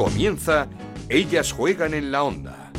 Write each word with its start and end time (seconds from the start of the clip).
Comienza 0.00 0.66
Ellas 1.10 1.52
juegan 1.52 1.92
en 1.92 2.10
la 2.10 2.22
onda. 2.22 2.70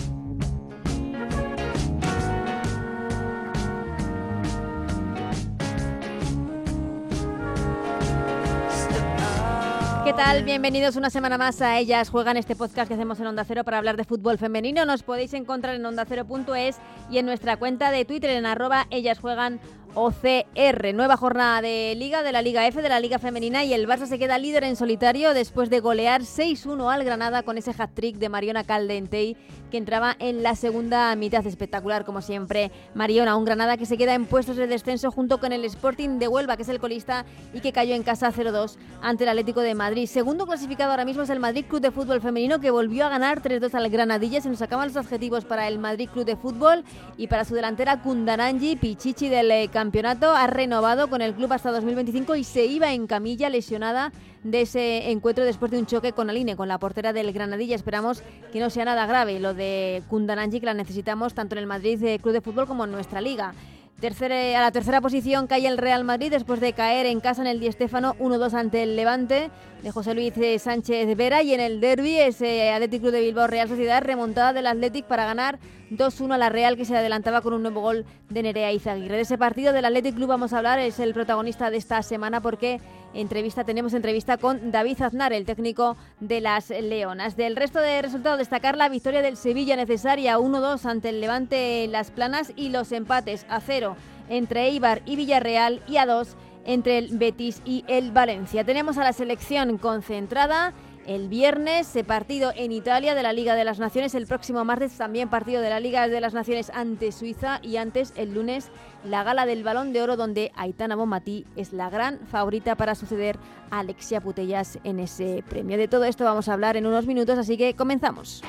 ¿Qué 10.03 10.13
tal? 10.13 10.43
Bienvenidos 10.43 10.95
una 10.95 11.11
semana 11.11 11.37
más 11.37 11.61
a 11.61 11.77
Ellas 11.77 12.09
Juegan, 12.09 12.37
este 12.37 12.55
podcast 12.55 12.87
que 12.87 12.95
hacemos 12.95 13.19
en 13.19 13.27
Onda 13.27 13.45
Cero 13.45 13.63
para 13.63 13.77
hablar 13.77 13.97
de 13.97 14.03
fútbol 14.03 14.39
femenino. 14.39 14.83
Nos 14.85 15.03
podéis 15.03 15.33
encontrar 15.35 15.75
en 15.75 15.85
ondacero.es 15.85 16.79
y 17.11 17.19
en 17.19 17.27
nuestra 17.27 17.57
cuenta 17.57 17.91
de 17.91 18.03
Twitter 18.03 18.31
en 18.31 18.47
arroba 18.47 18.87
Ellas 18.89 19.19
Juegan 19.19 19.61
OCR. 19.93 20.93
Nueva 20.93 21.17
jornada 21.17 21.61
de 21.61 21.95
Liga, 21.97 22.23
de 22.23 22.31
la 22.31 22.41
Liga 22.41 22.65
F, 22.67 22.81
de 22.81 22.89
la 22.89 22.99
Liga 22.99 23.19
Femenina 23.19 23.63
y 23.63 23.73
el 23.73 23.87
Barça 23.87 24.05
se 24.05 24.19
queda 24.19 24.37
líder 24.37 24.63
en 24.63 24.75
solitario 24.75 25.33
después 25.33 25.69
de 25.69 25.79
golear 25.79 26.21
6-1 26.21 26.93
al 26.93 27.03
Granada 27.03 27.43
con 27.43 27.57
ese 27.57 27.73
hat-trick 27.77 28.17
de 28.17 28.29
Mariona 28.29 28.63
Caldentey 28.63 29.35
que 29.71 29.77
entraba 29.77 30.15
en 30.19 30.43
la 30.43 30.55
segunda 30.55 31.15
mitad. 31.15 31.45
Espectacular, 31.47 32.05
como 32.05 32.21
siempre. 32.21 32.71
Mariona, 32.93 33.35
un 33.35 33.45
Granada 33.45 33.77
que 33.77 33.85
se 33.85 33.97
queda 33.97 34.13
en 34.13 34.25
puestos 34.25 34.57
de 34.57 34.67
descenso 34.67 35.09
junto 35.09 35.39
con 35.39 35.53
el 35.53 35.65
Sporting 35.65 36.19
de 36.19 36.27
Huelva, 36.27 36.57
que 36.57 36.63
es 36.63 36.69
el 36.69 36.79
colista 36.79 37.25
y 37.53 37.61
que 37.61 37.71
cayó 37.71 37.95
en 37.95 38.03
casa 38.03 38.31
0-2 38.31 38.77
ante 39.01 39.23
el 39.23 39.29
Atlético 39.29 39.61
de 39.61 39.73
Madrid. 39.73 40.07
Segundo 40.07 40.45
clasificado 40.45 40.91
ahora 40.91 41.05
mismo 41.05 41.23
es 41.23 41.29
el 41.29 41.39
Madrid 41.39 41.65
Club 41.67 41.81
de 41.81 41.91
Fútbol 41.91 42.21
Femenino, 42.21 42.59
que 42.59 42.69
volvió 42.69 43.05
a 43.05 43.09
ganar 43.09 43.41
3-2 43.41 43.73
al 43.73 43.89
Granadilla. 43.89 44.41
Se 44.41 44.49
nos 44.49 44.61
acaban 44.61 44.89
los 44.89 44.97
adjetivos 44.97 45.45
para 45.45 45.67
el 45.67 45.79
Madrid 45.79 46.09
Club 46.11 46.25
de 46.25 46.35
Fútbol 46.35 46.83
y 47.17 47.27
para 47.27 47.45
su 47.45 47.55
delantera 47.55 48.01
Kundaranji, 48.01 48.75
Pichichi 48.75 49.29
del 49.29 49.49
eh, 49.49 49.69
campeonato. 49.81 50.29
Ha 50.29 50.45
renovado 50.45 51.09
con 51.09 51.23
el 51.23 51.33
club 51.33 51.51
hasta 51.53 51.71
2025 51.71 52.35
y 52.35 52.43
se 52.43 52.65
iba 52.65 52.93
en 52.93 53.07
camilla 53.07 53.49
lesionada 53.49 54.11
de 54.43 54.61
ese 54.61 55.09
encuentro 55.09 55.43
después 55.43 55.71
de 55.71 55.79
un 55.79 55.87
choque 55.87 56.11
con 56.11 56.29
Aline, 56.29 56.55
con 56.55 56.67
la 56.67 56.77
portera 56.77 57.13
del 57.13 57.33
Granadilla. 57.33 57.75
Esperamos 57.75 58.21
que 58.53 58.59
no 58.59 58.69
sea 58.69 58.85
nada 58.85 59.07
grave 59.07 59.39
lo 59.39 59.55
de 59.55 60.03
Kundananji, 60.07 60.59
que 60.59 60.67
la 60.67 60.75
necesitamos 60.75 61.33
tanto 61.33 61.55
en 61.55 61.59
el 61.59 61.65
Madrid 61.65 62.03
eh, 62.03 62.19
Club 62.19 62.33
de 62.33 62.41
Fútbol 62.41 62.67
como 62.67 62.85
en 62.85 62.91
nuestra 62.91 63.21
liga. 63.21 63.55
A 64.03 64.61
la 64.61 64.71
tercera 64.71 64.99
posición 64.99 65.45
cae 65.45 65.67
el 65.67 65.77
Real 65.77 66.03
Madrid 66.03 66.31
después 66.31 66.59
de 66.59 66.73
caer 66.73 67.05
en 67.05 67.19
casa 67.19 67.43
en 67.43 67.47
el 67.47 67.59
Di 67.59 67.71
Stéfano 67.71 68.15
1-2 68.15 68.55
ante 68.55 68.81
el 68.81 68.95
Levante 68.95 69.51
de 69.83 69.91
José 69.91 70.15
Luis 70.15 70.33
eh, 70.37 70.57
Sánchez 70.57 71.15
Vera 71.15 71.43
y 71.43 71.53
en 71.53 71.59
el 71.59 71.79
derby 71.79 72.17
ese 72.17 72.71
Athletic 72.71 73.01
Club 73.01 73.11
de 73.11 73.21
Bilbao 73.21 73.45
Real 73.45 73.67
Sociedad 73.67 74.01
remontada 74.01 74.53
del 74.53 74.65
Athletic 74.65 75.05
para 75.05 75.25
ganar 75.25 75.59
2-1 75.91 76.33
a 76.33 76.37
la 76.39 76.49
Real 76.49 76.77
que 76.77 76.85
se 76.85 76.97
adelantaba 76.97 77.41
con 77.41 77.53
un 77.53 77.61
nuevo 77.61 77.81
gol 77.81 78.05
de 78.29 78.41
Nerea 78.41 78.71
Izaguirre. 78.71 79.17
De 79.17 79.21
ese 79.21 79.37
partido 79.37 79.71
del 79.71 79.85
Athletic 79.85 80.15
Club 80.15 80.29
vamos 80.29 80.53
a 80.53 80.57
hablar, 80.57 80.79
es 80.79 80.99
el 80.99 81.13
protagonista 81.13 81.69
de 81.69 81.77
esta 81.77 82.01
semana 82.01 82.41
porque 82.41 82.81
entrevista 83.13 83.63
tenemos 83.63 83.93
entrevista 83.93 84.37
con 84.37 84.71
David 84.71 85.01
Aznar, 85.01 85.33
el 85.33 85.45
técnico 85.45 85.97
de 86.19 86.41
las 86.41 86.69
Leonas. 86.69 87.35
Del 87.35 87.55
resto 87.55 87.79
de 87.79 88.01
resultados 88.01 88.39
destacar 88.39 88.77
la 88.77 88.89
victoria 88.89 89.21
del 89.21 89.37
Sevilla 89.37 89.75
necesaria 89.75 90.37
1-2 90.37 90.85
ante 90.85 91.09
el 91.09 91.21
Levante 91.21 91.87
Las 91.87 92.11
Planas 92.11 92.53
y 92.55 92.69
los 92.69 92.91
empates 92.91 93.45
a 93.49 93.59
0 93.59 93.95
entre 94.29 94.67
Eibar 94.67 95.01
y 95.05 95.15
Villarreal 95.15 95.81
y 95.87 95.97
a 95.97 96.05
2 96.05 96.35
entre 96.65 96.97
el 96.99 97.17
Betis 97.17 97.61
y 97.65 97.83
el 97.87 98.11
Valencia. 98.11 98.63
Tenemos 98.63 98.97
a 98.97 99.03
la 99.03 99.13
selección 99.13 99.77
concentrada 99.77 100.73
el 101.05 101.27
viernes, 101.27 101.97
partido 102.05 102.51
en 102.55 102.71
Italia 102.71 103.15
de 103.15 103.23
la 103.23 103.33
Liga 103.33 103.55
de 103.55 103.63
las 103.63 103.79
Naciones. 103.79 104.15
El 104.15 104.27
próximo 104.27 104.63
martes 104.65 104.97
también 104.97 105.29
partido 105.29 105.61
de 105.61 105.69
la 105.69 105.79
Liga 105.79 106.07
de 106.07 106.21
las 106.21 106.33
Naciones 106.33 106.71
ante 106.73 107.11
Suiza. 107.11 107.59
Y 107.61 107.77
antes, 107.77 108.13
el 108.15 108.33
lunes, 108.33 108.69
la 109.03 109.23
gala 109.23 109.45
del 109.45 109.63
Balón 109.63 109.93
de 109.93 110.01
Oro, 110.01 110.17
donde 110.17 110.51
Aitana 110.55 110.95
Bonmatí 110.95 111.45
es 111.55 111.73
la 111.73 111.89
gran 111.89 112.19
favorita 112.27 112.75
para 112.75 112.95
suceder 112.95 113.37
a 113.69 113.79
Alexia 113.79 114.21
Putellas 114.21 114.79
en 114.83 114.99
ese 114.99 115.43
premio. 115.47 115.77
De 115.77 115.87
todo 115.87 116.05
esto 116.05 116.23
vamos 116.23 116.47
a 116.47 116.53
hablar 116.53 116.77
en 116.77 116.85
unos 116.85 117.05
minutos, 117.05 117.37
así 117.37 117.57
que 117.57 117.75
comenzamos. 117.75 118.41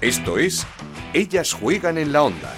Esto 0.00 0.38
es 0.38 0.66
Ellas 1.14 1.52
juegan 1.52 1.96
en 1.96 2.12
la 2.12 2.24
onda, 2.24 2.52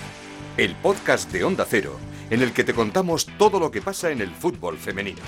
el 0.56 0.74
podcast 0.76 1.30
de 1.30 1.44
Onda 1.44 1.64
Cero, 1.68 1.96
en 2.30 2.42
el 2.42 2.52
que 2.52 2.64
te 2.64 2.74
contamos 2.74 3.26
todo 3.38 3.60
lo 3.60 3.70
que 3.70 3.82
pasa 3.82 4.10
en 4.10 4.20
el 4.20 4.30
fútbol 4.30 4.78
femenino. 4.78 5.20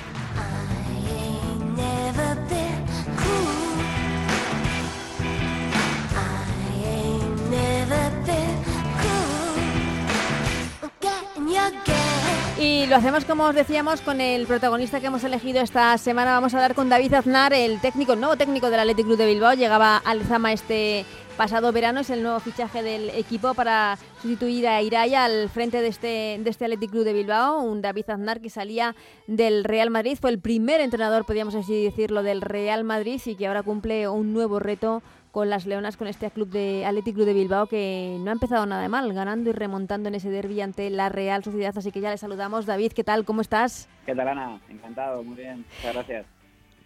Y 12.60 12.86
lo 12.86 12.96
hacemos 12.96 13.24
como 13.24 13.44
os 13.44 13.54
decíamos 13.54 14.00
con 14.00 14.20
el 14.20 14.44
protagonista 14.48 14.98
que 14.98 15.06
hemos 15.06 15.22
elegido 15.22 15.60
esta 15.60 15.96
semana. 15.96 16.32
Vamos 16.32 16.54
a 16.54 16.56
hablar 16.56 16.74
con 16.74 16.88
David 16.88 17.14
Aznar, 17.14 17.52
el 17.52 17.80
técnico, 17.80 18.14
el 18.14 18.20
nuevo 18.20 18.36
técnico 18.36 18.68
del 18.68 18.80
Athletic 18.80 19.06
Club 19.06 19.16
de 19.16 19.26
Bilbao. 19.26 19.54
Llegaba 19.54 19.98
al 19.98 20.24
Zama 20.24 20.52
este 20.52 21.06
pasado 21.36 21.70
verano, 21.70 22.00
es 22.00 22.10
el 22.10 22.24
nuevo 22.24 22.40
fichaje 22.40 22.82
del 22.82 23.10
equipo 23.10 23.54
para 23.54 23.96
sustituir 24.20 24.66
a 24.66 24.82
Iraya 24.82 25.24
al 25.24 25.48
frente 25.50 25.80
de 25.80 25.86
este, 25.86 26.40
de 26.42 26.50
este 26.50 26.64
Athletic 26.64 26.90
Club 26.90 27.04
de 27.04 27.12
Bilbao. 27.12 27.60
Un 27.60 27.80
David 27.80 28.10
Aznar 28.10 28.40
que 28.40 28.50
salía 28.50 28.96
del 29.28 29.62
Real 29.62 29.90
Madrid, 29.90 30.18
fue 30.20 30.30
el 30.30 30.40
primer 30.40 30.80
entrenador, 30.80 31.24
podríamos 31.24 31.54
así 31.54 31.84
decirlo, 31.84 32.24
del 32.24 32.40
Real 32.40 32.82
Madrid 32.82 33.20
y 33.24 33.36
que 33.36 33.46
ahora 33.46 33.62
cumple 33.62 34.08
un 34.08 34.32
nuevo 34.32 34.58
reto 34.58 35.00
con 35.38 35.50
las 35.50 35.66
Leonas, 35.66 35.96
con 35.96 36.08
este 36.08 36.28
club 36.32 36.48
de 36.48 36.84
Athletic 36.84 37.14
Club 37.14 37.24
de 37.24 37.32
Bilbao 37.32 37.68
que 37.68 38.16
no 38.18 38.30
ha 38.30 38.32
empezado 38.32 38.66
nada 38.66 38.82
de 38.82 38.88
mal, 38.88 39.12
ganando 39.12 39.50
y 39.50 39.52
remontando 39.52 40.08
en 40.08 40.16
ese 40.16 40.30
derby 40.30 40.60
ante 40.60 40.90
la 40.90 41.10
Real 41.10 41.44
Sociedad. 41.44 41.72
Así 41.78 41.92
que 41.92 42.00
ya 42.00 42.10
le 42.10 42.18
saludamos. 42.18 42.66
David, 42.66 42.90
¿qué 42.90 43.04
tal? 43.04 43.24
¿Cómo 43.24 43.40
estás? 43.40 43.88
¿Qué 44.04 44.16
tal, 44.16 44.26
Ana? 44.26 44.60
Encantado, 44.68 45.22
muy 45.22 45.36
bien. 45.36 45.58
Muchas 45.76 45.94
gracias. 45.94 46.26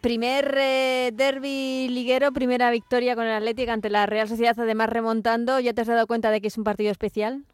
Primer 0.02 0.54
eh, 0.58 1.12
derby 1.14 1.88
liguero, 1.88 2.30
primera 2.32 2.70
victoria 2.70 3.14
con 3.14 3.24
el 3.24 3.32
Athletic 3.32 3.70
ante 3.70 3.88
la 3.88 4.04
Real 4.04 4.28
Sociedad, 4.28 4.54
además 4.60 4.90
remontando. 4.90 5.58
¿Ya 5.58 5.72
te 5.72 5.80
has 5.80 5.86
dado 5.86 6.06
cuenta 6.06 6.30
de 6.30 6.42
que 6.42 6.48
es 6.48 6.58
un 6.58 6.64
partido 6.64 6.90
especial? 6.90 7.46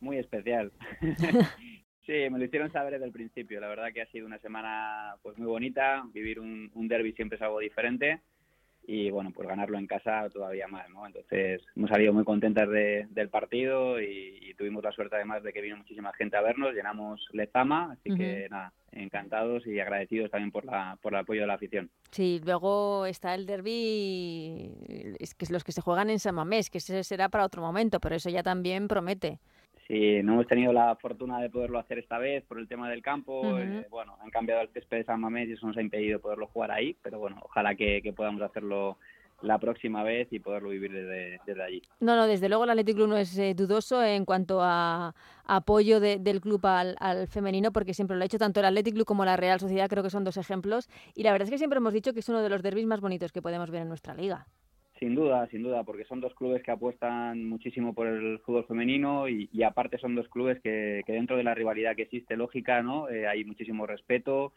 Muy 0.00 0.16
especial. 0.16 0.72
sí, 2.06 2.14
me 2.30 2.38
lo 2.38 2.44
hicieron 2.46 2.72
saber 2.72 2.94
desde 2.94 3.04
el 3.04 3.12
principio. 3.12 3.60
La 3.60 3.68
verdad 3.68 3.92
que 3.92 4.00
ha 4.00 4.06
sido 4.06 4.24
una 4.24 4.38
semana 4.38 5.16
pues 5.20 5.36
muy 5.36 5.48
bonita. 5.48 6.02
Vivir 6.14 6.40
un, 6.40 6.70
un 6.72 6.88
derby 6.88 7.12
siempre 7.12 7.36
es 7.36 7.42
algo 7.42 7.58
diferente 7.58 8.22
y 8.88 9.10
bueno, 9.10 9.32
pues 9.34 9.48
ganarlo 9.48 9.78
en 9.78 9.86
casa 9.86 10.28
todavía 10.30 10.68
más, 10.68 10.88
¿no? 10.90 11.06
Entonces 11.06 11.60
hemos 11.74 11.90
salido 11.90 12.12
muy 12.12 12.24
contentas 12.24 12.68
de, 12.68 13.06
del 13.10 13.28
partido 13.28 14.00
y, 14.00 14.54
tuvimos 14.56 14.82
la 14.82 14.92
suerte 14.92 15.16
además 15.16 15.42
de 15.42 15.52
que 15.52 15.60
vino 15.60 15.76
muchísima 15.76 16.14
gente 16.14 16.34
a 16.34 16.40
vernos, 16.40 16.72
llenamos 16.72 17.20
Lezama, 17.32 17.92
así 17.92 18.16
que 18.16 18.48
nada, 18.48 18.72
encantados 18.90 19.66
y 19.66 19.78
agradecidos 19.78 20.30
también 20.30 20.50
por, 20.50 20.64
la, 20.64 20.98
por 21.02 21.12
el 21.12 21.18
apoyo 21.18 21.42
de 21.42 21.46
la 21.46 21.54
afición. 21.54 21.90
Sí, 22.10 22.40
luego 22.42 23.04
está 23.04 23.34
el 23.34 23.44
derby, 23.44 24.72
es 25.20 25.34
que 25.34 25.44
es 25.44 25.50
los 25.50 25.62
que 25.62 25.72
se 25.72 25.82
juegan 25.82 26.08
en 26.08 26.20
San 26.20 26.36
Mamés, 26.36 26.70
que 26.70 26.78
ese 26.78 27.04
será 27.04 27.28
para 27.28 27.44
otro 27.44 27.60
momento, 27.60 28.00
pero 28.00 28.14
eso 28.14 28.30
ya 28.30 28.42
también 28.42 28.88
promete. 28.88 29.40
Sí, 29.86 30.20
no 30.24 30.32
hemos 30.32 30.48
tenido 30.48 30.72
la 30.72 30.96
fortuna 30.96 31.40
de 31.40 31.48
poderlo 31.48 31.78
hacer 31.78 31.98
esta 31.98 32.18
vez 32.18 32.44
por 32.44 32.58
el 32.58 32.66
tema 32.66 32.90
del 32.90 33.02
campo. 33.02 33.56
Eh, 33.58 33.86
bueno, 33.88 34.16
han 34.20 34.30
cambiado 34.30 34.62
el 34.62 34.68
césped 34.70 34.98
de 34.98 35.04
San 35.04 35.20
Mamés 35.20 35.48
y 35.48 35.52
eso 35.52 35.66
nos 35.66 35.76
ha 35.76 35.80
impedido 35.80 36.18
poderlo 36.18 36.48
jugar 36.48 36.72
ahí, 36.72 36.96
pero 37.02 37.20
bueno, 37.20 37.38
ojalá 37.42 37.76
que, 37.76 38.02
podamos 38.16 38.42
hacerlo 38.42 38.98
la 39.42 39.58
próxima 39.58 40.02
vez 40.02 40.26
y 40.32 40.40
poderlo 40.40 40.70
vivir 40.70 40.92
desde, 40.92 41.62
allí. 41.62 41.82
No, 42.00 42.16
no, 42.16 42.26
desde 42.26 42.48
luego 42.48 42.64
el 42.64 42.70
Athletic 42.70 42.96
Club 42.96 43.08
no 43.08 43.16
es 43.16 43.38
eh, 43.38 43.54
dudoso 43.54 44.02
en 44.02 44.24
cuanto 44.24 44.60
a 44.60 45.14
apoyo 45.44 46.00
del 46.00 46.40
club 46.40 46.66
al, 46.66 46.96
al, 46.98 47.28
femenino, 47.28 47.70
porque 47.70 47.94
siempre 47.94 48.16
lo 48.16 48.22
ha 48.22 48.26
hecho 48.26 48.38
tanto 48.38 48.58
el 48.60 48.66
Athletic 48.66 48.94
Club 48.94 49.06
como 49.06 49.24
la 49.24 49.36
Real 49.36 49.60
Sociedad, 49.60 49.88
creo 49.88 50.02
que 50.02 50.10
son 50.10 50.24
dos 50.24 50.36
ejemplos. 50.36 50.88
Y 51.14 51.22
la 51.22 51.30
verdad 51.30 51.44
es 51.44 51.50
que 51.50 51.58
siempre 51.58 51.76
hemos 51.76 51.92
dicho 51.92 52.12
que 52.12 52.20
es 52.20 52.28
uno 52.28 52.42
de 52.42 52.48
los 52.48 52.62
derbis 52.62 52.86
más 52.86 53.00
bonitos 53.00 53.30
que 53.30 53.42
podemos 53.42 53.70
ver 53.70 53.82
en 53.82 53.88
nuestra 53.88 54.14
liga. 54.14 54.46
Sin 54.98 55.14
duda, 55.14 55.46
sin 55.50 55.62
duda, 55.62 55.84
porque 55.84 56.04
son 56.04 56.20
dos 56.20 56.34
clubes 56.34 56.62
que 56.62 56.70
apuestan 56.70 57.46
muchísimo 57.46 57.92
por 57.92 58.06
el 58.06 58.38
fútbol 58.38 58.64
femenino 58.64 59.28
y, 59.28 59.62
aparte 59.62 59.98
son 59.98 60.14
dos 60.14 60.28
clubes 60.28 60.58
que, 60.62 61.04
dentro 61.06 61.36
de 61.36 61.44
la 61.44 61.54
rivalidad 61.54 61.94
que 61.94 62.02
existe 62.02 62.36
lógica, 62.36 62.82
¿no? 62.82 63.08
Eh, 63.10 63.26
hay 63.26 63.44
muchísimo 63.44 63.86
respeto. 63.86 64.52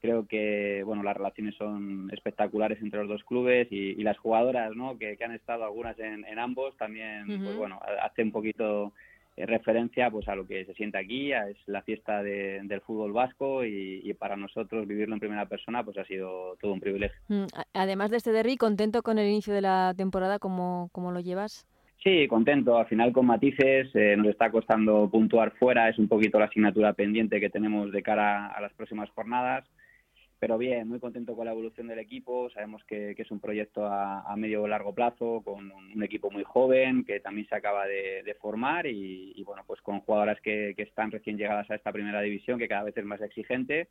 Creo 0.00 0.26
que 0.26 0.82
bueno 0.84 1.02
las 1.02 1.16
relaciones 1.16 1.56
son 1.56 2.08
espectaculares 2.12 2.80
entre 2.80 3.00
los 3.00 3.08
dos 3.08 3.24
clubes 3.24 3.68
y, 3.70 4.02
las 4.02 4.16
jugadoras, 4.18 4.74
¿no? 4.76 4.96
Que, 4.96 5.18
han 5.22 5.32
estado 5.32 5.64
algunas 5.64 5.98
en, 5.98 6.38
ambos 6.38 6.76
también, 6.76 7.26
pues 7.26 7.56
bueno, 7.56 7.80
hace 8.02 8.22
un 8.22 8.30
poquito 8.30 8.92
eh, 9.36 9.46
referencia 9.46 10.10
pues 10.10 10.28
a 10.28 10.34
lo 10.34 10.46
que 10.46 10.64
se 10.64 10.74
siente 10.74 10.98
aquí, 10.98 11.32
es 11.32 11.56
la 11.66 11.82
fiesta 11.82 12.22
del 12.22 12.80
fútbol 12.82 13.12
vasco 13.12 13.64
y, 13.64 14.12
para 14.18 14.36
nosotros 14.36 14.86
vivirlo 14.86 15.14
en 15.14 15.20
primera 15.20 15.46
persona 15.46 15.82
pues 15.84 15.96
ha 15.96 16.04
sido 16.04 16.56
todo 16.60 16.72
un 16.72 16.80
privilegio. 16.80 17.16
Mm, 17.28 17.46
además 17.72 18.10
de 18.10 18.18
este 18.18 18.32
derby, 18.32 18.56
¿contento 18.56 19.02
con 19.02 19.18
el 19.18 19.28
inicio 19.28 19.54
de 19.54 19.62
la 19.62 19.94
temporada? 19.96 20.38
¿Cómo, 20.38 20.90
cómo 20.92 21.10
lo 21.12 21.20
llevas? 21.20 21.66
Sí, 22.02 22.26
contento. 22.28 22.78
Al 22.78 22.86
final 22.86 23.12
con 23.12 23.26
matices 23.26 23.88
eh, 23.94 24.16
nos 24.16 24.28
está 24.28 24.50
costando 24.50 25.08
puntuar 25.10 25.52
fuera, 25.58 25.88
es 25.88 25.98
un 25.98 26.08
poquito 26.08 26.38
la 26.38 26.46
asignatura 26.46 26.94
pendiente 26.94 27.40
que 27.40 27.50
tenemos 27.50 27.92
de 27.92 28.02
cara 28.02 28.46
a 28.46 28.60
las 28.60 28.72
próximas 28.72 29.10
jornadas 29.10 29.64
pero 30.40 30.56
bien, 30.56 30.88
muy 30.88 30.98
contento 30.98 31.36
con 31.36 31.44
la 31.44 31.52
evolución 31.52 31.86
del 31.86 31.98
equipo. 31.98 32.48
Sabemos 32.50 32.82
que, 32.84 33.14
es 33.16 33.30
un 33.30 33.40
proyecto 33.40 33.84
a, 33.84 34.34
medio 34.36 34.62
o 34.62 34.68
largo 34.68 34.94
plazo, 34.94 35.42
con 35.44 35.70
un, 35.70 36.02
equipo 36.02 36.30
muy 36.30 36.44
joven 36.44 37.04
que 37.04 37.20
también 37.20 37.46
se 37.46 37.54
acaba 37.54 37.86
de, 37.86 38.34
formar 38.40 38.86
y, 38.86 39.42
bueno, 39.44 39.62
pues 39.66 39.82
con 39.82 40.00
jugadoras 40.00 40.40
que, 40.40 40.74
están 40.78 41.10
recién 41.10 41.36
llegadas 41.36 41.70
a 41.70 41.74
esta 41.74 41.92
primera 41.92 42.22
división, 42.22 42.58
que 42.58 42.68
cada 42.68 42.84
vez 42.84 42.96
es 42.96 43.04
más 43.04 43.20
exigente. 43.20 43.88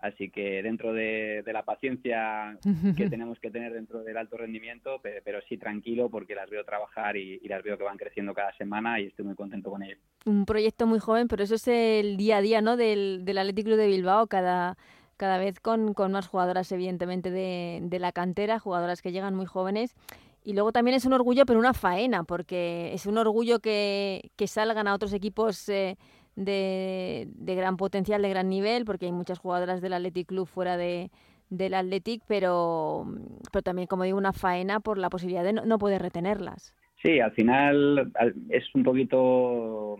Así 0.00 0.30
que 0.30 0.62
dentro 0.64 0.92
de, 0.92 1.44
la 1.46 1.62
paciencia 1.62 2.58
que 2.96 3.08
tenemos 3.08 3.38
que 3.38 3.52
tener 3.52 3.72
dentro 3.72 4.02
del 4.02 4.16
alto 4.16 4.36
rendimiento, 4.36 5.00
pero, 5.00 5.40
sí 5.48 5.58
tranquilo 5.58 6.10
porque 6.10 6.34
las 6.34 6.50
veo 6.50 6.64
trabajar 6.64 7.16
y, 7.16 7.38
las 7.46 7.62
veo 7.62 7.78
que 7.78 7.84
van 7.84 7.98
creciendo 7.98 8.34
cada 8.34 8.52
semana 8.56 8.98
y 9.00 9.06
estoy 9.06 9.26
muy 9.26 9.36
contento 9.36 9.70
con 9.70 9.84
ello. 9.84 9.96
Un 10.26 10.44
proyecto 10.44 10.88
muy 10.88 10.98
joven, 10.98 11.28
pero 11.28 11.44
eso 11.44 11.54
es 11.54 11.68
el 11.68 12.16
día 12.16 12.38
a 12.38 12.42
día 12.42 12.60
¿no? 12.60 12.76
del, 12.76 13.24
del 13.24 13.38
Athletic 13.38 13.66
Club 13.66 13.76
de 13.76 13.86
Bilbao, 13.86 14.26
cada, 14.26 14.76
cada 15.24 15.38
vez 15.38 15.58
con, 15.58 15.94
con 15.94 16.12
más 16.12 16.28
jugadoras 16.28 16.70
evidentemente 16.70 17.30
de, 17.30 17.80
de 17.82 17.98
la 17.98 18.12
cantera, 18.12 18.58
jugadoras 18.58 19.00
que 19.00 19.10
llegan 19.10 19.34
muy 19.34 19.46
jóvenes. 19.46 19.96
Y 20.44 20.52
luego 20.52 20.70
también 20.70 20.94
es 20.94 21.06
un 21.06 21.14
orgullo, 21.14 21.46
pero 21.46 21.58
una 21.58 21.72
faena, 21.72 22.24
porque 22.24 22.92
es 22.92 23.06
un 23.06 23.16
orgullo 23.16 23.60
que, 23.60 24.32
que 24.36 24.46
salgan 24.46 24.86
a 24.86 24.92
otros 24.92 25.14
equipos 25.14 25.66
eh, 25.70 25.96
de, 26.36 27.26
gran 27.38 27.78
potencial, 27.78 28.20
de 28.20 28.28
gran 28.28 28.50
nivel, 28.50 28.84
porque 28.84 29.06
hay 29.06 29.12
muchas 29.12 29.38
jugadoras 29.38 29.80
del 29.80 29.94
Athletic 29.94 30.26
Club 30.28 30.46
fuera 30.46 30.76
de, 30.76 31.10
del 31.48 31.72
Athletic, 31.72 32.22
pero, 32.28 33.06
pero 33.50 33.62
también, 33.62 33.88
como 33.88 34.04
digo, 34.04 34.18
una 34.18 34.34
faena 34.34 34.80
por 34.80 34.98
la 34.98 35.08
posibilidad 35.08 35.42
de 35.42 35.54
no, 35.54 35.64
no 35.64 35.78
poder 35.78 36.02
retenerlas. 36.02 36.74
Sí, 37.02 37.18
al 37.18 37.32
final 37.32 38.12
es 38.50 38.64
un 38.74 38.82
poquito 38.82 39.96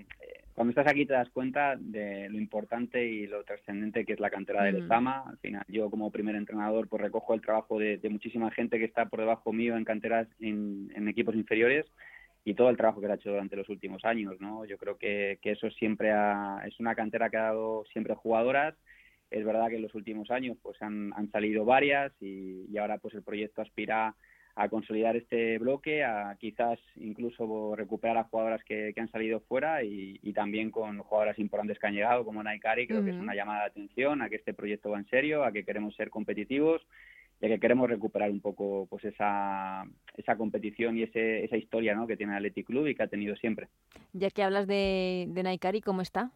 cuando 0.54 0.70
estás 0.70 0.86
aquí 0.86 1.04
te 1.04 1.14
das 1.14 1.28
cuenta 1.30 1.76
de 1.76 2.28
lo 2.28 2.38
importante 2.38 3.04
y 3.04 3.26
lo 3.26 3.42
trascendente 3.42 4.04
que 4.04 4.12
es 4.12 4.20
la 4.20 4.30
cantera 4.30 4.62
del 4.62 4.80
Lezama. 4.80 5.24
Al 5.26 5.38
final, 5.38 5.64
yo 5.68 5.90
como 5.90 6.12
primer 6.12 6.36
entrenador, 6.36 6.88
pues 6.88 7.02
recojo 7.02 7.34
el 7.34 7.40
trabajo 7.40 7.78
de, 7.78 8.00
muchísima 8.08 8.50
gente 8.52 8.78
que 8.78 8.84
está 8.84 9.06
por 9.06 9.20
debajo 9.20 9.52
mío 9.52 9.76
en 9.76 9.84
canteras 9.84 10.28
en, 10.38 10.92
en 10.94 11.08
equipos 11.08 11.34
inferiores 11.34 11.86
y 12.44 12.54
todo 12.54 12.68
el 12.70 12.76
trabajo 12.76 13.00
que 13.00 13.06
ha 13.06 13.14
hecho 13.14 13.30
durante 13.30 13.56
los 13.56 13.68
últimos 13.68 14.04
años, 14.04 14.38
¿no? 14.38 14.64
Yo 14.66 14.76
creo 14.76 14.98
que, 14.98 15.38
que 15.40 15.52
eso 15.52 15.70
siempre 15.70 16.12
es 16.66 16.78
una 16.78 16.94
cantera 16.94 17.30
que 17.30 17.38
ha 17.38 17.44
dado 17.44 17.84
siempre 17.92 18.14
jugadoras. 18.14 18.74
Es 19.30 19.44
verdad 19.44 19.68
que 19.68 19.76
en 19.76 19.82
los 19.82 19.94
últimos 19.94 20.30
años 20.30 20.56
pues 20.62 20.80
han, 20.82 21.12
han 21.16 21.30
salido 21.30 21.64
varias 21.64 22.12
y, 22.20 22.66
y, 22.70 22.76
ahora 22.78 22.98
pues 22.98 23.14
el 23.14 23.22
proyecto 23.22 23.62
aspira 23.62 24.08
a 24.08 24.14
consolidar 24.70 25.16
este 25.16 25.58
bloque, 25.58 26.04
a 26.04 26.36
quizás 26.38 26.78
incluso 26.96 27.74
recuperar 27.76 28.16
a 28.18 28.24
jugadoras 28.24 28.62
que, 28.64 28.92
que 28.94 29.00
han 29.00 29.10
salido 29.10 29.40
fuera 29.40 29.82
y, 29.82 30.18
y, 30.22 30.32
también 30.32 30.70
con 30.70 30.98
jugadoras 30.98 31.38
importantes 31.38 31.78
que 31.78 31.86
han 31.86 31.94
llegado 31.94 32.24
como 32.24 32.42
Naikari, 32.42 32.86
creo 32.86 33.04
que 33.04 33.10
es 33.10 33.16
una 33.16 33.34
llamada 33.34 33.60
de 33.60 33.66
atención 33.66 34.22
a 34.22 34.28
que 34.28 34.36
este 34.36 34.54
proyecto 34.54 34.90
va 34.90 34.98
en 34.98 35.08
serio, 35.08 35.44
a 35.44 35.52
que 35.52 35.64
queremos 35.64 35.94
ser 35.96 36.10
competitivos 36.10 36.82
ya 37.40 37.48
que 37.48 37.60
queremos 37.60 37.88
recuperar 37.88 38.30
un 38.30 38.40
poco 38.40 38.86
pues 38.88 39.04
esa, 39.04 39.84
esa 40.16 40.36
competición 40.36 40.96
y 40.96 41.02
ese, 41.02 41.44
esa 41.44 41.56
historia 41.56 41.94
¿no? 41.94 42.06
que 42.06 42.16
tiene 42.16 42.32
el 42.32 42.38
Athletic 42.38 42.66
Club 42.66 42.86
y 42.86 42.94
que 42.94 43.02
ha 43.02 43.08
tenido 43.08 43.36
siempre. 43.36 43.68
Ya 44.12 44.30
que 44.30 44.42
hablas 44.42 44.66
de, 44.66 45.26
de 45.28 45.42
Naikari, 45.42 45.80
¿cómo 45.80 46.00
está? 46.00 46.30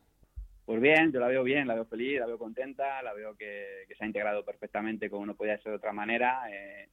Pues 0.67 0.83
bien, 0.83 1.13
yo 1.13 1.21
la 1.21 1.29
veo 1.29 1.43
bien, 1.45 1.67
la 1.67 1.75
veo 1.75 1.87
feliz, 1.87 2.19
la 2.19 2.27
veo 2.27 2.37
contenta, 2.37 3.03
la 3.03 3.15
veo 3.15 3.35
que, 3.37 3.87
se 3.97 4.05
ha 4.05 4.07
integrado 4.07 4.45
perfectamente 4.45 5.09
como 5.09 5.25
no 5.25 5.35
podía 5.35 5.57
ser 5.59 5.73
de 5.73 5.79
otra 5.79 5.95
manera. 5.95 6.43
Eh, 6.51 6.89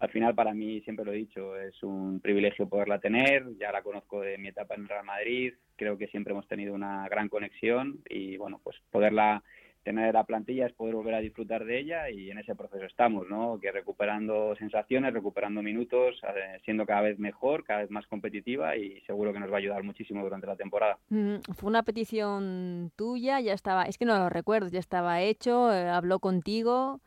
al 0.00 0.10
final 0.10 0.34
para 0.34 0.54
mí, 0.54 0.80
siempre 0.80 1.04
lo 1.04 1.12
he 1.12 1.16
dicho, 1.16 1.56
es 1.56 1.82
un 1.82 2.20
privilegio 2.20 2.68
poderla 2.68 2.98
tener, 2.98 3.44
ya 3.58 3.70
la 3.70 3.82
conozco 3.82 4.22
de 4.22 4.38
mi 4.38 4.48
etapa 4.48 4.74
en 4.74 4.88
Real 4.88 5.04
Madrid, 5.04 5.52
creo 5.76 5.98
que 5.98 6.08
siempre 6.08 6.32
hemos 6.32 6.48
tenido 6.48 6.74
una 6.74 7.06
gran 7.08 7.28
conexión 7.28 8.00
y 8.08 8.38
bueno, 8.38 8.60
pues 8.64 8.76
poderla 8.90 9.42
tener 9.82 10.14
la 10.14 10.24
plantilla 10.24 10.66
es 10.66 10.72
poder 10.72 10.94
volver 10.94 11.14
a 11.14 11.20
disfrutar 11.20 11.64
de 11.64 11.78
ella 11.78 12.10
y 12.10 12.30
en 12.30 12.38
ese 12.38 12.54
proceso 12.54 12.84
estamos, 12.84 13.28
¿no? 13.28 13.58
Que 13.60 13.72
recuperando 13.72 14.54
sensaciones, 14.56 15.12
recuperando 15.12 15.62
minutos, 15.62 16.20
eh, 16.22 16.60
siendo 16.64 16.86
cada 16.86 17.02
vez 17.02 17.18
mejor, 17.18 17.64
cada 17.64 17.80
vez 17.80 17.90
más 17.90 18.06
competitiva 18.06 18.76
y 18.76 19.00
seguro 19.02 19.32
que 19.32 19.40
nos 19.40 19.50
va 19.50 19.56
a 19.56 19.58
ayudar 19.58 19.82
muchísimo 19.82 20.22
durante 20.22 20.46
la 20.46 20.56
temporada. 20.56 20.98
Mm, 21.08 21.36
fue 21.54 21.68
una 21.68 21.82
petición 21.82 22.92
tuya, 22.96 23.40
ya 23.40 23.54
estaba, 23.54 23.84
es 23.84 23.96
que 23.98 24.04
no 24.04 24.18
lo 24.18 24.28
recuerdo, 24.28 24.68
ya 24.68 24.80
estaba 24.80 25.22
hecho, 25.22 25.72
eh, 25.72 25.88
habló 25.88 26.18
contigo. 26.18 27.00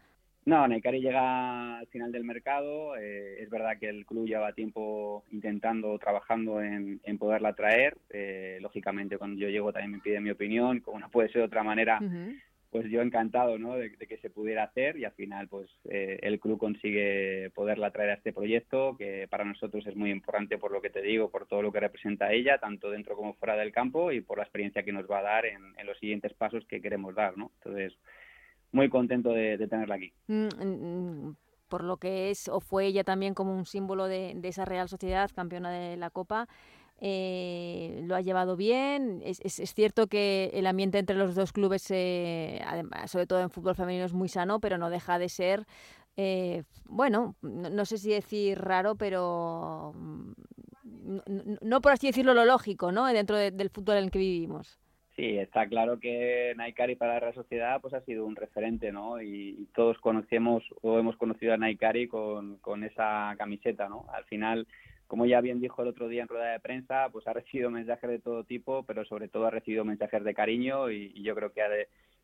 No, 0.45 0.67
Neikari 0.67 0.99
llega 0.99 1.79
al 1.79 1.87
final 1.87 2.11
del 2.11 2.23
mercado. 2.23 2.97
Eh, 2.97 3.41
es 3.41 3.49
verdad 3.49 3.77
que 3.79 3.89
el 3.89 4.05
club 4.05 4.27
lleva 4.27 4.53
tiempo 4.53 5.23
intentando, 5.31 5.97
trabajando 5.97 6.61
en, 6.61 6.99
poderla 7.17 7.53
traer. 7.53 7.97
lógicamente, 8.59 9.17
cuando 9.17 9.39
yo 9.39 9.49
llego 9.49 9.71
también 9.71 9.91
me 9.91 9.99
pide 9.99 10.19
mi 10.19 10.31
opinión, 10.31 10.81
como 10.81 10.99
no 10.99 11.09
puede 11.09 11.29
ser 11.29 11.41
de 11.41 11.47
otra 11.47 11.63
manera 11.63 11.99
pues 12.73 12.89
yo 12.89 13.03
encantado 13.03 13.59
¿no? 13.59 13.75
de, 13.75 13.91
que 13.91 14.17
se 14.17 14.31
pudiera 14.31 14.63
hacer 14.63 14.97
y 14.97 15.05
al 15.05 15.11
final 15.11 15.47
pues 15.47 15.69
eh, 15.85 16.17
el 16.23 16.39
club 16.39 16.57
consigue 16.57 17.51
poderla 17.53 17.91
traer 17.91 18.09
a 18.09 18.13
este 18.15 18.33
proyecto 18.33 18.97
que 18.97 19.27
para 19.29 19.45
nosotros 19.45 19.85
es 19.85 19.95
muy 19.95 20.09
importante 20.09 20.57
por 20.57 20.71
lo 20.71 20.81
que 20.81 20.89
te 20.89 21.03
digo, 21.03 21.29
por 21.29 21.45
todo 21.45 21.61
lo 21.61 21.71
que 21.71 21.79
representa 21.79 22.33
ella, 22.33 22.57
tanto 22.57 22.89
dentro 22.89 23.15
como 23.15 23.35
fuera 23.35 23.55
del 23.55 23.71
campo 23.71 24.11
y 24.11 24.21
por 24.21 24.39
la 24.39 24.43
experiencia 24.43 24.81
que 24.81 24.91
nos 24.91 25.09
va 25.09 25.19
a 25.19 25.21
dar 25.21 25.45
en, 25.45 25.61
los 25.85 25.99
siguientes 25.99 26.33
pasos 26.33 26.65
que 26.65 26.81
queremos 26.81 27.13
dar. 27.13 27.37
¿no? 27.37 27.51
Entonces, 27.59 27.93
muy 28.73 28.89
contento 28.89 29.29
de, 29.29 29.57
tenerla 29.69 29.95
aquí. 29.95 30.11
Mm, 30.27 30.47
mm, 30.47 31.35
por 31.69 31.83
lo 31.83 31.97
que 31.97 32.29
es 32.29 32.49
o 32.49 32.59
fue 32.59 32.87
ella 32.87 33.03
también 33.03 33.33
como 33.33 33.55
un 33.55 33.65
símbolo 33.65 34.07
de, 34.07 34.37
esa 34.43 34.65
Real 34.65 34.89
Sociedad, 34.89 35.31
campeona 35.33 35.71
de 35.71 35.95
la 35.97 36.09
Copa 36.09 36.47
eh, 37.05 38.01
lo 38.05 38.15
ha 38.15 38.21
llevado 38.21 38.55
bien. 38.55 39.21
Es, 39.25 39.39
cierto 39.73 40.07
que 40.07 40.51
el 40.53 40.65
ambiente 40.67 40.99
entre 40.99 41.17
los 41.17 41.35
dos 41.35 41.51
clubes, 41.51 41.85
eh, 41.89 42.61
sobre 43.07 43.27
todo 43.27 43.41
en 43.41 43.49
fútbol 43.49 43.75
femenino, 43.75 44.05
es 44.05 44.13
muy 44.13 44.29
sano, 44.29 44.59
pero 44.59 44.77
no 44.77 44.89
deja 44.89 45.19
de 45.19 45.27
ser, 45.27 45.65
eh, 46.15 46.63
bueno, 46.85 47.35
no, 47.41 47.85
sé 47.85 47.97
si 47.97 48.09
decir 48.09 48.59
raro, 48.59 48.95
pero 48.95 49.91
mm, 49.95 50.31
no, 51.61 51.81
por 51.81 51.91
así 51.91 52.07
decirlo 52.07 52.33
lo 52.33 52.45
lógico, 52.45 52.91
¿no? 52.91 53.05
Dentro 53.07 53.35
del 53.35 53.69
fútbol 53.69 53.97
en 53.97 54.03
el 54.05 54.11
que 54.11 54.19
vivimos. 54.19 54.79
Sí, 55.15 55.37
está 55.37 55.67
claro 55.67 55.99
que 55.99 56.53
Naikari 56.57 56.95
para 56.95 57.19
la 57.19 57.33
Sociedad 57.33 57.79
pues 57.81 57.93
ha 57.93 58.01
sido 58.01 58.25
un 58.25 58.35
referente, 58.35 58.91
¿no? 58.91 59.21
Y, 59.21 59.67
todos 59.75 59.97
conocemos 59.99 60.63
o 60.81 60.99
hemos 60.99 61.17
conocido 61.17 61.53
a 61.53 61.57
Naikari 61.57 62.07
con, 62.07 62.57
con 62.57 62.83
esa 62.83 63.35
camiseta, 63.37 63.89
¿no? 63.89 64.05
Al 64.11 64.25
final 64.25 64.67
como 65.13 65.27
ya 65.27 65.41
bien 65.41 65.59
dijo 65.59 65.83
el 65.83 65.89
otro 65.89 66.07
día 66.07 66.23
en 66.23 66.27
rueda 66.27 66.53
de 66.53 66.59
prensa, 66.59 67.09
pues 67.11 67.27
ha 67.27 67.33
recibido 67.33 67.69
mensajes 67.69 68.09
de 68.09 68.17
todo 68.17 68.45
tipo, 68.45 68.81
pero 68.81 69.05
sobre 69.05 69.27
todo 69.27 69.45
ha 69.45 69.51
recibido 69.51 69.85
mensajes 69.85 70.23
de 70.23 70.33
cariño 70.33 70.89
y, 70.89 71.21
yo 71.21 71.35
creo 71.35 71.51
que, 71.53 71.61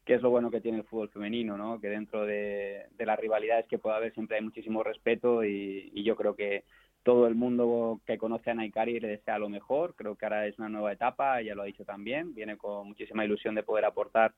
que 0.06 0.16
es 0.16 0.22
lo 0.24 0.32
bueno 0.32 0.50
que 0.50 0.60
tiene 0.60 0.80
el 0.80 0.86
fútbol 0.86 1.10
femenino, 1.10 1.56
¿no? 1.56 1.80
que 1.80 1.88
dentro 1.88 2.26
de, 2.26 2.88
las 2.98 3.20
rivalidades 3.20 3.68
que 3.68 3.78
pueda 3.78 3.98
haber 3.98 4.12
siempre 4.16 4.38
hay 4.38 4.44
muchísimo 4.44 4.82
respeto 4.82 5.44
y, 5.44 5.92
yo 6.04 6.16
creo 6.16 6.36
que 6.36 6.64
todo 7.04 7.28
el 7.28 7.36
mundo 7.36 8.02
que 8.06 8.18
conoce 8.18 8.52
a 8.52 8.54
Naikari 8.54 9.00
le 9.00 9.08
desea 9.08 9.40
lo 9.40 9.50
mejor, 9.50 9.96
creo 9.96 10.16
que 10.16 10.26
ahora 10.26 10.48
es 10.48 10.58
una 10.60 10.70
nueva 10.70 10.92
etapa, 10.92 11.40
ella 11.40 11.56
lo 11.56 11.62
ha 11.62 11.66
dicho 11.66 11.86
también, 11.86 12.34
viene 12.34 12.58
con 12.58 12.88
muchísima 12.88 13.26
ilusión 13.26 13.56
de 13.56 13.64
poder 13.64 13.86
aportar 13.86 14.34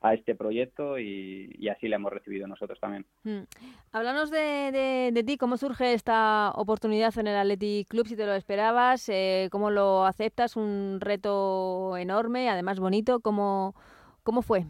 a 0.00 0.12
este 0.12 0.34
proyecto 0.34 0.98
y, 0.98 1.66
así 1.68 1.88
le 1.88 1.96
hemos 1.96 2.12
recibido 2.12 2.46
nosotros 2.46 2.78
también. 2.78 3.06
Mm. 3.22 3.44
Háblanos 3.92 4.30
de, 4.30 5.10
de, 5.12 5.24
ti, 5.24 5.38
¿cómo 5.38 5.56
surge 5.56 5.94
esta 5.94 6.52
oportunidad 6.56 7.16
en 7.18 7.26
el 7.26 7.36
Athletic 7.36 7.88
Club? 7.88 8.06
Si 8.06 8.14
te 8.14 8.26
lo 8.26 8.34
esperabas, 8.34 9.08
eh, 9.08 9.48
¿cómo 9.50 9.70
lo 9.70 10.04
aceptas? 10.04 10.56
Un 10.56 10.98
reto 11.00 11.96
enorme, 11.96 12.50
además 12.50 12.80
bonito, 12.80 13.20
¿cómo, 13.20 13.74
cómo 14.22 14.42
fue? 14.42 14.66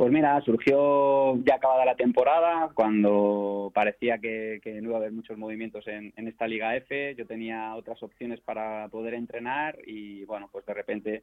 Pues 0.00 0.10
mira, 0.10 0.40
surgió 0.46 1.36
ya 1.44 1.56
acabada 1.56 1.84
la 1.84 1.94
temporada, 1.94 2.70
cuando 2.72 3.70
parecía 3.74 4.16
que, 4.16 4.58
no 4.64 4.88
iba 4.88 4.94
a 4.94 4.96
haber 4.96 5.12
muchos 5.12 5.36
movimientos 5.36 5.86
en, 5.88 6.14
en, 6.16 6.26
esta 6.26 6.46
Liga 6.46 6.74
F. 6.74 7.14
Yo 7.16 7.26
tenía 7.26 7.74
otras 7.74 8.02
opciones 8.02 8.40
para 8.40 8.88
poder 8.88 9.12
entrenar 9.12 9.76
y 9.86 10.24
bueno, 10.24 10.48
pues 10.50 10.64
de 10.64 10.72
repente 10.72 11.22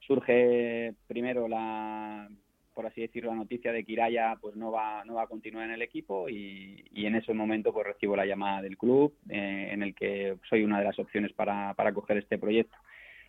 surge 0.00 0.92
primero 1.06 1.46
la 1.46 2.28
por 2.74 2.86
así 2.86 3.00
decirlo, 3.00 3.30
la 3.30 3.36
noticia 3.36 3.70
de 3.70 3.84
que 3.84 3.92
Iraya 3.92 4.36
pues 4.40 4.56
no 4.56 4.72
va, 4.72 5.04
no 5.04 5.14
va 5.14 5.22
a 5.22 5.28
continuar 5.28 5.66
en 5.66 5.74
el 5.74 5.82
equipo 5.82 6.28
y, 6.28 6.84
en 6.94 7.14
ese 7.14 7.32
momento 7.32 7.72
pues 7.72 7.86
recibo 7.86 8.16
la 8.16 8.26
llamada 8.26 8.60
del 8.60 8.76
club 8.76 9.14
eh, 9.30 9.68
en 9.70 9.84
el 9.84 9.94
que 9.94 10.36
soy 10.50 10.64
una 10.64 10.80
de 10.80 10.84
las 10.84 10.98
opciones 10.98 11.32
para, 11.32 11.74
para 11.74 11.94
coger 11.94 12.16
este 12.16 12.38
proyecto. 12.38 12.76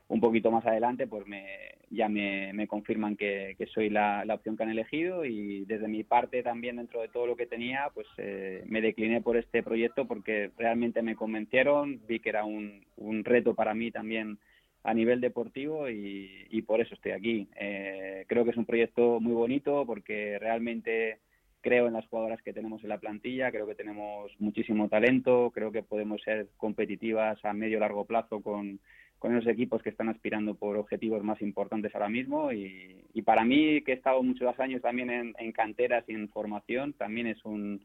Un 0.09 0.21
poquito 0.21 0.51
más 0.51 0.65
adelante 0.65 1.05
pues 1.05 1.27
me, 1.27 1.45
ya 1.89 2.07
me, 2.07 2.53
me 2.53 2.67
confirman 2.67 3.17
que, 3.17 3.55
soy 3.73 3.89
la, 3.89 4.23
la, 4.25 4.35
opción 4.35 4.55
que 4.55 4.63
han 4.63 4.69
elegido 4.69 5.25
y 5.25 5.65
desde 5.65 5.87
mi 5.87 6.03
parte 6.03 6.43
también 6.43 6.77
dentro 6.77 7.01
de 7.01 7.09
todo 7.09 7.27
lo 7.27 7.35
que 7.35 7.45
tenía 7.45 7.89
pues 7.93 8.07
eh, 8.17 8.63
me 8.67 8.81
decliné 8.81 9.21
por 9.21 9.35
este 9.35 9.63
proyecto 9.63 10.05
porque 10.05 10.51
realmente 10.57 11.01
me 11.01 11.15
convencieron, 11.15 11.99
vi 12.07 12.19
que 12.19 12.29
era 12.29 12.45
un, 12.45 12.85
un 12.95 13.23
reto 13.25 13.53
para 13.53 13.73
mí 13.73 13.91
también 13.91 14.39
a 14.83 14.93
nivel 14.93 15.19
deportivo 15.19 15.89
y, 15.89 16.61
por 16.65 16.79
eso 16.81 16.95
estoy 16.95 17.11
aquí. 17.11 17.47
Eh, 17.59 18.25
creo 18.27 18.45
que 18.45 18.51
es 18.51 18.57
un 18.57 18.65
proyecto 18.65 19.19
muy 19.19 19.33
bonito 19.33 19.85
porque 19.85 20.37
realmente 20.39 21.19
creo 21.61 21.87
en 21.87 21.93
las 21.93 22.07
jugadoras 22.07 22.41
que 22.41 22.53
tenemos 22.53 22.81
en 22.83 22.89
la 22.89 22.97
plantilla, 22.97 23.51
creo 23.51 23.67
que 23.67 23.75
tenemos 23.75 24.31
muchísimo 24.39 24.87
talento, 24.87 25.51
creo 25.53 25.71
que 25.73 25.83
podemos 25.83 26.21
ser 26.21 26.47
competitivas 26.55 27.43
a 27.43 27.51
medio 27.51 27.79
largo 27.79 28.05
plazo 28.05 28.41
con, 28.41 28.79
con 29.19 29.35
esos 29.35 29.49
equipos 29.51 29.81
que 29.81 29.89
están 29.89 30.09
aspirando 30.09 30.55
por 30.55 30.77
objetivos 30.77 31.23
más 31.23 31.41
importantes 31.41 31.93
ahora 31.95 32.09
mismo 32.09 32.51
y, 32.51 33.03
para 33.25 33.43
mí 33.43 33.81
que 33.81 33.91
he 33.91 33.95
estado 33.95 34.23
muchos 34.23 34.57
años 34.59 34.81
también 34.81 35.33
en, 35.37 35.51
canteras 35.51 36.05
y 36.07 36.13
en 36.13 36.29
formación 36.29 36.93
también 36.93 37.27
es 37.27 37.43
un 37.43 37.83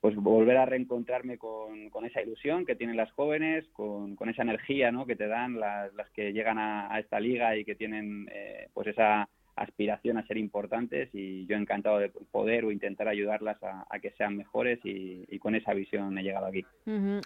pues 0.00 0.16
volver 0.16 0.56
a 0.56 0.66
reencontrarme 0.66 1.38
con, 1.38 2.04
esa 2.04 2.22
ilusión 2.22 2.64
que 2.64 2.74
tienen 2.74 2.96
las 2.96 3.12
jóvenes, 3.12 3.66
con, 3.72 4.16
esa 4.28 4.42
energía 4.42 4.90
¿no? 4.90 5.06
que 5.06 5.14
te 5.14 5.26
dan 5.26 5.60
las, 5.60 6.10
que 6.14 6.32
llegan 6.32 6.58
a, 6.58 6.98
esta 6.98 7.20
liga 7.20 7.56
y 7.56 7.64
que 7.64 7.74
tienen 7.74 8.28
eh, 8.32 8.68
pues 8.72 8.88
esa 8.88 9.28
aspiración 9.56 10.18
a 10.18 10.26
ser 10.26 10.36
importantes 10.36 11.08
y 11.12 11.46
yo 11.46 11.56
encantado 11.56 11.98
de 11.98 12.10
poder 12.10 12.64
o 12.64 12.70
intentar 12.70 13.08
ayudarlas 13.08 13.56
a, 13.62 13.98
que 14.00 14.12
sean 14.12 14.36
mejores 14.36 14.78
y, 14.84 15.38
con 15.38 15.54
esa 15.54 15.72
visión 15.74 16.16
he 16.18 16.22
llegado 16.22 16.46
aquí. 16.46 16.64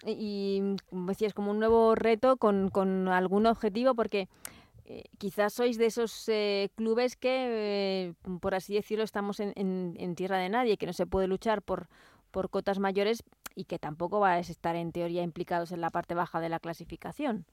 Y 0.05 0.75
como 0.89 1.07
decías, 1.07 1.33
como 1.33 1.51
un 1.51 1.59
nuevo 1.59 1.95
reto 1.95 2.37
con, 2.37 2.69
con 2.69 3.07
algún 3.07 3.45
objetivo 3.45 3.95
porque 3.95 4.27
eh, 4.85 5.03
quizás 5.17 5.53
sois 5.53 5.77
de 5.77 5.85
esos 5.85 6.27
eh, 6.29 6.69
clubes 6.75 7.15
que, 7.15 8.09
eh, 8.09 8.13
por 8.39 8.55
así 8.55 8.73
decirlo, 8.73 9.03
estamos 9.03 9.39
en, 9.39 9.53
en, 9.55 10.15
tierra 10.15 10.37
de 10.37 10.49
nadie, 10.49 10.77
que 10.77 10.85
no 10.85 10.93
se 10.93 11.05
puede 11.05 11.27
luchar 11.27 11.61
por, 11.61 11.87
por 12.31 12.49
cotas 12.49 12.79
mayores 12.79 13.23
y 13.55 13.65
que 13.65 13.79
tampoco 13.79 14.19
vais 14.19 14.49
a 14.49 14.51
estar 14.51 14.75
en 14.75 14.91
teoría 14.91 15.23
implicados 15.23 15.71
en 15.71 15.81
la 15.81 15.91
parte 15.91 16.15
baja 16.15 16.39
de 16.39 16.49
la 16.49 16.59
clasificación. 16.59 17.45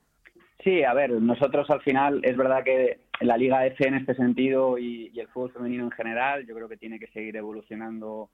Sí, 0.64 0.82
a 0.82 0.92
ver, 0.92 1.10
nosotros 1.12 1.70
al 1.70 1.82
final 1.82 2.20
es 2.24 2.36
verdad 2.36 2.64
que 2.64 2.98
la 3.20 3.36
Liga 3.36 3.64
F 3.66 3.86
en 3.86 3.94
este 3.94 4.14
sentido 4.14 4.76
y, 4.76 5.12
el 5.18 5.28
fútbol 5.28 5.52
femenino 5.52 5.84
en 5.84 5.90
general, 5.92 6.46
yo 6.46 6.54
creo 6.54 6.68
que 6.68 6.76
tiene 6.76 6.98
que 6.98 7.06
seguir 7.08 7.36
evolucionando 7.36 8.30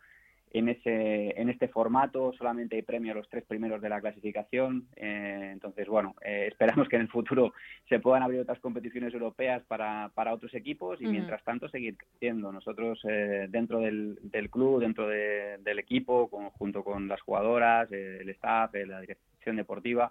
en 0.50 0.68
ese 0.68 1.38
en 1.38 1.50
este 1.50 1.68
formato. 1.68 2.32
Solamente 2.38 2.76
hay 2.76 2.82
premio 2.82 3.12
a 3.12 3.16
los 3.16 3.28
tres 3.28 3.44
primeros 3.44 3.82
de 3.82 3.88
la 3.88 4.00
clasificación. 4.00 4.86
Eh, 4.96 5.50
entonces, 5.52 5.86
bueno, 5.86 6.14
eh, 6.24 6.48
esperamos 6.52 6.88
que 6.88 6.96
en 6.96 7.02
el 7.02 7.08
futuro 7.08 7.52
se 7.88 7.98
puedan 7.98 8.22
abrir 8.22 8.40
otras 8.40 8.60
competiciones 8.60 9.12
europeas 9.12 9.62
para, 9.64 10.10
para 10.14 10.32
otros 10.32 10.54
equipos 10.54 11.00
y 11.02 11.06
mientras 11.06 11.42
tanto 11.44 11.68
seguir 11.68 11.96
creciendo. 11.96 12.52
Nosotros 12.52 13.00
eh, 13.08 13.48
dentro 13.50 13.80
del, 13.80 14.18
del, 14.22 14.48
club, 14.48 14.80
dentro 14.80 15.08
del 15.08 15.78
equipo, 15.78 16.28
junto 16.56 16.84
con 16.84 17.08
las 17.08 17.20
jugadoras, 17.20 17.90
el 17.92 18.28
staff, 18.30 18.72
la 18.74 19.00
dirección 19.00 19.56
deportiva, 19.56 20.10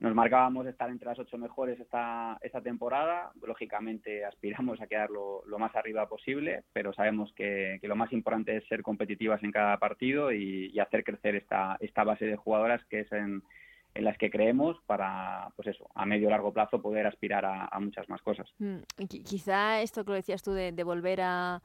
nos 0.00 0.14
marcábamos 0.14 0.66
estar 0.66 0.90
entre 0.90 1.08
las 1.08 1.18
ocho 1.18 1.38
mejores 1.38 1.78
esta, 1.80 2.38
esta 2.40 2.60
temporada. 2.60 3.32
Lógicamente 3.44 4.24
aspiramos 4.24 4.80
a 4.80 4.86
quedar 4.86 5.10
lo, 5.10 5.42
más 5.58 5.74
arriba 5.74 6.08
posible, 6.08 6.62
pero 6.72 6.92
sabemos 6.92 7.32
que, 7.34 7.80
lo 7.82 7.96
más 7.96 8.12
importante 8.12 8.56
es 8.56 8.66
ser 8.68 8.82
competitivas 8.82 9.42
en 9.42 9.50
cada 9.50 9.76
partido 9.78 10.32
y, 10.32 10.78
hacer 10.78 11.02
crecer 11.02 11.34
esta, 11.34 11.76
esta 11.80 12.04
base 12.04 12.24
de 12.24 12.36
jugadoras 12.36 12.80
que 12.84 13.00
es 13.00 13.12
en, 13.12 13.42
en 13.94 14.04
las 14.04 14.16
que 14.16 14.30
creemos 14.30 14.76
para, 14.86 15.50
pues 15.56 15.68
eso, 15.68 15.90
a 15.94 16.06
medio 16.06 16.30
largo 16.30 16.52
plazo 16.52 16.80
poder 16.80 17.04
aspirar 17.06 17.44
a, 17.44 17.80
muchas 17.80 18.08
más 18.08 18.22
cosas. 18.22 18.48
Mm, 18.58 18.78
quizá 19.24 19.82
esto 19.82 20.04
que 20.04 20.10
lo 20.10 20.16
decías 20.16 20.44
tú 20.44 20.52
de 20.52 20.84
volver 20.84 21.20
a 21.20 21.60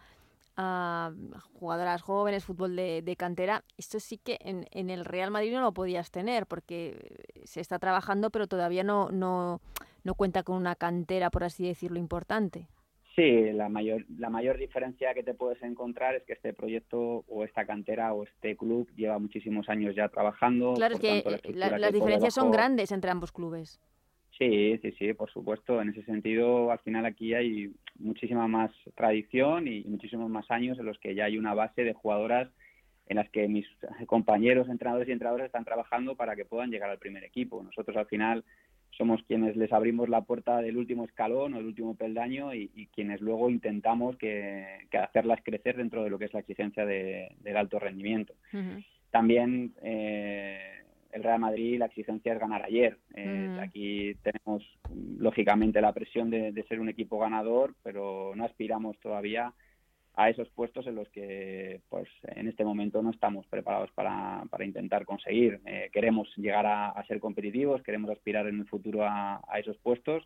a 0.56 1.12
jugadoras 1.54 2.02
jóvenes, 2.02 2.46
fútbol 2.46 2.76
de, 2.76 3.16
cantera. 3.18 3.64
Esto 3.78 4.00
sí 4.00 4.18
que 4.18 4.38
en, 4.42 4.66
en, 4.72 4.90
el 4.90 5.06
Real 5.06 5.32
Madrid 5.32 5.54
no 5.54 5.62
lo 5.62 5.74
podías 5.74 6.12
tener 6.12 6.46
porque 6.46 6.98
se 7.44 7.60
está 7.62 7.80
trabajando, 7.80 8.30
pero 8.30 8.48
todavía 8.48 8.84
no, 8.84 9.10
no, 9.10 9.62
no 10.04 10.16
cuenta 10.16 10.44
con 10.44 10.58
una 10.58 10.76
cantera, 10.76 11.30
por 11.30 11.44
así 11.44 11.66
decirlo, 11.66 12.00
importante. 12.00 12.68
Sí, 13.16 13.52
la 13.54 13.70
mayor, 13.70 14.06
la 14.18 14.30
mayor 14.32 14.58
diferencia 14.58 15.14
que 15.14 15.22
te 15.22 15.36
puedes 15.36 15.62
encontrar 15.62 16.16
es 16.16 16.24
que 16.24 16.34
este 16.34 16.52
proyecto 16.52 17.24
o 17.28 17.44
esta 17.44 17.66
cantera 17.66 18.12
o 18.14 18.24
este 18.24 18.58
club 18.58 18.90
lleva 18.96 19.20
muchísimos 19.20 19.70
años 19.70 19.96
ya 19.96 20.10
trabajando. 20.10 20.74
Claro, 20.74 20.96
es 20.96 21.00
que 21.00 21.24
las 21.54 21.94
diferencias 21.94 22.34
son 22.34 22.50
grandes 22.50 22.92
entre 22.92 23.12
ambos 23.12 23.32
clubes. 23.32 23.80
Sí, 24.44 24.78
sí, 24.82 24.92
sí, 25.00 25.14
por 25.14 25.32
supuesto. 25.32 25.82
En 25.82 25.90
ese 25.90 26.04
sentido, 26.04 26.70
al 26.70 26.80
final 26.80 27.06
aquí 27.06 27.34
hay 27.34 27.72
muchísima 27.98 28.46
más 28.46 28.72
tradición 28.94 29.70
y 29.70 29.86
muchísimos 29.86 30.30
más 30.30 30.52
años 30.52 30.78
en 30.80 30.86
los 30.86 31.00
que 31.00 31.16
ya 31.16 31.26
hay 31.26 31.38
una 31.38 31.54
base 31.54 31.84
de 31.84 31.94
jugadoras 31.94 32.50
en 33.08 33.18
las 33.18 33.30
que 33.30 33.48
mis 33.48 33.66
compañeros, 34.06 34.68
entrenadores 34.68 35.08
y 35.08 35.14
entrenadores 35.14 35.46
están 35.46 35.64
trabajando 35.64 36.16
para 36.16 36.36
que 36.36 36.44
puedan 36.44 36.72
llegar 36.72 36.90
al 36.90 37.00
primer 37.00 37.24
equipo. 37.24 37.64
Nosotros 37.64 37.96
al 37.96 38.08
final 38.08 38.44
somos 38.92 39.24
quienes 39.24 39.56
les 39.56 39.72
abrimos 39.72 40.10
la 40.10 40.22
puerta 40.22 40.62
del 40.62 40.76
último 40.76 41.06
escalón 41.06 41.54
o 41.54 41.58
del 41.58 41.68
último 41.68 41.96
peldaño 41.96 42.54
y, 42.54 42.90
quienes 42.94 43.22
luego 43.22 43.50
intentamos 43.50 44.18
que, 44.18 44.88
hacerlas 44.92 45.40
crecer 45.42 45.78
dentro 45.78 46.04
de 46.04 46.10
lo 46.10 46.20
que 46.20 46.26
es 46.26 46.34
la 46.34 46.42
exigencia 46.42 46.86
de, 46.86 47.34
del 47.40 47.56
alto 47.56 47.80
rendimiento. 47.80 48.34
También 49.10 49.74
eh, 49.84 50.83
el 51.14 51.24
Real 51.24 51.40
Madrid 51.40 51.80
la 51.80 51.86
exigencia 51.86 52.34
es 52.34 52.40
ganar 52.40 52.64
ayer. 52.64 52.98
Eh, 53.16 53.48
mm. 53.50 53.60
Aquí 53.60 54.16
tenemos 54.16 54.64
lógicamente 55.18 55.82
la 55.82 55.94
presión 55.94 56.30
de, 56.30 56.66
ser 56.68 56.80
un 56.80 56.90
equipo 56.90 57.20
ganador, 57.20 57.76
pero 57.84 58.34
no 58.36 58.46
aspiramos 58.46 59.00
todavía 59.00 59.54
a 60.16 60.30
esos 60.30 60.48
puestos 60.50 60.86
en 60.86 60.96
los 60.96 61.10
que 61.10 61.82
pues 61.90 62.08
en 62.24 62.48
este 62.48 62.64
momento 62.64 63.02
no 63.02 63.10
estamos 63.10 63.48
preparados 63.48 63.92
para, 63.92 64.44
para 64.50 64.66
intentar 64.66 65.06
conseguir. 65.06 65.60
Eh, 65.66 65.90
queremos 65.92 66.28
llegar 66.38 66.66
a, 66.68 67.04
ser 67.08 67.20
competitivos, 67.20 67.82
queremos 67.82 68.12
aspirar 68.12 68.48
en 68.48 68.60
el 68.60 68.68
futuro 68.68 69.04
a 69.04 69.42
esos 69.58 69.78
puestos 69.80 70.24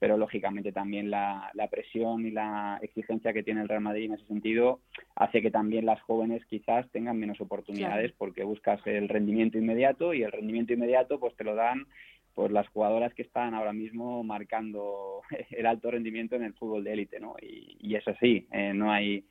pero 0.00 0.16
lógicamente 0.16 0.72
también 0.72 1.10
la, 1.10 1.52
presión 1.70 2.26
y 2.26 2.30
la 2.30 2.80
exigencia 2.82 3.34
que 3.34 3.42
tiene 3.42 3.60
el 3.60 3.68
Real 3.68 3.82
Madrid 3.82 4.06
en 4.06 4.14
ese 4.14 4.26
sentido 4.26 4.80
hace 5.14 5.42
que 5.42 5.50
también 5.50 5.84
las 5.84 6.00
jóvenes 6.00 6.44
quizás 6.46 6.90
tengan 6.90 7.18
menos 7.18 7.40
oportunidades 7.40 8.10
porque 8.16 8.42
buscas 8.42 8.80
el 8.86 9.08
rendimiento 9.08 9.58
inmediato 9.58 10.14
y 10.14 10.22
el 10.22 10.32
rendimiento 10.32 10.72
inmediato 10.72 11.20
pues 11.20 11.36
te 11.36 11.44
lo 11.44 11.54
dan 11.54 11.86
pues 12.34 12.50
las 12.50 12.66
jugadoras 12.68 13.12
que 13.12 13.22
están 13.22 13.54
ahora 13.54 13.74
mismo 13.74 14.24
marcando 14.24 15.20
el 15.50 15.66
alto 15.66 15.90
rendimiento 15.90 16.34
en 16.34 16.44
el 16.44 16.54
fútbol 16.54 16.82
de 16.82 16.94
élite, 16.94 17.20
¿no? 17.20 17.36
Y, 17.42 17.76
y 17.78 17.94
eso 17.94 18.12
sí, 18.18 18.46
eh, 18.52 18.72
no 18.74 18.90
hay 18.90 19.24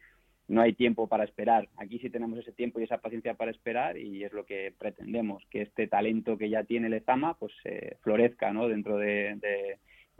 no 0.47 0.61
hay 0.61 0.73
tiempo 0.73 1.07
para 1.07 1.23
esperar. 1.23 1.69
Aquí 1.77 1.99
sí 1.99 2.09
tenemos 2.09 2.39
ese 2.39 2.51
tiempo 2.51 2.79
y 2.79 2.83
esa 2.83 2.97
paciencia 2.97 3.35
para 3.35 3.51
esperar 3.51 3.97
y 3.97 4.23
es 4.23 4.33
lo 4.33 4.45
que 4.45 4.73
pretendemos, 4.77 5.43
que 5.51 5.61
este 5.61 5.87
talento 5.87 6.39
que 6.39 6.49
ya 6.49 6.63
tiene 6.63 6.89
Lezama 6.89 7.35
pues 7.35 7.53
eh, 7.65 7.97
florezca, 8.01 8.51
¿no? 8.51 8.67
Dentro 8.67 8.97
de 8.97 9.35
de 9.35 9.77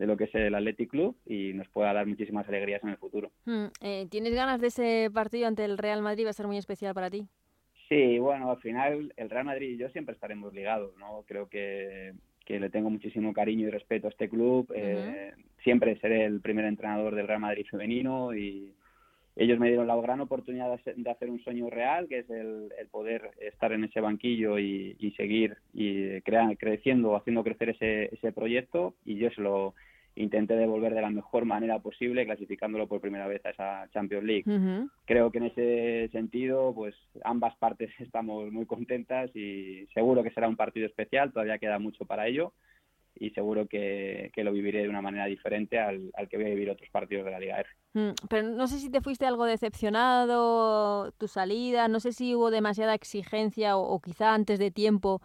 lo 0.07 0.17
que 0.17 0.25
es 0.25 0.35
el 0.35 0.55
Athletic 0.55 0.89
Club 0.89 1.15
y 1.25 1.53
nos 1.53 1.67
pueda 1.69 1.93
dar 1.93 2.05
muchísimas 2.05 2.47
alegrías 2.47 2.83
en 2.83 2.89
el 2.89 2.97
futuro. 2.97 3.31
Hmm, 3.45 3.65
eh, 3.81 4.07
¿Tienes 4.09 4.33
ganas 4.33 4.61
de 4.61 4.67
ese 4.67 5.09
partido 5.13 5.47
ante 5.47 5.65
el 5.65 5.77
Real 5.77 6.01
Madrid? 6.01 6.25
¿Va 6.25 6.31
a 6.31 6.33
ser 6.33 6.47
muy 6.47 6.57
especial 6.57 6.93
para 6.93 7.09
ti? 7.09 7.27
Sí, 7.87 8.19
bueno, 8.19 8.51
al 8.51 8.59
final 8.61 9.13
el 9.17 9.29
Real 9.29 9.45
Madrid 9.45 9.71
y 9.71 9.77
yo 9.77 9.89
siempre 9.89 10.13
estaremos 10.13 10.53
ligados, 10.53 10.95
¿no? 10.97 11.23
Creo 11.27 11.49
que, 11.49 12.13
que 12.45 12.59
le 12.59 12.69
tengo 12.69 12.89
muchísimo 12.89 13.33
cariño 13.33 13.67
y 13.67 13.71
respeto 13.71 14.07
a 14.07 14.11
este 14.11 14.29
club. 14.29 14.71
Eh, 14.75 15.33
siempre 15.63 15.99
seré 15.99 16.25
el 16.25 16.39
primer 16.39 16.65
entrenador 16.65 17.15
del 17.15 17.27
Real 17.27 17.39
Madrid 17.39 17.65
femenino 17.69 18.33
y 18.35 18.73
ellos 19.35 19.57
me 19.57 19.67
dieron 19.67 19.87
la 19.87 19.95
gran 19.95 20.19
oportunidad 20.19 20.79
de 20.83 21.09
hacer 21.09 21.29
un 21.29 21.39
sueño 21.41 21.69
real, 21.69 22.07
que 22.07 22.19
es 22.19 22.29
el, 22.29 22.71
poder 22.91 23.31
estar 23.39 23.71
en 23.71 23.85
ese 23.85 24.01
banquillo 24.01 24.59
y, 24.59 25.13
seguir 25.15 25.57
y 25.73 26.21
crear, 26.21 26.57
creciendo, 26.57 27.15
haciendo 27.15 27.43
crecer 27.43 27.69
ese, 27.69 28.13
ese 28.13 28.31
proyecto 28.31 28.95
y 29.05 29.15
yo 29.15 29.29
se 29.31 29.41
lo 29.41 29.75
intenté 30.19 30.55
devolver 30.55 30.93
de 30.93 31.01
la 31.01 31.09
mejor 31.09 31.45
manera 31.45 31.79
posible, 31.79 32.25
clasificándolo 32.25 32.88
por 32.88 32.99
primera 32.99 33.27
vez 33.27 33.43
a 33.45 33.51
esa 33.51 33.89
Champions 33.93 34.25
League. 34.25 34.88
Creo 35.05 35.31
que 35.31 35.38
en 35.38 35.45
ese 35.45 36.09
sentido, 36.11 36.73
pues 36.75 36.93
ambas 37.23 37.55
partes 37.55 37.89
estamos 37.99 38.51
muy 38.51 38.65
contentas 38.65 39.33
y 39.35 39.88
seguro 39.93 40.21
que 40.21 40.31
será 40.31 40.47
un 40.47 40.57
partido 40.57 40.85
especial, 40.88 41.31
todavía 41.31 41.57
queda 41.57 41.79
mucho 41.79 42.05
para 42.05 42.27
ello 42.27 42.53
y 43.15 43.31
seguro 43.31 43.67
que, 43.67 44.31
lo 44.35 44.51
viviré 44.53 44.83
de 44.83 44.89
una 44.89 45.01
manera 45.01 45.25
diferente 45.25 45.79
al, 45.79 46.11
que 46.29 46.38
voy 46.38 46.45
a 46.45 46.49
vivir 46.49 46.69
otros 46.69 46.89
partidos 46.89 47.25
de 47.25 47.31
la 47.31 47.39
Liga 47.39 47.59
R. 47.59 47.69
Mm, 47.93 48.27
pero 48.29 48.47
no 48.47 48.67
sé 48.67 48.79
si 48.79 48.89
te 48.89 49.01
fuiste 49.01 49.25
algo 49.25 49.45
decepcionado 49.45 51.11
tu 51.13 51.27
salida, 51.27 51.88
no 51.88 51.99
sé 51.99 52.13
si 52.13 52.35
hubo 52.35 52.51
demasiada 52.51 52.93
exigencia 52.93 53.77
o 53.77 53.99
quizá 53.99 54.33
antes 54.33 54.59
de 54.59 54.71
tiempo 54.71 55.21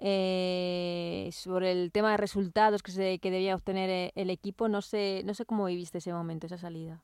eh, 0.00 1.28
sobre 1.32 1.72
el 1.72 1.90
tema 1.92 2.12
de 2.12 2.16
resultados 2.16 2.82
que, 2.82 2.92
se, 2.92 3.18
que 3.18 3.30
debía 3.30 3.54
obtener 3.54 3.90
eh, 3.90 4.12
el 4.14 4.30
equipo. 4.30 4.68
No 4.68 4.82
sé, 4.82 5.22
no 5.24 5.34
sé 5.34 5.44
cómo 5.44 5.66
viviste 5.66 5.98
ese 5.98 6.12
momento, 6.12 6.46
esa 6.46 6.58
salida. 6.58 7.02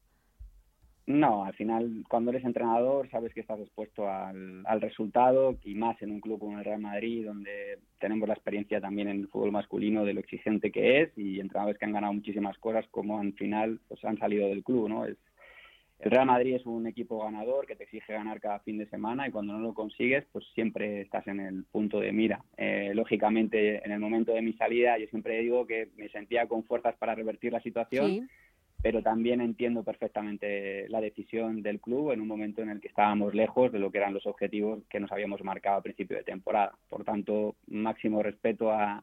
No, 1.07 1.45
al 1.45 1.53
final, 1.53 2.03
cuando 2.09 2.31
eres 2.31 2.45
entrenador, 2.45 3.11
sabes 3.11 3.35
que 3.35 3.41
estás 3.41 3.61
expuesto 3.61 4.09
al, 4.09 4.65
al, 4.65 4.81
resultado 4.81 5.59
y 5.63 5.75
más 5.75 6.01
en 6.01 6.11
un 6.11 6.21
club 6.21 6.39
como 6.39 6.59
el 6.59 6.65
Real 6.65 6.81
Madrid, 6.81 7.27
donde 7.27 7.79
tenemos 8.01 8.27
la 8.27 8.33
experiencia 8.33 8.81
también 8.81 9.09
en 9.09 9.21
el 9.21 9.29
fútbol 9.29 9.53
masculino 9.53 10.07
de 10.07 10.15
lo 10.15 10.21
exigente 10.21 10.73
que 10.73 11.03
es 11.03 11.19
y 11.19 11.41
entrenadores 11.41 11.79
que 11.79 11.85
han 11.85 11.93
ganado 11.93 12.15
muchísimas 12.15 12.57
cosas, 12.57 12.87
como 12.91 13.19
al 13.19 13.35
final 13.35 13.81
pues, 13.87 14.03
han 14.05 14.17
salido 14.17 14.49
del 14.49 14.65
club, 14.65 14.89
¿no? 14.89 15.05
El 16.01 16.11
Real 16.11 16.27
Madrid 16.27 16.57
es 16.57 16.67
un 16.67 16.87
equipo 16.87 17.23
ganador 17.23 17.67
que 17.67 17.77
te 17.77 17.85
exige 17.85 18.13
ganar 18.13 18.41
cada 18.41 18.59
fin 18.61 18.79
de 18.79 18.87
semana 18.87 19.27
y 19.27 19.31
cuando 19.31 19.55
no 19.55 19.61
lo 19.61 19.75
consigues, 19.75 20.25
pues 20.33 20.45
siempre 20.55 21.01
estás 21.03 21.27
en 21.29 21.41
el 21.41 21.65
punto 21.65 22.01
de 22.01 22.13
mira. 22.13 22.45
Eh, 22.57 22.93
lógicamente, 22.95 23.85
en 23.85 23.93
el 23.93 24.01
momento 24.01 24.33
de 24.33 24.43
mi 24.43 24.53
salida, 24.55 24.99
yo 24.99 25.07
siempre 25.07 25.41
digo 25.41 25.67
que 25.67 25.89
me 25.97 26.09
sentía 26.11 26.47
con 26.47 26.65
fuerzas 26.65 26.95
para 26.97 27.15
revertir 27.15 27.53
la 27.53 27.63
situación, 27.63 28.29
pero 28.83 29.03
también 29.03 29.41
entiendo 29.41 29.83
perfectamente 29.83 30.89
la 30.91 31.01
decisión 31.01 31.63
del 31.63 31.81
club 31.81 32.13
en 32.13 32.21
un 32.21 32.29
momento 32.29 32.61
en 32.61 32.69
el 32.69 32.81
que 32.81 32.89
estábamos 32.89 33.35
lejos 33.35 33.73
de 33.73 33.79
lo 33.79 33.91
que 33.91 33.99
eran 33.99 34.13
los 34.13 34.27
objetivos 34.27 34.83
que 34.91 35.01
nos 35.01 35.11
habíamos 35.11 35.43
marcado 35.43 35.79
a 35.79 35.83
principio 35.83 36.19
de 36.19 36.25
temporada. 36.25 36.77
Por 36.91 37.05
tanto, 37.05 37.57
máximo 37.69 38.23
respeto 38.23 38.71
a 38.73 39.03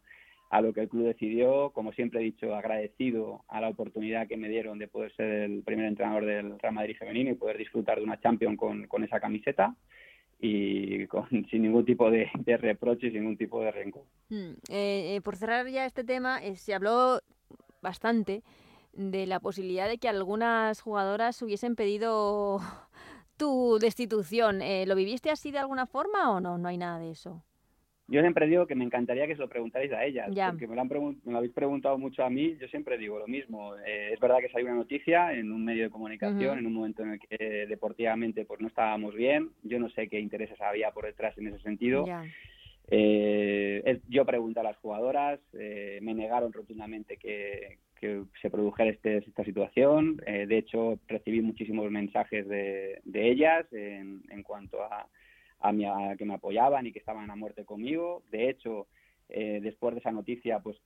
a 0.51 0.59
lo 0.59 0.73
que 0.73 0.81
el 0.81 0.89
club 0.89 1.05
decidió, 1.05 1.71
como 1.71 1.93
siempre 1.93 2.19
he 2.19 2.25
dicho, 2.25 2.53
agradecido 2.53 3.45
a 3.47 3.61
la 3.61 3.69
oportunidad 3.69 4.27
que 4.27 4.35
me 4.35 4.49
dieron 4.49 4.79
de 4.79 4.89
poder 4.89 5.15
ser 5.15 5.27
el 5.27 5.63
primer 5.63 5.85
entrenador 5.85 6.25
del 6.25 6.59
Real 6.59 6.73
Madrid 6.73 6.97
femenino 6.99 7.31
y 7.31 7.35
poder 7.35 7.57
disfrutar 7.57 7.97
de 7.97 8.03
una 8.03 8.19
Champions 8.19 8.57
con, 8.57 9.03
esa 9.03 9.21
camiseta 9.21 9.73
y 10.39 11.07
con, 11.07 11.25
sin 11.49 11.61
ningún 11.61 11.85
tipo 11.85 12.11
de, 12.11 12.29
reproche 12.57 13.07
y 13.07 13.11
sin 13.11 13.21
ningún 13.21 13.37
tipo 13.37 13.61
de 13.61 13.71
rencor. 13.71 14.03
Hmm, 14.27 14.51
eh, 14.69 15.15
eh, 15.15 15.21
por 15.23 15.37
cerrar 15.37 15.67
ya 15.69 15.85
este 15.85 16.03
tema, 16.03 16.43
eh, 16.43 16.57
se 16.57 16.73
habló 16.73 17.21
bastante 17.81 18.43
de 18.91 19.25
la 19.27 19.39
posibilidad 19.39 19.87
de 19.87 19.99
que 19.99 20.09
algunas 20.09 20.81
jugadoras 20.81 21.41
hubiesen 21.41 21.77
pedido 21.77 22.59
tu 23.37 23.79
destitución. 23.79 24.61
Eh, 24.61 24.85
¿Lo 24.85 24.95
viviste 24.95 25.31
así 25.31 25.51
de 25.51 25.59
alguna 25.59 25.85
forma 25.85 26.29
o 26.29 26.41
no? 26.41 26.57
No 26.57 26.67
hay 26.67 26.77
nada 26.77 26.99
de 26.99 27.11
eso. 27.11 27.41
Yo 28.11 28.19
siempre 28.19 28.45
digo 28.45 28.67
que 28.67 28.75
me 28.75 28.83
encantaría 28.83 29.25
que 29.25 29.35
se 29.35 29.39
lo 29.39 29.47
preguntarais 29.47 29.89
a 29.93 30.03
ellas, 30.03 30.27
porque 30.51 30.67
me 30.67 30.75
lo, 30.75 31.37
habéis 31.37 31.53
preguntado 31.53 31.97
mucho 31.97 32.25
a 32.25 32.29
mí, 32.29 32.57
yo 32.59 32.67
siempre 32.67 32.97
digo 32.97 33.17
lo 33.17 33.25
mismo. 33.25 33.73
Eh, 33.85 34.09
es 34.11 34.19
verdad 34.19 34.39
que 34.41 34.49
salió 34.49 34.67
una 34.67 34.75
noticia 34.75 35.31
en 35.31 35.49
un 35.49 35.63
medio 35.63 35.83
de 35.83 35.89
comunicación, 35.89 36.59
en 36.59 36.67
un 36.67 36.73
momento 36.73 37.03
en 37.03 37.11
el 37.11 37.19
que 37.21 37.37
eh, 37.39 37.67
deportivamente 37.67 38.43
pues 38.43 38.59
no 38.59 38.67
estábamos 38.67 39.15
bien, 39.15 39.51
yo 39.63 39.79
no 39.79 39.89
sé 39.91 40.09
qué 40.09 40.19
intereses 40.19 40.59
había 40.59 40.91
por 40.91 41.05
detrás 41.05 41.37
en 41.37 41.47
ese 41.47 41.59
sentido. 41.59 42.03
Eh, 42.89 44.01
yo 44.09 44.25
pregunté 44.25 44.59
a 44.59 44.63
las 44.63 44.77
jugadoras, 44.79 45.39
me 45.53 46.13
negaron 46.13 46.51
rotundamente 46.51 47.15
que, 47.15 47.77
se 48.41 48.49
produjera 48.49 48.89
este, 48.89 49.17
esta 49.19 49.45
situación. 49.45 50.17
de 50.17 50.57
hecho, 50.57 50.99
recibí 51.07 51.39
muchísimos 51.39 51.89
mensajes 51.89 52.45
de, 52.45 52.99
ellas 53.13 53.71
en, 53.71 54.21
en 54.29 54.43
cuanto 54.43 54.83
a 54.83 55.07
a, 55.61 56.15
que 56.17 56.25
me 56.25 56.33
apoyaban 56.33 56.87
y 56.87 56.91
que 56.91 56.99
estaban 56.99 57.29
a 57.29 57.35
muerte 57.35 57.65
conmigo. 57.65 58.23
De 58.31 58.49
hecho, 58.49 58.87
eh, 59.29 59.59
después 59.61 59.93
de 59.93 59.99
esa 59.99 60.11
noticia, 60.11 60.59
pues 60.59 60.77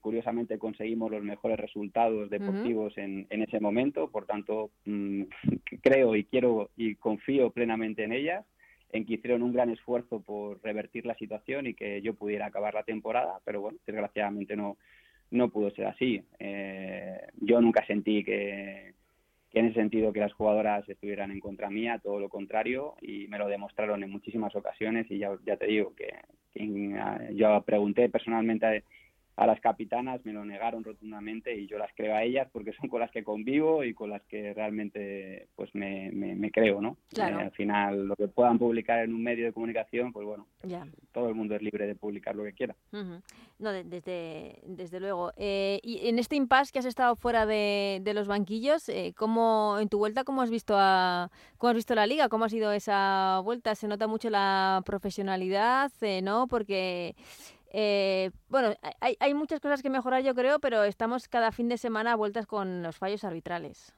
curiosamente 0.00 0.58
conseguimos 0.58 1.10
los 1.10 1.22
mejores 1.22 1.58
resultados 1.58 2.28
deportivos 2.28 2.96
en, 2.98 3.26
en, 3.30 3.42
ese 3.42 3.60
momento. 3.60 4.10
Por 4.10 4.26
tanto, 4.26 4.70
mm, 4.84 5.22
creo 5.82 6.16
y 6.16 6.24
quiero 6.24 6.70
y 6.76 6.96
confío 6.96 7.50
plenamente 7.50 8.04
en 8.04 8.12
ellas, 8.12 8.44
en 8.90 9.04
que 9.06 9.14
hicieron 9.14 9.42
un 9.42 9.52
gran 9.52 9.70
esfuerzo 9.70 10.20
por 10.20 10.62
revertir 10.62 11.06
la 11.06 11.14
situación 11.16 11.66
y 11.66 11.74
que 11.74 12.00
yo 12.02 12.14
pudiera 12.14 12.46
acabar 12.46 12.74
la 12.74 12.84
temporada. 12.84 13.40
Pero 13.44 13.60
bueno, 13.60 13.78
desgraciadamente 13.86 14.56
no, 14.56 14.76
no 15.30 15.50
pudo 15.50 15.70
ser 15.70 15.86
así. 15.86 16.22
Eh, 16.38 17.20
yo 17.40 17.60
nunca 17.60 17.84
sentí 17.86 18.24
que 18.24 18.94
en 19.54 19.66
ese 19.66 19.80
sentido 19.80 20.12
que 20.12 20.20
las 20.20 20.32
jugadoras 20.32 20.88
estuvieran 20.88 21.30
en 21.30 21.40
contra 21.40 21.70
mía, 21.70 22.00
todo 22.02 22.18
lo 22.18 22.28
contrario, 22.28 22.94
y 23.00 23.28
me 23.28 23.38
lo 23.38 23.46
demostraron 23.46 24.02
en 24.02 24.10
muchísimas 24.10 24.54
ocasiones 24.56 25.08
y 25.10 25.18
ya, 25.18 25.30
ya 25.46 25.56
te 25.56 25.66
digo 25.66 25.94
que, 25.94 26.12
que 26.52 27.34
yo 27.34 27.62
pregunté 27.62 28.08
personalmente 28.08 28.84
a 29.36 29.46
las 29.46 29.60
capitanas 29.60 30.24
me 30.24 30.32
lo 30.32 30.44
negaron 30.44 30.84
rotundamente 30.84 31.56
y 31.56 31.66
yo 31.66 31.78
las 31.78 31.90
creo 31.94 32.14
a 32.14 32.22
ellas 32.22 32.48
porque 32.52 32.72
son 32.72 32.88
con 32.88 33.00
las 33.00 33.10
que 33.10 33.24
convivo 33.24 33.82
y 33.82 33.94
con 33.94 34.10
las 34.10 34.22
que 34.22 34.54
realmente 34.54 35.48
pues 35.56 35.74
me, 35.74 36.10
me, 36.12 36.50
creo, 36.50 36.80
¿no? 36.80 36.96
Eh, 37.16 37.22
al 37.22 37.50
final 37.52 38.08
lo 38.08 38.16
que 38.16 38.28
puedan 38.28 38.58
publicar 38.58 39.00
en 39.00 39.14
un 39.14 39.22
medio 39.22 39.46
de 39.46 39.52
comunicación, 39.52 40.12
pues 40.12 40.26
bueno, 40.26 40.46
todo 41.12 41.28
el 41.28 41.34
mundo 41.34 41.54
es 41.56 41.62
libre 41.62 41.86
de 41.86 41.94
publicar 41.94 42.36
lo 42.36 42.44
que 42.44 42.52
quiera. 42.52 42.76
No, 43.58 43.72
desde, 43.72 44.58
desde 44.66 45.00
luego. 45.00 45.32
Eh, 45.36 45.80
y 45.82 46.08
en 46.08 46.18
este 46.18 46.36
impasse 46.36 46.72
que 46.72 46.80
has 46.80 46.84
estado 46.84 47.14
fuera 47.16 47.46
de, 47.46 48.00
de 48.02 48.14
los 48.14 48.26
banquillos, 48.26 48.88
eh, 48.88 49.14
¿cómo, 49.16 49.78
en 49.80 49.88
tu 49.88 49.98
vuelta, 49.98 50.24
cómo 50.24 50.42
has 50.42 50.50
visto 50.50 50.74
a, 50.76 51.30
cómo 51.58 51.70
has 51.70 51.76
visto 51.76 51.94
la 51.94 52.06
liga? 52.06 52.28
¿Cómo 52.28 52.44
ha 52.44 52.48
sido 52.48 52.72
esa 52.72 53.40
vuelta? 53.44 53.74
Se 53.74 53.88
nota 53.88 54.06
mucho 54.06 54.28
la 54.28 54.82
profesionalidad, 54.84 55.92
eh, 56.00 56.20
¿no? 56.20 56.48
Porque 56.48 57.14
eh, 57.76 58.30
bueno, 58.48 58.68
hay, 59.00 59.34
muchas 59.34 59.58
cosas 59.58 59.82
que 59.82 59.90
mejorar, 59.90 60.22
yo 60.22 60.32
creo, 60.36 60.60
pero 60.60 60.84
estamos 60.84 61.26
cada 61.26 61.50
fin 61.50 61.68
de 61.68 61.76
semana 61.76 62.12
a 62.12 62.16
vueltas 62.16 62.46
con 62.46 62.84
los 62.84 62.96
fallos 62.96 63.24
arbitrales. 63.24 63.92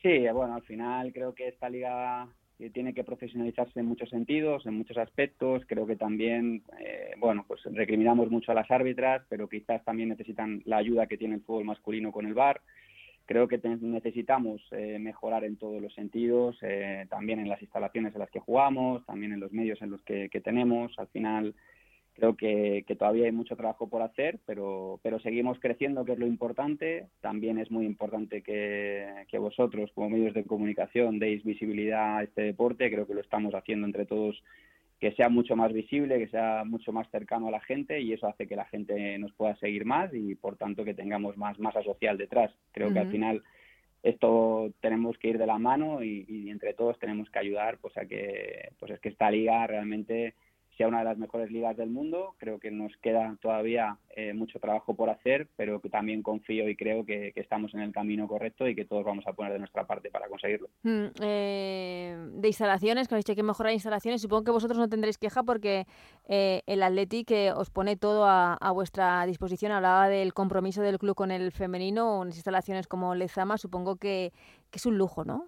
Sí, 0.00 0.26
bueno, 0.32 0.54
al 0.54 0.62
final 0.62 1.12
creo 1.12 1.34
que 1.34 1.48
esta 1.48 1.68
liga 1.68 2.26
tiene 2.72 2.94
que 2.94 3.04
profesionalizarse 3.04 3.78
en 3.78 3.86
muchos 3.86 4.08
sentidos, 4.08 4.64
en 4.64 4.78
muchos 4.78 4.96
aspectos. 4.96 5.64
Creo 5.66 5.86
que 5.86 5.96
también, 5.96 6.62
eh, 6.80 7.12
bueno, 7.18 7.44
pues 7.46 7.60
recriminamos 7.64 8.30
mucho 8.30 8.52
a 8.52 8.54
las 8.54 8.70
árbitras, 8.70 9.22
pero 9.28 9.50
quizás 9.50 9.84
también 9.84 10.08
necesitan 10.08 10.62
la 10.64 10.78
ayuda 10.78 11.06
que 11.06 11.18
tiene 11.18 11.34
el 11.34 11.42
fútbol 11.42 11.66
masculino 11.66 12.10
con 12.10 12.24
el 12.24 12.32
VAR. 12.32 12.62
Creo 13.26 13.48
que 13.48 13.60
necesitamos 13.82 14.62
eh, 14.70 14.98
mejorar 14.98 15.44
en 15.44 15.56
todos 15.58 15.82
los 15.82 15.92
sentidos, 15.92 16.58
también 17.10 17.38
en 17.38 17.50
las 17.50 17.60
instalaciones 17.60 18.14
en 18.14 18.20
las 18.20 18.30
que 18.30 18.40
jugamos, 18.40 19.04
también 19.04 19.32
en 19.34 19.40
los 19.40 19.52
medios 19.52 19.82
en 19.82 19.90
los 19.90 20.02
que 20.02 20.40
tenemos. 20.42 20.98
Al 20.98 21.08
final, 21.08 21.54
Creo 22.14 22.36
que, 22.36 22.84
todavía 22.96 23.26
hay 23.26 23.32
mucho 23.32 23.56
trabajo 23.56 23.88
por 23.88 24.02
hacer, 24.02 24.38
pero, 24.46 25.00
pero 25.02 25.18
seguimos 25.18 25.58
creciendo, 25.58 26.04
que 26.04 26.12
es 26.12 26.18
lo 26.18 26.26
importante. 26.26 27.08
También 27.20 27.58
es 27.58 27.70
muy 27.72 27.86
importante 27.86 28.42
que, 28.42 29.24
que 29.28 29.38
vosotros, 29.38 29.90
como 29.94 30.10
medios 30.10 30.32
de 30.32 30.44
comunicación, 30.44 31.18
deis 31.18 31.42
visibilidad 31.42 32.18
a 32.18 32.22
este 32.22 32.42
deporte. 32.42 32.90
Creo 32.90 33.06
que 33.06 33.14
lo 33.14 33.20
estamos 33.20 33.54
haciendo 33.54 33.86
entre 33.86 34.06
todos 34.06 34.40
que 35.00 35.12
sea 35.12 35.28
mucho 35.28 35.56
más 35.56 35.72
visible, 35.72 36.18
que 36.18 36.28
sea 36.28 36.64
mucho 36.64 36.92
más 36.92 37.10
cercano 37.10 37.48
a 37.48 37.50
la 37.50 37.60
gente 37.60 38.00
y 38.00 38.12
eso 38.12 38.26
hace 38.26 38.46
que 38.46 38.56
la 38.56 38.64
gente 38.64 39.18
nos 39.18 39.32
pueda 39.34 39.54
seguir 39.56 39.84
más 39.84 40.14
y 40.14 40.34
por 40.34 40.56
tanto 40.56 40.84
que 40.84 40.94
tengamos 40.94 41.36
más 41.36 41.58
masa 41.58 41.82
social 41.82 42.16
detrás. 42.16 42.52
Creo 42.72 42.92
que 42.92 43.00
al 43.00 43.10
final 43.10 43.42
esto 44.02 44.72
tenemos 44.80 45.18
que 45.18 45.28
ir 45.28 45.38
de 45.38 45.46
la 45.46 45.58
mano 45.58 46.02
y, 46.02 46.24
y, 46.28 46.48
entre 46.48 46.74
todos 46.74 46.98
tenemos 46.98 47.28
que 47.28 47.38
ayudar 47.38 47.78
pues 47.78 47.96
a 47.98 48.06
que 48.06 48.70
pues 48.78 48.92
es 48.92 49.00
que 49.00 49.10
esta 49.10 49.30
liga 49.30 49.66
realmente 49.66 50.34
sea 50.76 50.88
una 50.88 50.98
de 50.98 51.04
las 51.04 51.18
mejores 51.18 51.50
ligas 51.50 51.76
del 51.76 51.90
mundo. 51.90 52.34
Creo 52.38 52.58
que 52.58 52.70
nos 52.70 52.96
queda 52.98 53.36
todavía 53.40 53.98
eh, 54.10 54.32
mucho 54.32 54.58
trabajo 54.58 54.94
por 54.94 55.10
hacer, 55.10 55.48
pero 55.56 55.80
que 55.80 55.88
también 55.88 56.22
confío 56.22 56.68
y 56.68 56.76
creo 56.76 57.04
que, 57.04 57.32
estamos 57.36 57.74
en 57.74 57.80
el 57.80 57.92
camino 57.92 58.26
correcto 58.26 58.66
y 58.66 58.74
que 58.74 58.84
todos 58.84 59.04
vamos 59.04 59.26
a 59.26 59.32
poner 59.32 59.52
de 59.52 59.58
nuestra 59.58 59.86
parte 59.86 60.10
para 60.10 60.28
conseguirlo. 60.28 60.68
Mm, 60.82 61.06
eh, 61.20 62.16
de 62.32 62.48
instalaciones, 62.48 63.06
que 63.06 63.14
habéis 63.14 63.26
dicho 63.26 63.36
que 63.36 63.42
mejorar 63.42 63.72
instalaciones, 63.72 64.22
supongo 64.22 64.44
que 64.44 64.50
vosotros 64.50 64.78
no 64.78 64.88
tendréis 64.88 65.18
queja 65.18 65.42
porque 65.42 65.86
eh, 66.26 66.62
el 66.66 66.82
Athletic 66.82 67.32
os 67.56 67.70
pone 67.70 67.96
todo 67.96 68.24
a, 68.26 68.70
vuestra 68.72 69.24
disposición. 69.26 69.72
Hablaba 69.72 70.08
del 70.08 70.32
compromiso 70.34 70.82
del 70.82 70.98
club 70.98 71.14
con 71.14 71.30
el 71.30 71.52
femenino, 71.52 72.20
unas 72.20 72.34
instalaciones 72.36 72.88
como 72.88 73.14
Lezama, 73.14 73.58
supongo 73.58 73.96
que, 73.96 74.32
que 74.70 74.78
es 74.78 74.86
un 74.86 74.98
lujo, 74.98 75.24
¿no? 75.24 75.46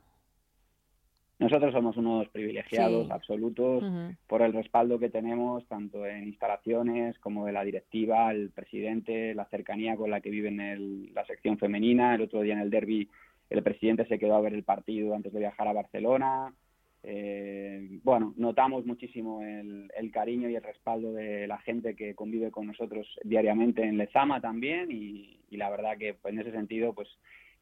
Nosotros 1.39 1.73
somos 1.75 1.99
unos 1.99 2.29
privilegiados 2.29 3.11
absolutos 3.11 3.85
por 4.27 4.41
el 4.41 4.55
respaldo 4.55 4.99
que 4.99 5.11
tenemos 5.11 5.67
tanto 5.67 6.07
en 6.07 6.25
instalaciones 6.25 7.19
como 7.19 7.45
de 7.45 7.53
la 7.53 7.63
directiva, 7.63 8.31
el 8.31 8.51
presidente, 8.51 9.35
la 9.35 9.45
cercanía 9.47 9.97
con 9.97 10.11
la 10.11 10.23
que 10.23 10.31
viven 10.31 10.61
en 10.61 11.15
la 11.15 11.27
sección 11.27 11.59
femenina. 11.59 12.15
El 12.15 12.23
otro 12.23 12.41
día 12.41 12.55
en 12.55 12.61
el 12.61 12.71
derby 12.71 13.11
el 13.51 13.63
presidente 13.63 14.07
se 14.07 14.19
quedó 14.19 14.37
a 14.37 14.41
ver 14.41 14.55
el 14.55 14.65
partido 14.65 15.15
antes 15.15 15.33
de 15.33 15.41
viajar 15.41 15.69
a 15.69 15.75
Barcelona. 15.75 16.55
Eh, 17.03 18.01
bueno, 18.03 18.33
notamos 18.37 18.87
muchísimo 18.87 19.43
el, 19.43 20.11
cariño 20.13 20.49
y 20.49 20.57
el 20.57 20.63
respaldo 20.63 21.13
de 21.13 21.47
la 21.47 21.59
gente 21.59 21.95
que 21.95 22.15
convive 22.15 22.51
con 22.51 22.67
nosotros 22.67 23.07
diariamente 23.23 23.83
en 23.83 23.99
Lezama 23.99 24.41
también 24.41 24.91
y, 24.91 25.39
y 25.51 25.57
la 25.59 25.69
verdad 25.69 25.99
que 25.99 26.15
pues, 26.15 26.33
en 26.33 26.41
ese 26.41 26.53
sentido 26.53 26.95
pues 26.95 27.09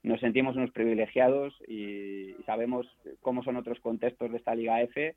nos 0.05 0.21
sentimos 0.21 0.55
unos 0.55 0.71
privilegiados 0.71 1.55
y 1.67 2.35
sabemos 2.47 2.87
cómo 3.23 3.43
son 3.43 3.57
otros 3.57 3.81
contextos 3.81 4.31
de 4.31 4.37
esta 4.37 4.55
Liga 4.55 4.81
F 4.83 5.17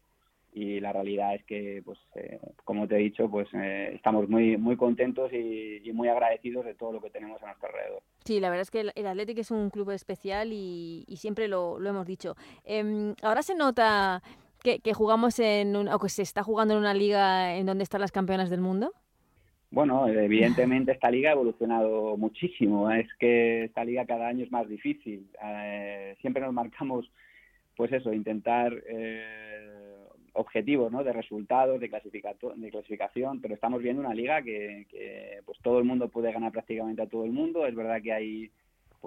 y 0.54 0.80
la 0.80 0.94
realidad 0.94 1.36
es 1.36 1.44
que, 1.44 1.84
pues, 1.86 2.00
eh, 2.16 2.40
como 2.64 2.88
te 2.88 2.96
he 2.96 3.00
dicho, 3.00 3.30
pues 3.30 3.48
eh, 3.54 3.92
estamos 3.94 4.28
muy 4.28 4.58
muy 4.58 4.76
contentos 4.76 5.32
y, 5.32 5.92
muy 5.94 6.08
agradecidos 6.08 6.66
de 6.66 6.74
todo 6.74 6.94
lo 6.94 7.02
que 7.02 7.10
tenemos 7.10 7.42
a 7.44 7.48
nuestro 7.48 7.70
alrededor. 7.70 8.02
Sí, 8.24 8.40
la 8.40 8.50
verdad 8.50 8.62
es 8.62 8.72
que 8.72 8.92
el, 8.94 9.08
Athletic 9.08 9.40
es 9.40 9.52
un 9.52 9.70
club 9.70 9.92
especial 9.92 10.52
y, 10.54 11.06
siempre 11.18 11.48
lo, 11.48 11.84
hemos 11.84 12.08
dicho. 12.08 12.36
Em, 12.64 13.14
ahora 13.24 13.42
se 13.42 13.56
nota 13.56 14.22
que, 14.64 14.94
jugamos 14.94 15.40
en 15.40 15.76
o 15.76 16.00
que 16.00 16.10
se 16.10 16.22
está 16.24 16.44
jugando 16.44 16.74
en 16.74 16.80
una 16.80 16.94
liga 16.94 17.56
en 17.56 17.66
donde 17.66 17.84
están 17.84 18.02
las 18.02 18.12
campeonas 18.12 18.50
del 18.50 18.62
mundo. 18.62 18.94
Bueno, 19.72 20.08
evidentemente 20.08 20.92
esta 20.92 21.12
liga 21.12 21.30
ha 21.30 21.34
evolucionado 21.34 22.18
muchísimo. 22.18 22.90
Es 22.92 23.08
que 23.20 23.66
esta 23.66 23.84
liga 23.84 24.06
cada 24.06 24.28
año 24.28 24.44
es 24.46 24.52
más 24.52 24.68
difícil. 24.68 25.28
Eh, 25.44 26.16
siempre 26.22 26.42
nos 26.42 26.54
marcamos, 26.54 27.12
pues 27.76 27.92
eso, 27.92 28.14
intentar 28.14 28.74
eh, 28.88 30.06
objetivos, 30.34 30.92
¿no? 30.92 31.04
De 31.04 31.14
resultados, 31.14 31.80
de, 31.80 31.90
de 31.90 32.72
clasificación, 32.72 33.42
pero 33.42 33.54
estamos 33.54 33.82
viendo 33.82 34.02
una 34.02 34.14
liga 34.14 34.42
que, 34.42 34.86
que, 34.90 35.42
pues 35.46 35.60
todo 35.62 35.80
el 35.80 35.86
mundo 35.86 36.10
puede 36.10 36.32
ganar 36.32 36.52
prácticamente 36.52 37.02
a 37.02 37.08
todo 37.08 37.26
el 37.26 37.32
mundo. 37.32 37.66
Es 37.66 37.76
verdad 37.76 38.02
que 38.02 38.14
hay 38.14 38.52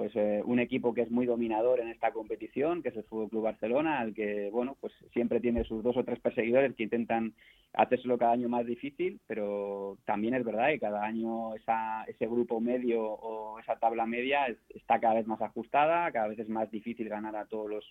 pues 0.00 0.16
eh, 0.16 0.40
un 0.46 0.60
equipo 0.60 0.94
que 0.94 1.02
es 1.02 1.10
muy 1.10 1.26
dominador 1.26 1.78
en 1.78 1.88
esta 1.88 2.10
competición, 2.10 2.82
que 2.82 2.88
es 2.88 2.96
el 2.96 3.04
Fútbol 3.04 3.28
Club 3.28 3.42
Barcelona, 3.42 3.98
al 3.98 4.14
que 4.14 4.48
bueno, 4.50 4.74
pues 4.80 4.94
siempre 5.12 5.40
tiene 5.40 5.62
sus 5.64 5.82
dos 5.82 5.94
o 5.94 6.04
tres 6.04 6.18
perseguidores 6.20 6.74
que 6.74 6.84
intentan 6.84 7.34
hacérselo 7.74 8.16
cada 8.16 8.32
año 8.32 8.48
más 8.48 8.64
difícil, 8.64 9.20
pero 9.26 9.98
también 10.06 10.32
es 10.32 10.42
verdad 10.42 10.68
que 10.68 10.80
cada 10.80 11.04
año 11.04 11.54
esa, 11.54 12.04
ese 12.04 12.26
grupo 12.26 12.62
medio 12.62 13.02
o 13.02 13.58
esa 13.58 13.76
tabla 13.76 14.06
media 14.06 14.46
está 14.74 14.98
cada 15.00 15.16
vez 15.16 15.26
más 15.26 15.42
ajustada, 15.42 16.10
cada 16.12 16.28
vez 16.28 16.38
es 16.38 16.48
más 16.48 16.70
difícil 16.70 17.10
ganar 17.10 17.36
a 17.36 17.44
todos 17.44 17.68
los 17.68 17.84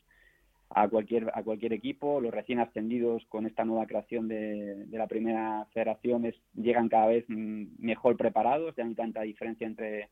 a 0.72 0.88
cualquier 0.88 1.30
a 1.36 1.43
cualquier 1.43 1.74
equipo, 1.74 2.19
los 2.22 2.34
recién 2.34 2.60
ascendidos 2.60 3.24
con 3.30 3.45
esta 3.45 3.65
nueva 3.65 3.86
creación 3.86 4.28
de, 4.28 4.86
de 4.86 4.98
la 4.98 5.06
primera 5.06 5.67
federación 5.74 6.34
llegan 6.56 6.89
cada 6.89 7.06
vez 7.06 7.26
mm, 7.28 7.65
mejor 7.78 8.17
preparados, 8.17 8.76
ya 8.76 8.84
no 8.84 8.89
hay 8.89 8.95
tanta 8.95 9.22
diferencia 9.22 9.67
entre 9.67 10.10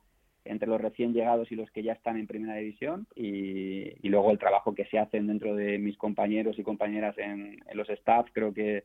entre 0.50 0.68
los 0.68 0.82
recién 0.82 1.14
llegados 1.14 1.52
y 1.52 1.56
los 1.56 1.70
que 1.72 1.84
ya 1.84 1.94
están 1.94 2.18
en 2.18 2.28
primera 2.28 2.56
división 2.56 3.08
y, 3.16 3.94
luego 4.08 4.32
el 4.32 4.40
trabajo 4.40 4.74
que 4.74 4.86
se 4.86 4.98
hacen 4.98 5.28
dentro 5.28 5.56
de 5.56 5.78
mis 5.78 5.98
compañeros 5.98 6.58
y 6.58 6.64
compañeras 6.64 7.18
en, 7.18 7.60
los 7.74 7.90
staff 7.90 8.28
creo 8.32 8.54
que, 8.54 8.84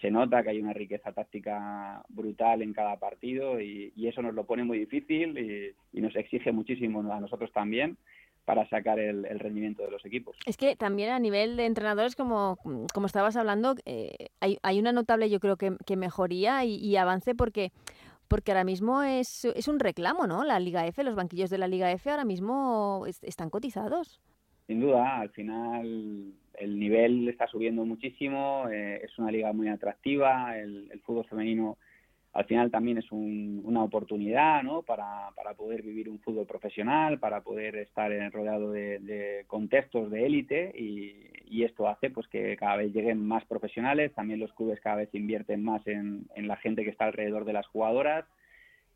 se 0.00 0.10
nota 0.10 0.42
que 0.42 0.50
hay 0.50 0.60
una 0.60 0.72
riqueza 0.72 1.12
táctica 1.12 2.02
brutal 2.08 2.62
en 2.62 2.72
cada 2.72 2.98
partido 2.98 3.60
y, 3.60 3.92
eso 3.96 4.22
nos 4.22 4.34
lo 4.34 4.44
pone 4.44 4.64
muy 4.64 4.78
difícil 4.78 5.38
y, 5.92 6.00
nos 6.00 6.16
exige 6.16 6.52
muchísimo 6.52 7.00
a 7.12 7.20
nosotros 7.20 7.52
también 7.52 7.96
para 8.44 8.68
sacar 8.68 8.98
el, 8.98 9.24
rendimiento 9.38 9.82
de 9.82 9.90
los 9.90 10.04
equipos. 10.04 10.36
Es 10.44 10.56
que 10.56 10.76
también 10.76 11.10
a 11.10 11.18
nivel 11.18 11.56
de 11.56 11.64
entrenadores, 11.64 12.14
como, 12.14 12.58
como 12.92 13.06
estabas 13.06 13.36
hablando, 13.36 13.74
eh, 13.86 14.28
hay, 14.40 14.78
una 14.78 14.92
notable, 14.92 15.30
yo 15.30 15.40
creo 15.40 15.56
que 15.56 15.96
mejoría 15.96 16.64
y, 16.64 16.96
avance 16.96 17.34
porque 17.34 17.72
porque 18.28 18.52
ahora 18.52 18.64
mismo 18.64 19.02
es, 19.02 19.44
es, 19.44 19.68
un 19.68 19.78
reclamo, 19.78 20.26
¿no? 20.26 20.44
La 20.44 20.60
Liga 20.60 20.86
F, 20.86 21.02
los 21.04 21.14
banquillos 21.14 21.50
de 21.50 21.58
la 21.58 21.68
Liga 21.68 21.90
F 21.92 22.10
ahora 22.10 22.24
mismo 22.24 23.04
están 23.06 23.50
cotizados. 23.50 24.20
Sin 24.66 24.80
duda, 24.80 25.20
al 25.20 25.30
final 25.30 26.32
el 26.54 26.78
nivel 26.78 27.28
está 27.28 27.46
subiendo 27.46 27.84
muchísimo, 27.84 28.68
eh, 28.70 29.00
es 29.02 29.18
una 29.18 29.30
liga 29.30 29.52
muy 29.52 29.68
atractiva, 29.68 30.56
el, 30.58 31.00
fútbol 31.04 31.26
femenino 31.26 31.78
al 32.34 32.44
final 32.46 32.70
también 32.70 32.98
es 32.98 33.10
una 33.12 33.84
oportunidad 33.84 34.64
¿no? 34.64 34.82
para, 34.82 35.30
poder 35.56 35.82
vivir 35.82 36.08
un 36.08 36.18
fútbol 36.18 36.46
profesional, 36.46 37.20
para 37.20 37.42
poder 37.42 37.76
estar 37.76 38.10
rodeado 38.32 38.72
de, 38.72 39.44
contextos 39.46 40.10
de 40.10 40.26
élite 40.26 40.72
y, 40.76 41.30
esto 41.62 41.88
hace 41.88 42.10
pues 42.10 42.26
que 42.26 42.56
cada 42.56 42.76
vez 42.76 42.92
lleguen 42.92 43.24
más 43.24 43.44
profesionales, 43.44 44.12
también 44.12 44.40
los 44.40 44.52
clubes 44.54 44.80
cada 44.80 44.96
vez 44.96 45.14
invierten 45.14 45.62
más 45.62 45.86
en, 45.86 46.26
la 46.36 46.56
gente 46.56 46.82
que 46.82 46.90
está 46.90 47.04
alrededor 47.04 47.44
de 47.44 47.52
las 47.52 47.66
jugadoras 47.68 48.24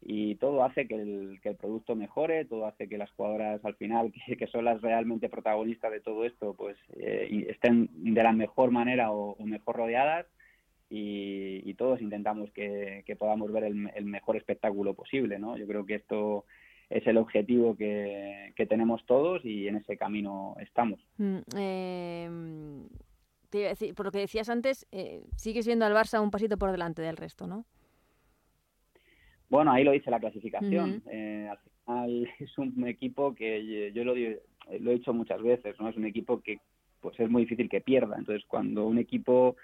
y 0.02 0.34
todo 0.34 0.64
hace 0.64 0.88
que 0.88 0.96
el, 0.96 1.38
que 1.40 1.50
el 1.50 1.56
producto 1.56 1.94
mejore, 1.94 2.44
todo 2.44 2.66
hace 2.66 2.88
que 2.88 2.98
las 2.98 3.10
jugadoras 3.12 3.64
al 3.64 3.76
final, 3.76 4.12
que, 4.38 4.46
son 4.48 4.64
las 4.64 4.82
realmente 4.82 5.28
protagonistas 5.28 5.92
de 5.92 6.00
todo 6.00 6.24
esto, 6.24 6.52
pues 6.54 6.76
eh, 6.98 7.46
estén 7.48 7.88
de 7.92 8.22
la 8.22 8.32
mejor 8.32 8.72
manera 8.72 9.12
o, 9.12 9.36
mejor 9.44 9.76
rodeadas 9.76 10.26
y, 10.90 11.74
todos 11.74 12.00
intentamos 12.00 12.50
que, 12.52 13.04
podamos 13.18 13.52
ver 13.52 13.64
el, 13.64 14.04
mejor 14.04 14.36
espectáculo 14.36 14.94
posible, 14.94 15.38
¿no? 15.38 15.56
Yo 15.56 15.66
creo 15.66 15.84
que 15.86 15.96
esto 15.96 16.44
es 16.90 17.06
el 17.06 17.18
objetivo 17.18 17.76
que, 17.76 18.52
tenemos 18.68 19.04
todos 19.06 19.44
y 19.44 19.68
en 19.68 19.76
ese 19.76 19.96
camino 19.96 20.56
estamos. 20.60 21.00
Mm, 21.18 21.38
em, 21.56 22.88
por 23.94 24.06
lo 24.06 24.12
que 24.12 24.18
decías 24.18 24.48
antes, 24.48 24.86
eh, 24.92 25.22
sigues 25.36 25.66
viendo 25.66 25.84
al 25.84 25.94
Barça 25.94 26.22
un 26.22 26.30
pasito 26.30 26.58
por 26.58 26.70
delante 26.70 27.02
del 27.02 27.16
resto, 27.16 27.46
¿no? 27.46 27.64
Bueno, 29.48 29.72
ahí 29.72 29.84
lo 29.84 29.92
dice 29.92 30.10
la 30.10 30.20
clasificación. 30.20 31.02
Eh, 31.10 31.48
al 31.50 31.58
final 31.58 32.28
es 32.38 32.58
un 32.58 32.86
equipo 32.86 33.34
que 33.34 33.92
yo 33.92 34.04
lo, 34.04 34.14
lo 34.14 34.90
he 34.90 34.94
dicho 34.94 35.14
muchas 35.14 35.42
veces, 35.42 35.78
¿no? 35.78 35.88
Es 35.88 35.96
un 35.96 36.06
equipo 36.06 36.40
que 36.40 36.60
pues 37.00 37.18
es 37.20 37.30
muy 37.30 37.42
difícil 37.42 37.68
que 37.68 37.80
pierda. 37.80 38.16
Entonces, 38.18 38.44
cuando 38.46 38.86
un 38.86 38.98
equipo 38.98 39.56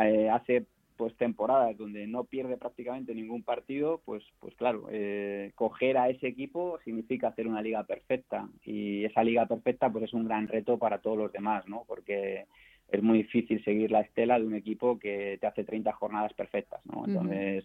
eh, 0.00 0.28
hace 0.30 0.66
pues 0.96 1.16
temporadas 1.16 1.76
donde 1.76 2.06
no 2.06 2.24
pierde 2.24 2.56
prácticamente 2.56 3.14
ningún 3.14 3.42
partido, 3.42 4.00
pues 4.04 4.22
pues 4.40 4.54
claro, 4.56 4.86
eh, 4.90 5.52
coger 5.54 5.96
a 5.98 6.08
ese 6.08 6.28
equipo 6.28 6.78
significa 6.84 7.28
hacer 7.28 7.46
una 7.46 7.62
liga 7.62 7.82
perfecta 7.84 8.48
y 8.64 9.04
esa 9.04 9.24
liga 9.24 9.46
perfecta 9.46 9.90
pues 9.90 10.04
es 10.04 10.12
un 10.12 10.26
gran 10.26 10.48
reto 10.48 10.78
para 10.78 10.98
todos 10.98 11.18
los 11.18 11.32
demás, 11.32 11.66
¿no? 11.66 11.84
Porque 11.88 12.46
es 12.88 13.02
muy 13.02 13.18
difícil 13.18 13.64
seguir 13.64 13.90
la 13.90 14.02
estela 14.02 14.38
de 14.38 14.46
un 14.46 14.54
equipo 14.54 14.98
que 14.98 15.38
te 15.40 15.46
hace 15.46 15.64
30 15.64 15.92
jornadas 15.92 16.34
perfectas, 16.34 16.80
¿no? 16.84 17.04
Entonces, 17.06 17.64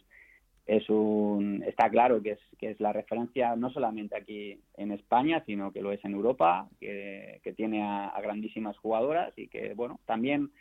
es 0.67 0.89
un 0.89 1.63
está 1.65 1.89
claro 1.89 2.21
que 2.21 2.31
es 2.31 2.39
que 2.59 2.71
es 2.71 2.79
la 2.81 2.91
referencia 2.91 3.55
no 3.55 3.69
solamente 3.69 4.17
aquí 4.17 4.59
en 4.75 4.91
España 4.91 5.41
sino 5.45 5.71
que 5.71 5.81
lo 5.81 5.93
es 5.93 6.03
en 6.03 6.11
Europa 6.11 6.67
que, 6.79 7.39
tiene 7.55 7.83
a, 7.83 8.13
grandísimas 8.21 8.77
jugadoras 8.77 9.33
y 9.37 9.47
que 9.47 9.73
bueno 9.73 10.01
también 10.05 10.51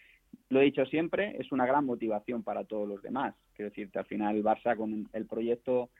lo 0.48 0.60
he 0.60 0.64
dicho 0.64 0.84
siempre 0.86 1.36
es 1.38 1.50
una 1.52 1.66
gran 1.66 1.84
motivación 1.84 2.42
para 2.42 2.64
todos 2.64 2.88
los 2.88 3.02
demás 3.02 3.34
quiero 3.54 3.70
decirte 3.70 3.98
al 3.98 4.06
final 4.06 4.36
el 4.36 4.44
Barça 4.44 4.76
con 4.76 5.08
el 5.12 5.26
proyecto 5.26 5.90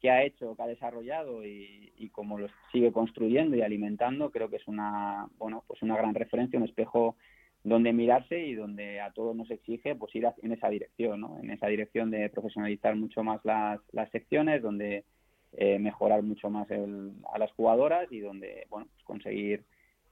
que 0.00 0.10
ha 0.10 0.24
hecho 0.24 0.56
que 0.56 0.62
ha 0.62 0.66
desarrollado 0.66 1.44
y, 1.44 1.92
y 1.96 2.08
como 2.10 2.38
lo 2.38 2.48
sigue 2.72 2.92
construyendo 2.92 3.56
y 3.56 3.62
alimentando 3.62 4.30
creo 4.30 4.50
que 4.50 4.56
es 4.56 4.66
una 4.66 5.28
bueno 5.38 5.64
pues 5.66 5.82
una 5.82 5.96
gran 5.96 6.14
referencia 6.14 6.58
un 6.58 6.64
espejo 6.64 7.16
donde 7.64 7.92
mirarse 7.92 8.40
y 8.40 8.54
donde 8.54 9.00
a 9.00 9.12
todos 9.12 9.36
nos 9.36 9.50
exige 9.50 9.94
pues 9.94 10.14
ir 10.14 10.26
en 10.42 10.52
esa 10.52 10.68
dirección, 10.68 11.20
¿no? 11.20 11.38
En 11.40 11.50
esa 11.50 11.68
dirección 11.68 12.10
de 12.10 12.28
profesionalizar 12.28 12.96
mucho 12.96 13.22
más 13.22 13.40
las, 13.44 13.80
las 13.92 14.10
secciones, 14.10 14.62
donde 14.62 15.04
eh, 15.52 15.78
mejorar 15.78 16.22
mucho 16.22 16.50
más 16.50 16.66
a 16.70 17.38
las 17.38 17.52
jugadoras 17.52 18.10
y 18.10 18.20
donde, 18.20 18.66
bueno, 18.68 18.88
pues 18.92 19.04
conseguir 19.04 19.64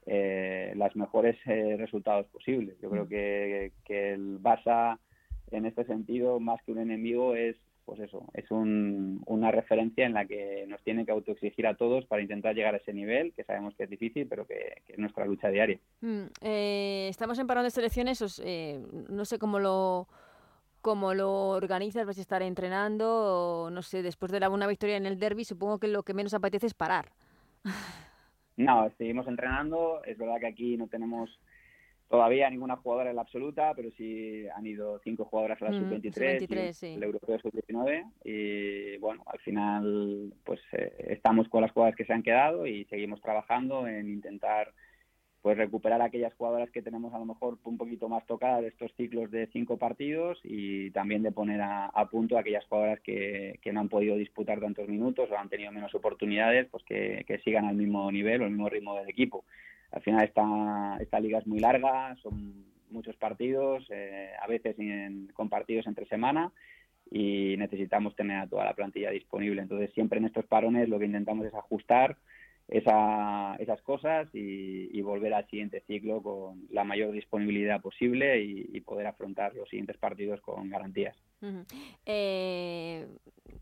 eh, 0.07 0.73
los 0.77 0.97
mejores 0.97 1.37
eh, 1.47 1.77
resultados 1.79 2.27
posibles. 2.27 2.77
Yo 2.81 2.91
creo 2.91 3.05
mm. 3.05 3.09
que, 3.09 3.73
que 3.85 4.13
el 4.13 4.41
Barça 4.41 4.99
en 5.51 5.67
este 5.67 5.85
sentido, 5.85 6.41
más 6.41 6.63
que 6.63 6.73
un 6.73 6.79
enemigo, 6.79 7.35
es 7.35 7.57
pues 7.91 8.03
eso, 8.03 8.25
es 8.35 8.45
una 8.53 9.51
referencia 9.51 10.07
en 10.07 10.15
la 10.15 10.25
que 10.25 10.65
nos 10.69 10.81
tiene 10.85 11.05
que 11.05 11.11
autoexigir 11.11 11.67
a 11.67 11.75
todos 11.75 12.07
para 12.07 12.23
intentar 12.23 12.55
llegar 12.55 12.75
a 12.75 12.77
ese 12.77 12.93
nivel, 12.93 13.33
que 13.33 13.43
sabemos 13.43 13.75
que 13.75 13.83
es 13.83 13.91
difícil, 13.91 14.29
pero 14.29 14.47
que, 14.47 14.83
es 14.87 14.97
nuestra 14.97 15.25
lucha 15.25 15.49
diaria. 15.49 15.81
Mm, 16.01 16.27
eh, 16.41 17.09
estamos 17.11 17.37
en 17.41 17.49
parón 17.49 17.65
de 17.65 17.71
selecciones, 17.71 18.41
eh, 18.45 18.81
no 19.09 19.25
sé 19.25 19.41
cómo 19.41 19.59
lo 19.59 20.07
cómo 20.83 21.15
lo 21.15 21.49
organizas, 21.49 22.07
vas 22.07 22.19
a 22.19 22.21
estar 22.21 22.43
entrenando, 22.43 23.65
o 23.65 23.71
no 23.71 23.83
sé, 23.83 24.03
después 24.03 24.31
de 24.31 24.39
la 24.39 24.49
buena 24.49 24.69
victoria 24.69 24.97
en 24.97 25.07
el 25.07 25.19
derby, 25.19 25.45
supongo 25.45 25.79
que 25.79 25.89
lo 25.89 26.05
que 26.05 26.15
menos 26.15 26.33
apetece 26.33 26.67
es 26.67 26.75
parar. 26.75 27.11
No, 28.65 28.91
seguimos 28.99 29.27
entrenando, 29.27 30.03
es 30.05 30.19
verdad 30.19 30.41
que 30.41 30.47
aquí 30.47 30.77
no 30.77 30.89
tenemos 30.89 31.31
Todavía 32.11 32.51
ninguna 32.51 32.75
jugadora 32.75 33.11
en 33.11 33.17
la 33.17 33.23
absoluta, 33.23 33.73
pero 33.77 33.89
sí 33.93 34.45
han 34.57 34.67
ido 34.67 34.99
cinco 35.05 35.27
jugadoras 35.27 35.63
a 35.63 35.67
la 35.67 35.79
sub-23, 35.79 36.97
el 36.97 37.03
europeo 37.05 37.39
sub-19 37.39 38.05
y 38.25 38.97
bueno, 38.99 39.23
al 39.27 39.39
final 39.39 40.35
pues 40.45 40.59
eh, 40.73 40.93
estamos 41.11 41.49
con 41.49 41.63
las 41.63 41.71
jugadoras 41.71 41.97
que 41.97 42.05
se 42.05 42.13
han 42.13 42.25
quedado 42.25 42.67
y 42.67 42.85
seguimos 42.87 43.23
trabajando 43.23 43.87
en 43.87 44.09
intentar 44.09 44.73
pues 45.43 45.57
recuperar 45.57 46.03
aquellas 46.03 46.35
jugadoras 46.35 46.71
que 46.71 46.83
tenemos 46.83 47.15
a 47.15 47.19
lo 47.19 47.25
mejor 47.25 47.59
un 47.65 47.79
poquito 47.79 48.09
más 48.09 48.27
tocadas 48.27 48.63
de 48.63 48.69
estos 48.69 48.93
ciclos 48.97 49.31
de 49.31 49.47
cinco 49.53 49.79
partidos 49.79 50.39
y 50.45 50.91
también 50.91 51.23
de 51.23 51.33
poner 51.33 51.61
a, 51.63 51.91
punto 52.11 52.37
aquellas 52.37 52.67
jugadoras 52.67 53.01
que, 53.01 53.59
que, 53.63 53.73
no 53.73 53.81
han 53.81 53.89
podido 53.89 54.17
disputar 54.17 54.61
tantos 54.61 54.89
minutos 54.89 55.31
o 55.31 55.39
han 55.39 55.49
tenido 55.49 55.73
menos 55.73 55.95
oportunidades, 55.95 56.69
pues 56.71 56.85
que, 56.85 57.25
que 57.27 57.39
sigan 57.39 57.65
al 57.65 57.77
mismo 57.77 58.11
nivel 58.13 58.43
o 58.43 58.45
el 58.45 58.51
mismo 58.51 58.69
ritmo 58.69 58.97
del 58.97 59.09
equipo 59.09 59.45
al 59.93 60.03
final 60.03 60.25
esta, 60.25 60.99
esta 61.01 61.21
liga 61.21 61.39
es 61.39 61.47
muy 61.47 61.59
larga, 61.59 62.17
son 62.23 62.65
muchos 62.91 63.17
partidos, 63.17 63.87
eh, 63.91 64.31
a 64.41 64.47
veces 64.47 64.77
con 65.35 65.49
partidos 65.49 65.87
entre 65.87 66.07
semana 66.07 66.53
y 67.11 67.57
necesitamos 67.57 68.15
tener 68.15 68.39
a 68.39 68.47
toda 68.47 68.65
la 68.65 68.75
plantilla 68.75 69.11
disponible. 69.11 69.63
Entonces 69.63 69.91
siempre 69.95 70.19
en 70.19 70.27
estos 70.27 70.47
parones 70.47 70.89
lo 70.89 70.99
que 70.99 71.07
intentamos 71.07 71.47
es 71.47 71.55
ajustar 71.55 72.17
esa, 72.71 73.57
esas 73.57 73.83
cosas 73.83 74.29
y, 74.33 75.01
volver 75.03 75.35
al 75.35 75.49
siguiente 75.49 75.83
ciclo 75.89 76.23
con 76.23 76.69
la 76.71 76.85
mayor 76.85 77.11
disponibilidad 77.11 77.81
posible 77.81 78.43
y, 78.43 78.81
poder 78.83 79.07
afrontar 79.07 79.55
los 79.55 79.69
siguientes 79.69 79.97
partidos 79.99 80.41
con 80.41 80.69
garantías. 80.71 81.17
eh, 82.07 83.07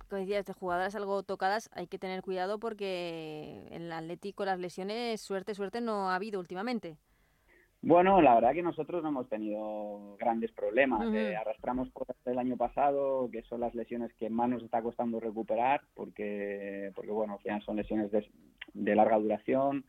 como 0.09 0.21
decías, 0.21 0.47
de 0.47 0.53
jugadoras 0.53 0.95
algo 0.95 1.23
tocadas, 1.23 1.71
hay 1.73 1.87
que 1.87 1.99
tener 1.99 2.23
cuidado 2.23 2.59
porque 2.59 3.67
en 3.71 3.83
el 3.83 3.93
Atlético 3.93 4.45
las 4.45 4.59
lesiones, 4.59 5.21
suerte, 5.21 5.55
suerte, 5.55 5.81
no 5.81 6.11
ha 6.11 6.15
habido 6.15 6.41
últimamente. 6.41 6.97
Bueno, 7.81 8.21
la 8.21 8.35
verdad 8.35 8.55
que 8.55 8.63
nosotros 8.63 9.03
no 9.03 9.11
hemos 9.11 9.29
tenido 9.29 10.17
grandes 10.19 10.51
problemas. 10.53 11.15
Eh, 11.15 11.37
arrastramos 11.37 11.91
cosas 11.93 12.17
del 12.25 12.39
año 12.39 12.57
pasado, 12.57 13.29
que 13.31 13.43
son 13.43 13.61
las 13.61 13.75
lesiones 13.75 14.13
que 14.15 14.29
más 14.29 14.49
nos 14.49 14.65
está 14.65 14.83
costando 14.83 15.21
recuperar, 15.21 15.83
porque, 15.95 16.91
porque 16.95 17.13
bueno, 17.13 17.35
al 17.35 17.39
final 17.39 17.63
son 17.63 17.77
lesiones 17.77 18.11
de, 18.11 18.29
de 18.75 18.95
larga 18.97 19.19
duración 19.19 19.85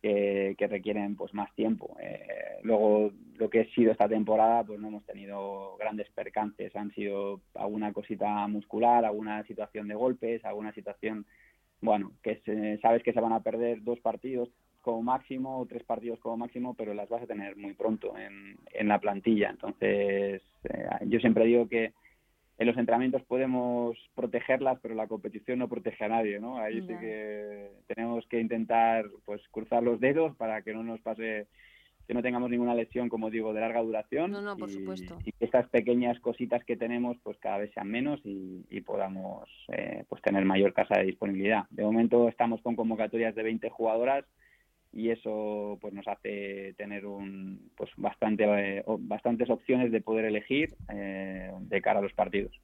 que, 0.00 0.54
que, 0.56 0.68
requieren 0.68 1.16
pues 1.16 1.34
más 1.34 1.52
tiempo. 1.56 1.96
Eh, 2.00 2.60
luego, 2.62 3.10
lo 3.38 3.50
que 3.50 3.62
ha 3.62 3.74
sido 3.74 3.90
esta 3.90 4.08
temporada, 4.08 4.62
pues 4.62 4.78
no 4.78 4.86
hemos 4.86 5.04
tenido 5.04 5.76
grandes 5.78 6.08
percances. 6.10 6.76
Han 6.76 6.92
sido 6.92 7.40
alguna 7.54 7.92
cosita 7.92 8.46
muscular, 8.46 9.04
alguna 9.04 9.42
situación 9.46 9.88
de 9.88 9.96
golpes, 9.96 10.44
alguna 10.44 10.72
situación, 10.72 11.26
bueno, 11.80 12.12
que 12.22 12.40
sabes 12.80 13.02
que 13.02 13.12
se 13.12 13.20
van 13.20 13.32
a 13.32 13.42
perder 13.42 13.82
dos 13.82 13.98
partidos, 13.98 14.48
como 14.86 15.02
máximo 15.02 15.58
o 15.58 15.66
tres 15.66 15.82
partidos 15.82 16.20
como 16.20 16.36
máximo, 16.36 16.74
pero 16.74 16.94
las 16.94 17.08
vas 17.08 17.24
a 17.24 17.26
tener 17.26 17.56
muy 17.56 17.74
pronto 17.74 18.16
en, 18.16 18.56
en 18.72 18.86
la 18.86 19.00
plantilla. 19.00 19.50
Entonces, 19.50 20.40
eh, 20.62 20.88
yo 21.06 21.18
siempre 21.18 21.44
digo 21.44 21.68
que 21.68 21.92
en 22.56 22.66
los 22.68 22.76
entrenamientos 22.76 23.22
podemos 23.22 23.98
protegerlas, 24.14 24.78
pero 24.80 24.94
la 24.94 25.08
competición 25.08 25.58
no 25.58 25.68
protege 25.68 26.04
a 26.04 26.08
nadie, 26.08 26.38
¿no? 26.38 26.58
Ahí 26.58 26.82
sí 26.82 26.94
que 27.00 27.72
tenemos 27.88 28.24
que 28.28 28.38
intentar 28.38 29.06
pues 29.24 29.42
cruzar 29.50 29.82
los 29.82 29.98
dedos 29.98 30.36
para 30.36 30.62
que 30.62 30.72
no 30.72 30.84
nos 30.84 31.00
pase 31.00 31.48
que 32.06 32.14
no 32.14 32.22
tengamos 32.22 32.48
ninguna 32.48 32.76
lesión, 32.76 33.08
como 33.08 33.28
digo, 33.28 33.52
de 33.52 33.62
larga 33.62 33.82
duración. 33.82 34.30
No, 34.30 34.40
no, 34.40 34.56
por 34.56 34.70
supuesto. 34.70 35.18
Y 35.24 35.32
que 35.32 35.44
estas 35.44 35.68
pequeñas 35.68 36.20
cositas 36.20 36.62
que 36.64 36.76
tenemos, 36.76 37.16
pues 37.24 37.36
cada 37.38 37.58
vez 37.58 37.72
sean 37.74 37.90
menos 37.90 38.20
y, 38.22 38.80
podamos 38.82 39.48
eh, 39.72 40.04
pues 40.08 40.22
tener 40.22 40.44
mayor 40.44 40.72
casa 40.72 40.98
de 40.98 41.06
disponibilidad. 41.06 41.64
De 41.70 41.82
momento 41.82 42.28
estamos 42.28 42.62
con 42.62 42.76
convocatorias 42.76 43.34
de 43.34 43.42
20 43.42 43.68
jugadoras 43.70 44.24
y 44.96 45.10
eso 45.10 45.76
pues 45.80 45.92
nos 45.92 46.08
hace 46.08 46.74
tener 46.78 47.04
un 47.04 47.70
pues 47.76 47.90
bastante 47.96 48.44
eh, 48.44 48.82
bastantes 49.00 49.50
opciones 49.50 49.92
de 49.92 50.00
poder 50.00 50.24
elegir 50.24 50.74
eh, 50.88 51.52
de 51.60 51.82
cara 51.82 51.98
a 51.98 52.02
los 52.02 52.14
partidos. 52.14 52.58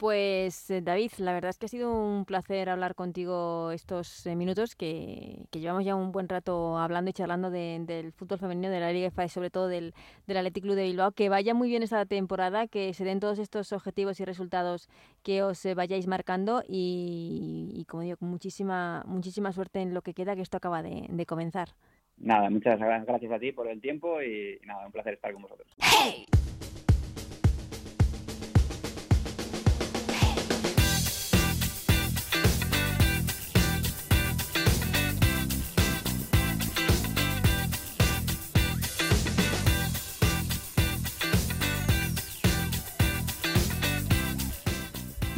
Pues 0.00 0.70
eh, 0.70 0.80
David, 0.80 1.10
la 1.18 1.34
verdad 1.34 1.50
es 1.50 1.58
que 1.58 1.66
ha 1.66 1.68
sido 1.68 1.92
un 1.92 2.24
placer 2.24 2.70
hablar 2.70 2.94
contigo 2.94 3.70
estos 3.70 4.24
eh, 4.24 4.34
minutos 4.34 4.74
que, 4.74 5.44
llevamos 5.52 5.84
ya 5.84 5.94
un 5.94 6.10
buen 6.10 6.26
rato 6.26 6.78
hablando 6.78 7.10
y 7.10 7.12
charlando 7.12 7.50
del 7.50 8.10
fútbol 8.12 8.38
femenino 8.38 8.70
de 8.70 8.80
la 8.80 8.94
Liga 8.94 9.10
FA 9.10 9.26
y 9.26 9.28
sobre 9.28 9.50
todo 9.50 9.68
del, 9.68 9.92
del 10.26 10.38
Athletic 10.38 10.62
Club 10.62 10.76
de 10.76 10.84
Bilbao. 10.84 11.12
Que 11.12 11.28
vaya 11.28 11.52
muy 11.52 11.68
bien 11.68 11.82
esta 11.82 12.06
temporada, 12.06 12.66
que 12.66 12.94
se 12.94 13.04
den 13.04 13.20
todos 13.20 13.38
estos 13.38 13.74
objetivos 13.74 14.18
y 14.20 14.24
resultados 14.24 14.88
que 15.22 15.42
os 15.42 15.62
eh, 15.66 15.74
vayáis 15.74 16.06
marcando 16.06 16.62
y, 16.66 17.84
como 17.86 18.02
digo, 18.02 18.16
muchísima, 18.20 19.04
muchísima 19.06 19.52
suerte 19.52 19.80
en 19.80 19.92
lo 19.92 20.00
que 20.00 20.14
queda, 20.14 20.34
que 20.34 20.40
esto 20.40 20.56
acaba 20.56 20.82
de, 20.82 21.26
comenzar. 21.26 21.68
Nada, 22.16 22.48
muchas 22.48 22.80
gracias 22.80 23.32
a 23.32 23.38
ti 23.38 23.52
por 23.52 23.68
el 23.68 23.82
tiempo 23.82 24.22
y 24.22 24.60
nada, 24.64 24.86
un 24.86 24.92
placer 24.92 25.12
estar 25.12 25.30
con 25.34 25.42
vosotros. 25.42 25.76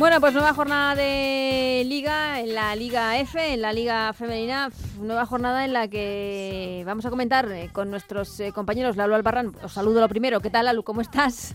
Bueno, 0.02 0.20
pues 0.20 0.34
nueva 0.34 0.52
jornada 0.52 0.96
de 0.96 1.84
liga, 1.86 2.40
en 2.40 2.56
la 2.56 2.74
Liga 2.74 3.20
F, 3.20 3.54
en 3.54 3.62
la 3.62 3.72
Liga 3.72 4.12
Femenina, 4.12 4.68
nueva 4.98 5.26
jornada 5.26 5.64
en 5.64 5.72
la 5.72 5.86
que 5.86 6.82
vamos 6.84 7.06
a 7.06 7.10
comentar 7.10 7.48
eh, 7.52 7.70
con 7.72 7.88
nuestros 7.88 8.40
eh, 8.40 8.50
compañeros 8.50 8.96
Lalu 8.96 9.14
Albarrán. 9.14 9.52
Os 9.62 9.70
saludo 9.70 10.00
lo 10.00 10.08
primero. 10.08 10.40
¿Qué 10.40 10.50
tal, 10.50 10.64
Lalu? 10.64 10.82
¿Cómo 10.82 11.02
estás? 11.02 11.54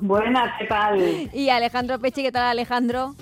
Buenas, 0.00 0.52
¿qué 0.58 0.64
tal? 0.64 1.30
Y 1.32 1.48
Alejandro 1.48 2.00
Pechi, 2.00 2.22
¿qué 2.24 2.32
tal, 2.32 2.42
Alejandro? 2.42 3.14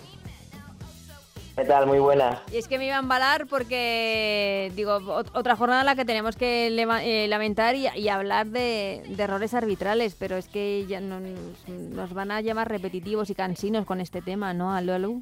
¿Qué 1.57 1.65
tal? 1.67 1.87
Muy 1.87 1.99
buena. 1.99 2.41
Y 2.51 2.57
es 2.57 2.67
que 2.67 2.79
me 2.79 2.87
iba 2.87 2.97
a 2.97 3.01
embalar 3.01 3.47
porque, 3.47 4.73
digo, 4.75 4.99
otra 5.35 5.55
jornada 5.55 5.81
en 5.81 5.87
la 5.87 5.95
que 5.95 6.07
tenemos 6.07 6.35
que 6.37 6.69
eh, 6.69 7.29
lamentar 7.29 7.75
y, 7.75 8.09
hablar 8.09 8.47
de, 8.47 9.03
errores 9.19 9.53
arbitrales, 9.53 10.17
pero 10.19 10.37
es 10.37 10.49
que 10.49 10.87
ya 10.87 11.01
nos, 11.01 12.15
van 12.15 12.31
a 12.31 12.41
llamar 12.41 12.71
repetitivos 12.71 13.29
y 13.29 13.35
cansinos 13.35 13.85
con 13.85 14.01
este 14.01 14.23
tema, 14.23 14.55
¿no, 14.55 14.75
Alu? 14.75 15.21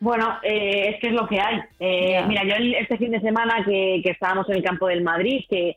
Bueno, 0.00 0.38
eh, 0.42 0.94
es 0.94 1.00
que 1.00 1.08
es 1.08 1.12
lo 1.12 1.28
que 1.28 1.40
hay. 1.40 1.60
Eh, 1.78 2.24
mira, 2.26 2.44
yo 2.44 2.54
este 2.78 2.96
fin 2.96 3.10
de 3.10 3.20
semana 3.20 3.62
que, 3.66 4.00
estábamos 4.02 4.48
en 4.48 4.56
el 4.56 4.62
campo 4.62 4.86
del 4.86 5.02
Madrid, 5.02 5.44
que 5.48 5.76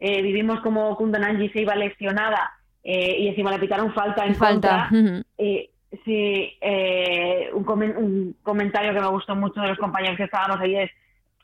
vivimos 0.00 0.60
como 0.60 0.96
Kundananji 0.96 1.48
se 1.50 1.62
iba 1.62 1.76
lesionada 1.76 2.52
y 2.82 3.28
encima 3.28 3.52
le 3.52 3.58
pitaron 3.60 3.94
falta 3.94 4.26
en 4.26 4.34
falta. 4.34 4.88
Contra, 4.90 5.24
Sí, 6.04 6.56
eh, 6.60 7.50
un, 7.52 8.34
comentario 8.42 8.92
que 8.92 9.00
me 9.00 9.08
gustó 9.08 9.36
mucho 9.36 9.60
de 9.60 9.68
los 9.68 9.78
compañeros 9.78 10.16
que 10.16 10.24
estábamos 10.24 10.60
ahí 10.60 10.76
es, 10.76 10.90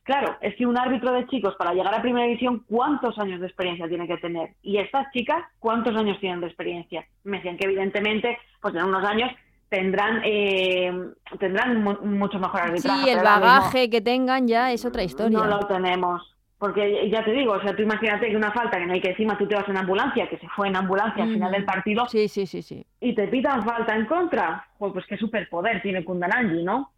claro, 0.02 0.36
es 0.40 0.56
que 0.56 0.66
un 0.66 0.76
árbitro 0.76 1.12
de 1.12 1.26
chicos 1.28 1.54
para 1.56 1.72
llegar 1.72 1.94
a 1.94 2.02
primera 2.02 2.26
división, 2.26 2.64
¿cuántos 2.68 3.18
años 3.18 3.40
de 3.40 3.46
experiencia 3.46 3.88
tiene 3.88 4.08
que 4.08 4.16
tener? 4.16 4.50
Y 4.62 4.78
estas 4.78 5.10
chicas, 5.12 5.44
¿cuántos 5.60 5.96
años 5.96 6.18
tienen 6.18 6.40
de 6.40 6.48
experiencia? 6.48 7.06
Me 7.24 7.36
decían 7.36 7.56
que 7.56 7.66
evidentemente, 7.66 8.38
pues 8.60 8.74
en 8.74 8.84
unos 8.84 9.04
años 9.04 9.30
tendrán 9.68 10.20
eh, 10.24 10.92
tendrán 11.38 11.82
mucho 11.82 12.38
mejor 12.38 12.60
arbitraje. 12.60 13.04
Sí, 13.04 13.08
el 13.08 13.22
bagaje 13.22 13.88
que 13.88 14.00
tengan 14.00 14.46
ya 14.46 14.72
es 14.72 14.84
otra 14.84 15.02
historia. 15.02 15.38
No 15.38 15.46
lo 15.46 15.60
tenemos. 15.60 16.31
Porque 16.62 17.10
ya 17.10 17.24
te 17.24 17.32
digo, 17.32 17.54
o 17.54 17.60
sea, 17.60 17.74
tú 17.74 17.82
imagínate 17.82 18.28
que 18.28 18.36
una 18.36 18.52
falta 18.52 18.78
que 18.78 18.86
no 18.86 18.92
hay 18.92 19.00
que 19.00 19.10
encima 19.10 19.36
tú 19.36 19.48
te 19.48 19.56
vas 19.56 19.68
en 19.68 19.76
ambulancia, 19.76 20.28
que 20.28 20.38
se 20.38 20.48
fue 20.50 20.68
en 20.68 20.76
ambulancia 20.76 21.24
al 21.24 21.32
final 21.32 21.50
del 21.50 21.64
partido. 21.64 22.06
Sí, 22.06 22.28
sí, 22.28 22.46
sí, 22.46 22.62
sí. 22.62 22.86
Y 23.00 23.16
te 23.16 23.26
pitan 23.26 23.64
falta 23.64 23.96
en 23.96 24.06
contra. 24.06 24.64
Pues, 24.78 24.92
pues 24.92 25.04
qué 25.06 25.16
superpoder 25.16 25.82
tiene 25.82 26.04
Kundananji, 26.04 26.62
¿no? 26.62 26.92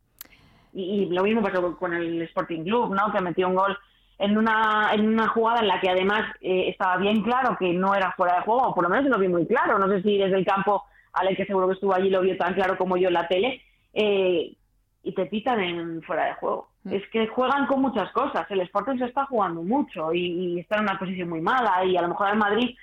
Y, 0.74 1.06
lo 1.06 1.22
mismo 1.22 1.40
pasó 1.40 1.78
con 1.78 1.94
el 1.94 2.20
Sporting 2.20 2.62
Club, 2.62 2.94
¿no? 2.94 3.10
Que 3.10 3.22
metió 3.22 3.48
un 3.48 3.54
gol 3.54 3.78
en 4.18 4.36
una, 4.36 4.90
en 4.92 5.08
una 5.08 5.28
jugada 5.28 5.60
en 5.60 5.68
la 5.68 5.80
que 5.80 5.88
además 5.88 6.30
eh, 6.42 6.68
estaba 6.68 6.98
bien 6.98 7.22
claro 7.22 7.56
que 7.58 7.72
no 7.72 7.94
era 7.94 8.12
fuera 8.12 8.34
de 8.34 8.42
juego, 8.42 8.68
o 8.68 8.74
por 8.74 8.84
lo 8.84 8.90
menos 8.90 9.06
lo 9.06 9.18
vi 9.18 9.28
muy 9.28 9.46
claro. 9.46 9.78
No 9.78 9.88
sé 9.88 10.02
si 10.02 10.18
desde 10.18 10.36
el 10.36 10.44
campo, 10.44 10.84
Ale, 11.14 11.34
que 11.36 11.46
seguro 11.46 11.68
que 11.68 11.72
estuvo 11.72 11.94
allí, 11.94 12.10
lo 12.10 12.20
vio 12.20 12.36
tan 12.36 12.52
claro 12.52 12.76
como 12.76 12.98
yo 12.98 13.08
en 13.08 13.14
la 13.14 13.28
tele. 13.28 13.62
Eh, 13.94 14.54
y 15.02 15.14
te 15.14 15.24
pitan 15.24 15.60
en 15.60 16.02
fuera 16.02 16.26
de 16.26 16.34
juego. 16.34 16.68
Es 16.84 17.02
que 17.10 17.26
juegan 17.28 17.66
con 17.66 17.80
muchas 17.80 18.10
cosas. 18.12 18.46
El 18.50 18.60
Sporting 18.60 18.98
se 18.98 19.06
está 19.06 19.24
jugando 19.26 19.62
mucho 19.62 20.12
y, 20.12 20.60
está 20.60 20.76
en 20.76 20.82
una 20.82 20.98
posición 20.98 21.30
muy 21.30 21.40
mala 21.40 21.84
y 21.84 21.96
a 21.96 22.02
lo 22.02 22.08
mejor 22.08 22.28
el 22.28 22.36
Madrid 22.36 22.76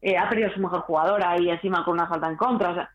eh, 0.00 0.16
ha 0.16 0.28
perdido 0.28 0.50
su 0.52 0.60
mejor 0.60 0.82
jugadora 0.82 1.40
y 1.40 1.50
encima 1.50 1.84
con 1.84 1.94
una 1.94 2.06
falta 2.06 2.28
en 2.28 2.36
contra. 2.36 2.70
O 2.70 2.74
sea, 2.74 2.90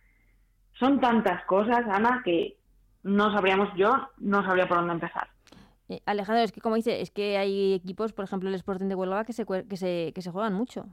son 0.80 1.02
tantas 1.02 1.43
cosas, 1.45 1.86
Ana, 1.89 2.21
que 2.23 2.56
no 3.04 3.34
sabríamos, 3.34 3.69
yo 3.76 4.10
no 4.19 4.43
sabría 4.43 4.67
por 4.67 4.78
dónde 4.78 4.93
empezar. 4.93 5.28
Eh, 5.89 6.02
Alejandro, 6.06 6.43
es 6.43 6.54
que 6.54 6.62
como 6.62 6.76
dice, 6.76 7.02
es 7.02 7.12
que 7.12 7.38
hay 7.38 7.73
equipos, 7.73 8.13
por 8.13 8.23
ejemplo 8.23 8.47
el 8.47 8.56
Sporting 8.56 8.88
de 8.88 8.95
Huelva, 8.95 9.26
que 9.26 9.34
se, 9.34 9.45
que 9.45 9.76
se, 9.76 10.13
que 10.15 10.21
se 10.21 10.32
juegan 10.32 10.54
mucho 10.54 10.86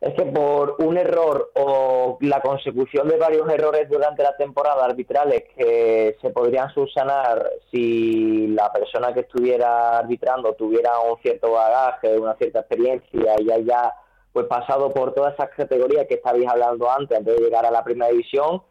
es 0.00 0.14
que 0.14 0.26
por 0.26 0.76
un 0.80 0.98
error 0.98 1.50
o 1.54 2.18
la 2.20 2.42
consecución 2.42 3.08
de 3.08 3.16
varios 3.16 3.48
errores 3.48 3.88
durante 3.88 4.22
la 4.22 4.36
temporada 4.36 4.84
arbitrales 4.84 5.44
que 5.56 6.16
se 6.20 6.30
podrían 6.30 6.70
subsanar 6.74 7.50
si 7.70 8.48
la 8.48 8.70
persona 8.72 9.14
que 9.14 9.20
estuviera 9.20 9.98
arbitrando 9.98 10.52
tuviera 10.54 10.98
un 11.00 11.18
cierto 11.22 11.52
bagaje, 11.52 12.18
una 12.18 12.34
cierta 12.34 12.60
experiencia 12.60 13.36
y 13.40 13.50
haya 13.50 13.94
pues 14.32 14.46
pasado 14.46 14.90
por 14.90 15.14
todas 15.14 15.32
esas 15.32 15.48
categorías 15.50 16.06
que 16.06 16.16
estabais 16.16 16.46
hablando 16.46 16.90
antes, 16.90 17.16
antes 17.16 17.34
de 17.34 17.42
llegar 17.42 17.64
a 17.64 17.70
la 17.70 17.82
primera 17.82 18.10
división, 18.10 18.62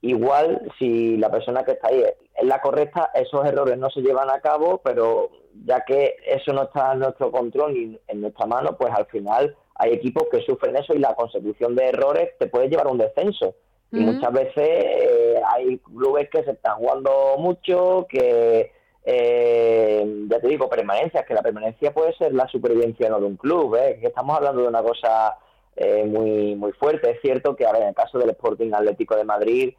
igual 0.00 0.62
si 0.78 1.16
la 1.16 1.28
persona 1.28 1.64
que 1.64 1.72
está 1.72 1.88
ahí 1.88 2.04
es 2.36 2.46
la 2.46 2.60
correcta, 2.60 3.10
esos 3.14 3.44
errores 3.44 3.76
no 3.78 3.90
se 3.90 4.00
llevan 4.00 4.30
a 4.30 4.40
cabo, 4.40 4.80
pero 4.84 5.30
ya 5.64 5.84
que 5.84 6.14
eso 6.24 6.52
no 6.52 6.62
está 6.64 6.92
en 6.92 7.00
nuestro 7.00 7.32
control 7.32 7.74
ni 7.74 7.98
en 8.06 8.20
nuestra 8.20 8.46
mano, 8.46 8.76
pues 8.78 8.94
al 8.94 9.06
final 9.06 9.56
hay 9.78 9.92
equipos 9.92 10.24
que 10.30 10.42
sufren 10.42 10.76
eso 10.76 10.94
y 10.94 10.98
la 10.98 11.14
consecución 11.14 11.74
de 11.76 11.86
errores 11.86 12.36
te 12.38 12.48
puede 12.48 12.68
llevar 12.68 12.88
a 12.88 12.90
un 12.90 12.98
descenso. 12.98 13.54
Y 13.90 14.00
muchas 14.00 14.30
veces 14.32 14.68
eh, 14.68 15.40
hay 15.50 15.78
clubes 15.78 16.28
que 16.28 16.42
se 16.44 16.50
están 16.50 16.76
jugando 16.76 17.36
mucho, 17.38 18.06
que 18.06 18.70
eh, 19.04 20.26
ya 20.28 20.40
te 20.40 20.48
digo, 20.48 20.68
permanencias, 20.68 21.24
que 21.24 21.32
la 21.32 21.40
permanencia 21.40 21.94
puede 21.94 22.12
ser 22.14 22.34
la 22.34 22.46
supervivencia 22.48 23.08
no 23.08 23.20
de 23.20 23.24
un 23.24 23.36
club, 23.36 23.76
¿eh? 23.76 23.98
que 23.98 24.08
estamos 24.08 24.36
hablando 24.36 24.60
de 24.60 24.68
una 24.68 24.82
cosa 24.82 25.38
eh, 25.76 26.04
muy, 26.04 26.54
muy 26.56 26.72
fuerte. 26.72 27.12
Es 27.12 27.20
cierto 27.22 27.56
que 27.56 27.64
ahora 27.64 27.78
en 27.78 27.88
el 27.88 27.94
caso 27.94 28.18
del 28.18 28.30
Sporting 28.30 28.72
Atlético 28.74 29.16
de 29.16 29.24
Madrid, 29.24 29.74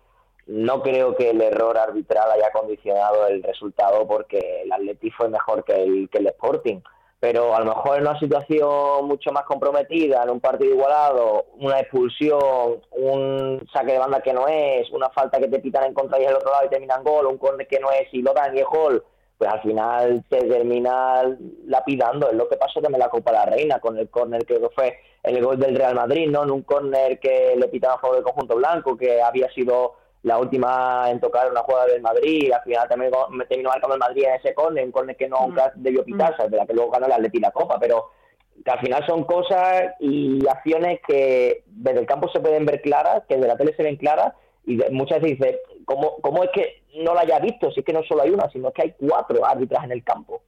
no 0.47 0.81
creo 0.81 1.15
que 1.15 1.29
el 1.29 1.41
error 1.41 1.77
arbitral 1.77 2.31
haya 2.31 2.51
condicionado 2.51 3.27
el 3.27 3.43
resultado 3.43 4.07
porque 4.07 4.63
el 4.63 4.71
Atlético 4.71 5.17
fue 5.17 5.29
mejor 5.29 5.63
que 5.63 5.83
el, 5.83 6.09
que 6.09 6.17
el 6.17 6.27
Sporting 6.27 6.79
pero 7.19 7.53
a 7.53 7.59
lo 7.59 7.65
mejor 7.65 7.97
en 7.97 8.07
una 8.07 8.17
situación 8.17 9.05
mucho 9.05 9.31
más 9.31 9.43
comprometida, 9.43 10.23
en 10.23 10.29
un 10.29 10.39
partido 10.39 10.73
igualado, 10.73 11.47
una 11.57 11.79
expulsión, 11.79 12.81
un 12.91 13.67
saque 13.73 13.91
de 13.93 13.99
banda 13.99 14.21
que 14.21 14.33
no 14.33 14.47
es, 14.47 14.89
una 14.91 15.09
falta 15.09 15.37
que 15.37 15.49
te 15.49 15.59
pitan 15.59 15.85
en 15.85 15.93
contra 15.93 16.19
y 16.19 16.23
el 16.23 16.35
otro 16.35 16.51
lado 16.51 16.65
y 16.65 16.69
terminan 16.69 17.03
gol, 17.03 17.25
un 17.25 17.37
córner 17.37 17.67
que 17.67 17.79
no 17.79 17.91
es 17.91 18.07
y 18.13 18.21
lo 18.21 18.33
dan 18.33 18.55
y 18.55 18.61
es 18.61 18.65
gol, 18.65 19.03
pues 19.37 19.51
al 19.51 19.61
final 19.61 20.23
te 20.29 20.45
termina 20.45 21.23
lapidando. 21.65 22.29
Es 22.29 22.35
lo 22.35 22.47
que 22.47 22.55
pasó 22.55 22.81
también 22.81 22.99
la 22.99 23.09
Copa 23.09 23.33
la 23.33 23.45
Reina 23.45 23.79
con 23.79 23.97
el 23.97 24.09
córner 24.09 24.45
que 24.45 24.59
fue 24.73 24.99
el 25.23 25.43
gol 25.43 25.59
del 25.59 25.75
Real 25.75 25.95
Madrid, 25.95 26.29
¿no? 26.29 26.43
En 26.43 26.51
un 26.51 26.61
córner 26.61 27.19
que 27.19 27.55
le 27.57 27.67
pitaban 27.67 27.97
a 27.97 28.01
favor 28.01 28.15
del 28.15 28.25
conjunto 28.25 28.55
blanco, 28.55 28.97
que 28.97 29.21
había 29.21 29.49
sido 29.51 29.95
la 30.23 30.37
última 30.37 31.09
en 31.09 31.19
tocar 31.19 31.49
una 31.49 31.61
jugada 31.61 31.87
del 31.87 32.01
Madrid, 32.01 32.51
al 32.51 32.61
final 32.63 32.87
también 32.89 33.11
me 33.31 33.45
terminó 33.45 33.69
marcando 33.69 33.95
el 33.95 33.99
Madrid 33.99 34.25
en 34.25 34.35
ese 34.35 34.53
córner, 34.53 34.85
un 34.85 34.91
córner 34.91 35.15
que 35.15 35.29
nunca 35.29 35.71
mm. 35.75 35.81
debió 35.81 36.03
pitarse, 36.03 36.47
mm. 36.47 36.51
de 36.51 36.57
la 36.57 36.65
que 36.65 36.73
luego 36.73 36.91
ganó 36.91 37.05
el 37.05 37.13
Atleti 37.13 37.39
la 37.39 37.51
Copa, 37.51 37.79
pero 37.79 38.11
que 38.63 38.71
al 38.71 38.79
final 38.79 39.05
son 39.07 39.23
cosas 39.23 39.93
y 39.99 40.45
acciones 40.47 40.99
que 41.07 41.63
desde 41.67 41.99
el 42.01 42.05
campo 42.05 42.29
se 42.29 42.41
pueden 42.41 42.65
ver 42.65 42.81
claras, 42.81 43.23
que 43.27 43.35
desde 43.35 43.47
la 43.47 43.57
tele 43.57 43.73
se 43.75 43.83
ven 43.83 43.95
claras, 43.95 44.33
y 44.65 44.77
muchas 44.91 45.21
veces 45.21 45.39
dice, 45.39 45.59
¿cómo, 45.85 46.17
¿cómo 46.21 46.43
es 46.43 46.49
que 46.53 46.83
no 46.97 47.13
la 47.13 47.21
haya 47.21 47.39
visto? 47.39 47.71
Si 47.71 47.79
es 47.79 47.85
que 47.85 47.93
no 47.93 48.03
solo 48.03 48.23
hay 48.23 48.31
una, 48.31 48.49
sino 48.51 48.71
que 48.71 48.81
hay 48.83 48.95
cuatro 48.99 49.45
árbitras 49.45 49.85
en 49.85 49.93
el 49.93 50.03
campo. 50.03 50.41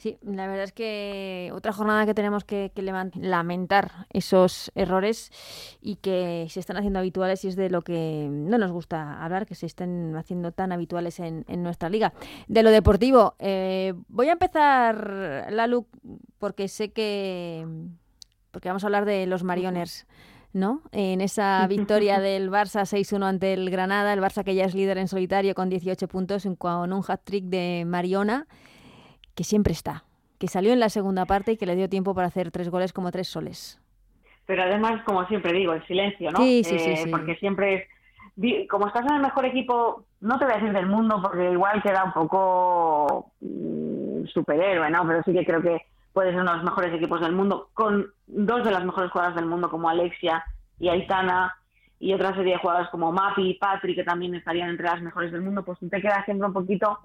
Sí, 0.00 0.16
la 0.22 0.46
verdad 0.46 0.64
es 0.64 0.72
que 0.72 1.50
otra 1.52 1.74
jornada 1.74 2.06
que 2.06 2.14
tenemos 2.14 2.42
que, 2.44 2.72
lamentar 3.16 4.06
esos 4.08 4.72
errores 4.74 5.30
y 5.82 5.96
que 5.96 6.46
se 6.48 6.58
están 6.58 6.78
haciendo 6.78 7.00
habituales 7.00 7.44
y 7.44 7.48
es 7.48 7.56
de 7.56 7.68
lo 7.68 7.82
que 7.82 8.26
no 8.30 8.56
nos 8.56 8.72
gusta 8.72 9.22
hablar, 9.22 9.44
que 9.44 9.54
se 9.54 9.66
estén 9.66 10.16
haciendo 10.16 10.52
tan 10.52 10.72
habituales 10.72 11.20
en, 11.20 11.44
nuestra 11.62 11.90
liga. 11.90 12.14
De 12.48 12.62
lo 12.62 12.70
deportivo, 12.70 13.34
eh, 13.40 13.92
voy 14.08 14.30
a 14.30 14.32
empezar, 14.32 15.48
Lalu, 15.50 15.86
porque 16.38 16.68
sé 16.68 16.92
que... 16.92 17.66
porque 18.52 18.70
vamos 18.70 18.84
a 18.84 18.86
hablar 18.86 19.04
de 19.04 19.26
los 19.26 19.44
Marioners. 19.44 20.06
¿no? 20.54 20.80
En 20.92 21.20
esa 21.20 21.66
victoria 21.68 22.20
del 22.20 22.50
Barça 22.50 22.86
6-1 22.86 23.22
ante 23.22 23.52
el 23.52 23.68
Granada, 23.68 24.14
el 24.14 24.20
Barça 24.20 24.44
que 24.44 24.54
ya 24.54 24.64
es 24.64 24.74
líder 24.74 24.96
en 24.96 25.08
solitario 25.08 25.54
con 25.54 25.68
18 25.68 26.08
puntos 26.08 26.48
con 26.56 26.90
un 26.94 27.04
hat-trick 27.06 27.44
de 27.44 27.84
Mariona 27.86 28.46
que 29.34 29.44
siempre 29.44 29.72
está. 29.72 30.04
que 30.38 30.48
salió 30.48 30.72
en 30.72 30.80
la 30.80 30.88
segunda 30.88 31.26
parte 31.26 31.52
y 31.52 31.56
que 31.58 31.66
le 31.66 31.76
dio 31.76 31.90
tiempo 31.90 32.14
para 32.14 32.28
hacer 32.28 32.50
tres 32.50 32.70
goles 32.70 32.94
como 32.94 33.10
tres 33.10 33.28
soles. 33.28 33.78
Pero 34.46 34.62
además, 34.62 35.02
como 35.04 35.26
siempre 35.26 35.52
digo, 35.52 35.74
el 35.74 35.86
silencio, 35.86 36.30
¿no? 36.30 36.38
Sí, 36.38 36.64
sí, 36.64 36.78
sí, 36.78 36.96
sí. 36.96 37.10
Porque 37.10 37.36
siempre 37.36 37.74
es 37.74 37.82
como 38.68 38.86
estás 38.86 39.04
en 39.06 39.16
el 39.16 39.22
mejor 39.22 39.44
equipo, 39.44 40.04
no 40.20 40.38
te 40.38 40.44
voy 40.44 40.54
a 40.54 40.56
decir 40.56 40.72
del 40.72 40.86
mundo, 40.86 41.20
porque 41.22 41.52
igual 41.52 41.82
queda 41.82 42.04
un 42.04 42.12
poco 42.12 43.32
mm, 43.40 44.26
superhéroe, 44.26 44.90
¿no? 44.90 45.06
Pero 45.06 45.22
sí 45.24 45.32
que 45.32 45.44
creo 45.44 45.62
que 45.62 45.82
puede 46.12 46.30
ser 46.30 46.40
uno 46.40 46.52
de 46.52 46.56
los 46.56 46.64
mejores 46.64 46.94
equipos 46.94 47.20
del 47.20 47.32
mundo, 47.32 47.68
con 47.74 48.06
dos 48.26 48.64
de 48.64 48.70
las 48.70 48.84
mejores 48.84 49.10
jugadoras 49.10 49.36
del 49.36 49.46
mundo, 49.46 49.70
como 49.70 49.88
Alexia 49.88 50.44
y 50.78 50.88
Aitana, 50.88 51.54
y 51.98 52.14
otra 52.14 52.34
serie 52.34 52.54
de 52.54 52.58
jugadores 52.58 52.88
como 52.90 53.12
Mapi 53.12 53.50
y 53.50 53.54
Patri, 53.54 53.94
que 53.94 54.04
también 54.04 54.34
estarían 54.34 54.70
entre 54.70 54.86
las 54.86 55.02
mejores 55.02 55.32
del 55.32 55.42
mundo, 55.42 55.62
pues 55.62 55.78
te 55.78 56.00
queda 56.00 56.24
siempre 56.24 56.46
un 56.46 56.54
poquito 56.54 56.98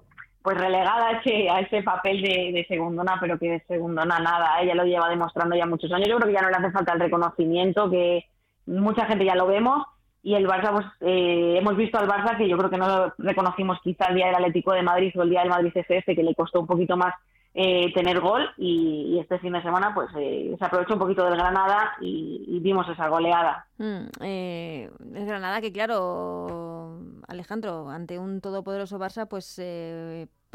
pues 0.46 0.58
relegada 0.58 1.08
a 1.08 1.12
ese, 1.18 1.50
a 1.50 1.58
ese 1.58 1.82
papel 1.82 2.22
de, 2.22 2.52
de 2.52 2.64
segundona, 2.68 3.18
pero 3.20 3.36
que 3.36 3.50
de 3.50 3.64
segundona 3.66 4.20
nada, 4.20 4.60
ella 4.60 4.76
lo 4.76 4.84
lleva 4.84 5.08
demostrando 5.08 5.56
ya 5.56 5.66
muchos 5.66 5.90
años. 5.90 6.06
Yo 6.08 6.18
creo 6.18 6.28
que 6.28 6.34
ya 6.34 6.42
no 6.42 6.50
le 6.50 6.54
hace 6.54 6.70
falta 6.70 6.92
el 6.92 7.00
reconocimiento, 7.00 7.90
que 7.90 8.26
mucha 8.66 9.06
gente 9.06 9.24
ya 9.24 9.34
lo 9.34 9.48
vemos, 9.48 9.84
y 10.22 10.34
el 10.36 10.46
Barça, 10.46 10.70
pues 10.70 10.86
eh, 11.00 11.56
hemos 11.58 11.76
visto 11.76 11.98
al 11.98 12.06
Barça 12.06 12.36
que 12.36 12.48
yo 12.48 12.56
creo 12.58 12.70
que 12.70 12.78
no 12.78 12.86
lo 12.86 13.14
reconocimos 13.18 13.80
quizá 13.82 14.06
el 14.06 14.14
día 14.14 14.26
del 14.26 14.36
Atlético 14.36 14.72
de 14.72 14.82
Madrid 14.82 15.12
o 15.16 15.22
el 15.24 15.30
día 15.30 15.40
del 15.40 15.50
Madrid 15.50 15.72
CFF, 15.74 16.14
que 16.14 16.22
le 16.22 16.36
costó 16.36 16.60
un 16.60 16.68
poquito 16.68 16.96
más 16.96 17.12
eh, 17.58 17.90
tener 17.94 18.20
gol 18.20 18.46
y, 18.58 19.18
este 19.18 19.38
fin 19.38 19.54
de 19.54 19.62
semana 19.62 19.94
pues 19.94 20.10
eh, 20.18 20.54
se 20.58 20.62
aprovechó 20.62 20.92
un 20.92 20.98
poquito 20.98 21.24
del 21.24 21.38
Granada 21.38 21.94
y, 22.02 22.60
vimos 22.60 22.86
esa 22.86 23.08
goleada. 23.08 23.66
Mm, 23.78 24.08
eh, 24.20 24.90
es 25.14 25.26
Granada 25.26 25.62
que 25.62 25.72
claro, 25.72 27.00
Alejandro, 27.26 27.88
ante 27.88 28.18
un 28.18 28.42
todopoderoso 28.42 28.98
Barça 28.98 29.26
pues 29.26 29.58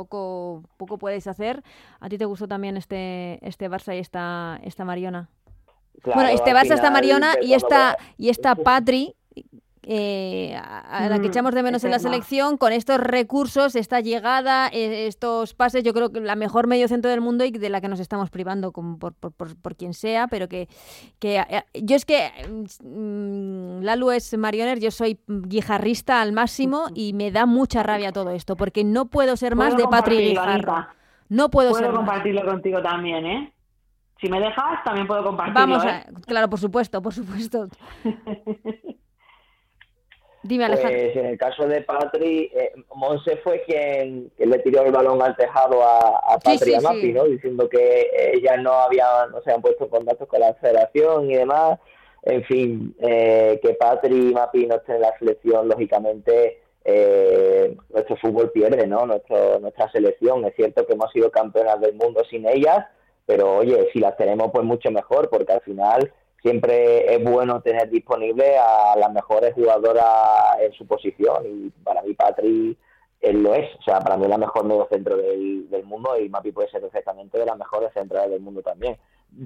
poco 0.06 0.64
poco 0.78 0.98
puedes 0.98 1.28
hacer. 1.28 1.64
¿A 2.00 2.10
ti 2.10 2.18
te 2.18 2.26
gustó 2.26 2.48
también 2.48 2.78
este 2.78 3.40
este 3.48 3.70
Barça 3.70 3.96
y 3.96 4.00
esta 4.00 4.60
esta 4.64 4.86
Mariona? 4.86 5.30
bueno, 6.06 6.30
este 6.30 6.54
Barça, 6.54 6.74
esta 6.74 6.90
Mariona 6.90 7.36
y 7.42 7.54
esta 7.54 7.98
y 8.18 8.30
esta 8.30 8.56
Patri 8.68 9.16
eh, 9.84 10.56
a, 10.56 11.08
la 11.10 11.18
que 11.20 11.28
mm, 11.28 11.32
echamos 11.32 11.56
de 11.56 11.64
menos 11.64 11.84
en 11.84 11.90
la 11.90 11.98
selección, 11.98 12.58
con 12.58 12.72
estos 12.72 13.00
recursos, 13.00 13.76
esta 13.76 14.00
llegada, 14.00 14.68
eh, 14.68 15.08
estos 15.08 15.56
pases, 15.56 15.84
yo 15.84 15.94
creo 15.94 16.12
que 16.12 16.20
la 16.20 16.36
mejor 16.36 16.68
medio 16.68 16.88
centro 16.88 17.10
del 17.10 17.20
mundo 17.20 17.46
y 17.46 17.52
de 17.52 17.70
la 17.70 17.82
que 17.82 17.88
nos 17.88 18.00
estamos 18.00 18.30
privando 18.30 18.72
por, 18.72 19.14
por, 19.16 19.34
por, 19.34 19.76
quien 19.76 19.96
sea, 19.96 20.28
pero 20.28 20.48
que, 20.48 20.68
que 21.20 21.40
eh, 21.40 21.64
yo 21.82 21.96
es 21.96 22.06
que 22.06 22.32
mm, 22.84 23.82
Lalu 23.82 24.12
es 24.12 24.38
marioner, 24.38 24.80
yo 24.80 24.92
soy 24.92 25.20
guijarrista 25.28 26.22
al 26.22 26.32
máximo 26.32 26.86
y 26.94 27.14
me 27.14 27.32
da 27.32 27.48
mucha 27.48 27.82
rabia 27.82 28.12
todo 28.12 28.30
esto, 28.30 28.56
porque 28.56 28.84
no 28.84 29.06
puedo 29.06 29.36
ser 29.36 29.56
más 29.56 29.76
de 29.76 29.88
Patri 29.88 30.18
Guijarro. 30.18 30.88
No 31.30 31.50
puedo, 31.50 31.72
puedo 31.72 31.94
compartirlo 31.94 32.46
contigo 32.46 32.82
también, 32.82 33.26
¿eh? 33.26 33.54
Si 34.20 34.30
me 34.30 34.40
dejas, 34.40 34.84
también 34.84 35.08
puedo 35.08 35.24
compartirlo. 35.24 35.60
Vamos, 35.60 35.86
a, 35.86 36.04
claro, 36.28 36.50
por 36.50 36.60
supuesto, 36.60 37.02
por 37.02 37.14
supuesto. 37.14 37.68
Dime, 40.44 40.68
Pues 40.68 41.16
en 41.16 41.26
el 41.28 41.38
caso 41.38 41.68
de 41.68 41.82
Patri, 41.82 42.52
eh, 42.54 42.74
Monse 42.96 43.38
fue 43.38 43.62
quien, 43.64 44.32
le 44.38 44.60
tiró 44.60 44.84
el 44.84 44.92
balón 44.92 45.22
al 45.22 45.36
tejado 45.36 45.84
a, 45.84 46.34
a 46.34 46.40
Patri 46.40 46.72
y 46.72 46.74
a 46.74 46.82
Mapi, 46.82 47.14
¿no? 47.14 47.26
Diciendo 47.26 47.70
que 47.70 48.10
ellas 48.34 48.58
no 48.60 48.74
habían, 48.74 49.32
no 49.32 49.42
se 49.44 49.52
han 49.52 49.62
puesto 49.62 49.84
en 49.84 49.90
contacto 49.92 50.28
con 50.28 50.40
la 50.40 50.54
federación 50.56 51.30
y 51.30 51.36
demás. 51.36 51.80
En 52.24 52.44
fin, 52.44 52.96
eh, 53.00 53.60
que 53.62 53.74
Patri 53.76 54.30
y 54.30 54.34
Mapi 54.34 54.66
no 54.66 54.76
estén 54.76 54.96
en 54.96 55.02
la 55.02 55.18
selección, 55.20 55.68
lógicamente, 55.68 56.62
eh, 56.86 57.76
nuestro 57.90 58.16
fútbol 58.18 58.52
pierde, 58.52 58.88
¿no? 58.88 59.06
Nuestro, 59.06 59.60
nuestra 59.60 59.92
selección. 59.92 60.44
Es 60.46 60.56
cierto 60.56 60.88
que 60.88 60.94
hemos 60.94 61.12
sido 61.12 61.30
campeonas 61.30 61.80
del 61.82 61.94
mundo 61.94 62.24
sin 62.30 62.48
ellas, 62.48 62.86
pero 63.28 63.58
oye, 63.58 63.90
si 63.94 64.00
las 64.00 64.18
tenemos, 64.18 64.52
pues 64.52 64.66
mucho 64.66 64.90
mejor, 64.90 65.30
porque 65.30 65.54
al 65.54 65.62
final 65.62 66.12
siempre 66.42 67.14
es 67.14 67.24
bueno 67.24 67.62
tener 67.62 67.90
disponible 67.90 68.58
a 68.58 68.96
las 68.98 69.12
mejores 69.12 69.54
jugadoras 69.54 70.60
en 70.60 70.74
su 70.74 70.86
posición 70.86 71.44
y 71.46 71.70
para 71.84 72.02
mí 72.02 72.14
Patri 72.14 72.78
él 73.22 73.44
lo 73.44 73.54
es, 73.54 73.70
o 73.80 73.84
sea, 73.84 74.00
para 74.00 74.18
mí 74.18 74.24
es 74.24 74.30
la 74.30 74.38
mejor 74.38 74.66
medio 74.66 74.88
centro 74.92 75.16
del, 75.16 75.68
mundo 75.84 76.18
y 76.18 76.30
Mapi 76.30 76.52
puede 76.52 76.70
ser 76.70 76.82
perfectamente 76.82 77.38
de 77.38 77.46
las 77.46 77.58
mejores 77.58 77.94
centrales 77.94 78.32
del 78.32 78.42
mundo 78.42 78.62
también. 78.62 78.98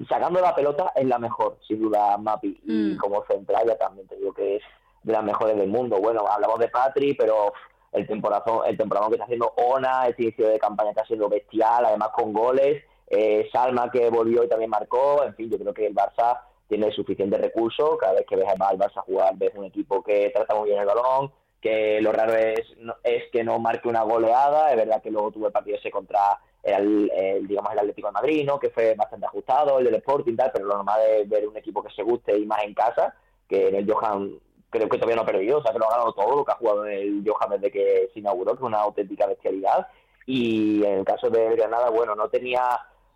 Sacando 0.08 0.40
la 0.40 0.54
pelota 0.54 0.92
es 0.94 1.04
la 1.06 1.18
mejor, 1.18 1.58
sin 1.66 1.80
duda 1.82 2.16
Mapi, 2.16 2.60
y 2.64 2.94
mm. 2.94 2.96
como 2.96 3.24
central 3.26 3.66
ya 3.66 3.76
también 3.76 4.06
te 4.06 4.16
digo 4.16 4.32
que 4.32 4.56
es 4.56 4.62
de 5.02 5.12
las 5.12 5.24
mejores 5.24 5.56
del 5.56 5.68
mundo. 5.68 5.98
Bueno, 6.00 6.24
hablamos 6.26 6.58
de 6.58 6.68
Patri, 6.68 7.14
pero 7.14 7.52
el 7.92 8.06
temporadón, 8.06 8.62
el 8.66 8.76
temporada 8.76 9.08
que 9.08 9.14
está 9.14 9.24
haciendo 9.24 9.52
Ona, 9.56 10.08
este 10.08 10.22
inicio 10.22 10.48
de 10.48 10.58
campaña 10.58 10.90
está 10.90 11.04
siendo 11.04 11.28
bestial, 11.28 11.84
además 11.84 12.08
con 12.14 12.32
goles, 12.32 12.82
eh, 13.08 13.48
Salma 13.52 13.90
que 13.90 14.08
volvió 14.08 14.42
y 14.42 14.48
también 14.48 14.70
marcó, 14.70 15.22
en 15.24 15.34
fin, 15.34 15.50
yo 15.50 15.58
creo 15.58 15.74
que 15.74 15.86
el 15.86 15.94
Barça 15.94 16.40
tiene 16.68 16.90
suficiente 16.92 17.38
recursos. 17.38 17.98
Cada 17.98 18.14
vez 18.14 18.26
que 18.26 18.36
ves 18.36 18.48
al 18.48 18.78
Barça 18.78 19.02
jugar, 19.02 19.34
ves 19.36 19.52
un 19.54 19.64
equipo 19.64 20.02
que 20.02 20.30
trata 20.34 20.54
muy 20.54 20.68
bien 20.68 20.80
el 20.80 20.86
balón, 20.86 21.32
que 21.60 22.00
lo 22.00 22.12
raro 22.12 22.34
es, 22.34 22.60
es 23.04 23.24
que 23.32 23.44
no 23.44 23.58
marque 23.58 23.88
una 23.88 24.02
goleada. 24.02 24.70
Es 24.70 24.76
verdad 24.76 25.02
que 25.02 25.10
luego 25.10 25.32
tuvo 25.32 25.46
el 25.46 25.52
partido 25.52 25.78
ese 25.78 25.90
contra 25.90 26.38
el, 26.66 27.46
digamos 27.46 27.72
el 27.72 27.78
Atlético 27.78 28.08
de 28.08 28.12
Madrid, 28.12 28.44
¿no? 28.44 28.58
que 28.58 28.70
fue 28.70 28.94
bastante 28.94 29.26
ajustado, 29.26 29.78
el 29.78 29.84
del 29.84 29.94
Sporting 29.96 30.36
tal, 30.36 30.50
pero 30.52 30.66
lo 30.66 30.74
normal 30.74 31.00
es 31.08 31.28
ver 31.28 31.46
un 31.46 31.56
equipo 31.56 31.82
que 31.82 31.94
se 31.94 32.02
guste 32.02 32.36
y 32.36 32.44
más 32.44 32.64
en 32.64 32.74
casa, 32.74 33.14
que 33.48 33.68
en 33.68 33.76
el 33.76 33.90
Johan 33.90 34.38
creo 34.70 34.88
que 34.88 34.96
todavía 34.96 35.16
no 35.16 35.22
ha 35.22 35.26
perdido, 35.26 35.58
o 35.58 35.62
sea 35.62 35.72
que 35.72 35.78
lo 35.78 35.86
ha 35.86 35.90
ganado 35.90 36.12
todo 36.12 36.36
lo 36.36 36.44
que 36.44 36.52
ha 36.52 36.56
jugado 36.56 36.86
en 36.86 36.92
el 36.92 37.24
Johan 37.24 37.50
desde 37.50 37.70
que 37.70 38.10
se 38.12 38.18
inauguró, 38.18 38.52
que 38.52 38.58
es 38.58 38.62
una 38.62 38.80
auténtica 38.80 39.26
bestialidad. 39.26 39.86
Y 40.26 40.84
en 40.84 40.98
el 40.98 41.04
caso 41.04 41.30
de 41.30 41.54
Granada, 41.54 41.88
bueno, 41.90 42.16
no 42.16 42.28
tenía 42.28 42.62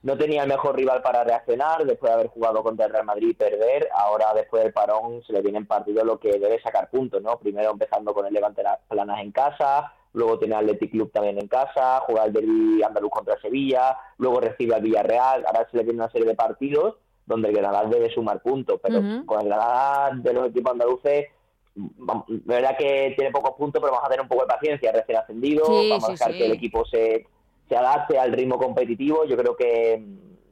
no 0.02 0.16
tenía 0.16 0.42
el 0.42 0.48
mejor 0.48 0.76
rival 0.76 1.02
para 1.02 1.24
reaccionar 1.24 1.84
después 1.84 2.10
de 2.10 2.14
haber 2.14 2.28
jugado 2.28 2.62
contra 2.62 2.86
el 2.86 2.92
Real 2.92 3.04
Madrid 3.04 3.28
y 3.28 3.34
perder. 3.34 3.88
Ahora, 3.94 4.32
después 4.34 4.62
del 4.62 4.72
parón, 4.72 5.22
se 5.26 5.32
le 5.32 5.42
viene 5.42 5.58
en 5.58 5.66
partido 5.66 6.04
lo 6.04 6.18
que 6.18 6.38
debe 6.38 6.60
sacar 6.62 6.88
puntos, 6.88 7.22
¿no? 7.22 7.38
Primero 7.38 7.70
empezando 7.70 8.14
con 8.14 8.26
el 8.26 8.32
Levante 8.32 8.62
las 8.62 8.78
Planas 8.88 9.20
en 9.20 9.32
casa, 9.32 9.92
luego 10.14 10.38
tiene 10.38 10.54
al 10.54 10.64
Athletic 10.64 10.92
Club 10.92 11.12
también 11.12 11.38
en 11.38 11.48
casa, 11.48 12.00
juega 12.06 12.24
el 12.24 12.32
Derby 12.32 12.82
andaluz 12.82 13.10
contra 13.10 13.40
Sevilla, 13.40 13.96
luego 14.16 14.40
recibe 14.40 14.74
al 14.74 14.82
Villarreal. 14.82 15.44
Ahora 15.46 15.68
se 15.70 15.76
le 15.76 15.84
viene 15.84 15.98
una 15.98 16.10
serie 16.10 16.26
de 16.26 16.34
partidos 16.34 16.96
donde 17.26 17.50
el 17.50 17.56
Granada 17.56 17.88
debe 17.88 18.10
sumar 18.10 18.40
puntos, 18.40 18.80
pero 18.82 19.00
con 19.26 19.40
el 19.40 19.46
Granada 19.48 20.10
de 20.14 20.32
los 20.32 20.48
equipos 20.48 20.72
andaluces 20.72 21.26
de 21.74 22.54
verdad 22.54 22.76
que 22.76 23.14
tiene 23.16 23.30
pocos 23.30 23.54
puntos, 23.56 23.80
pero 23.80 23.92
vamos 23.92 24.06
a 24.06 24.10
tener 24.10 24.22
un 24.22 24.28
poco 24.28 24.42
de 24.42 24.48
paciencia, 24.48 24.92
recién 24.92 25.18
ascendido, 25.18 25.64
vamos 25.66 26.08
a 26.08 26.12
dejar 26.12 26.32
que 26.32 26.46
el 26.46 26.52
equipo 26.52 26.84
se 26.84 27.26
se 27.70 27.76
adapte 27.76 28.18
al 28.18 28.32
ritmo 28.32 28.58
competitivo. 28.58 29.24
Yo 29.24 29.36
creo 29.36 29.56
que 29.56 30.02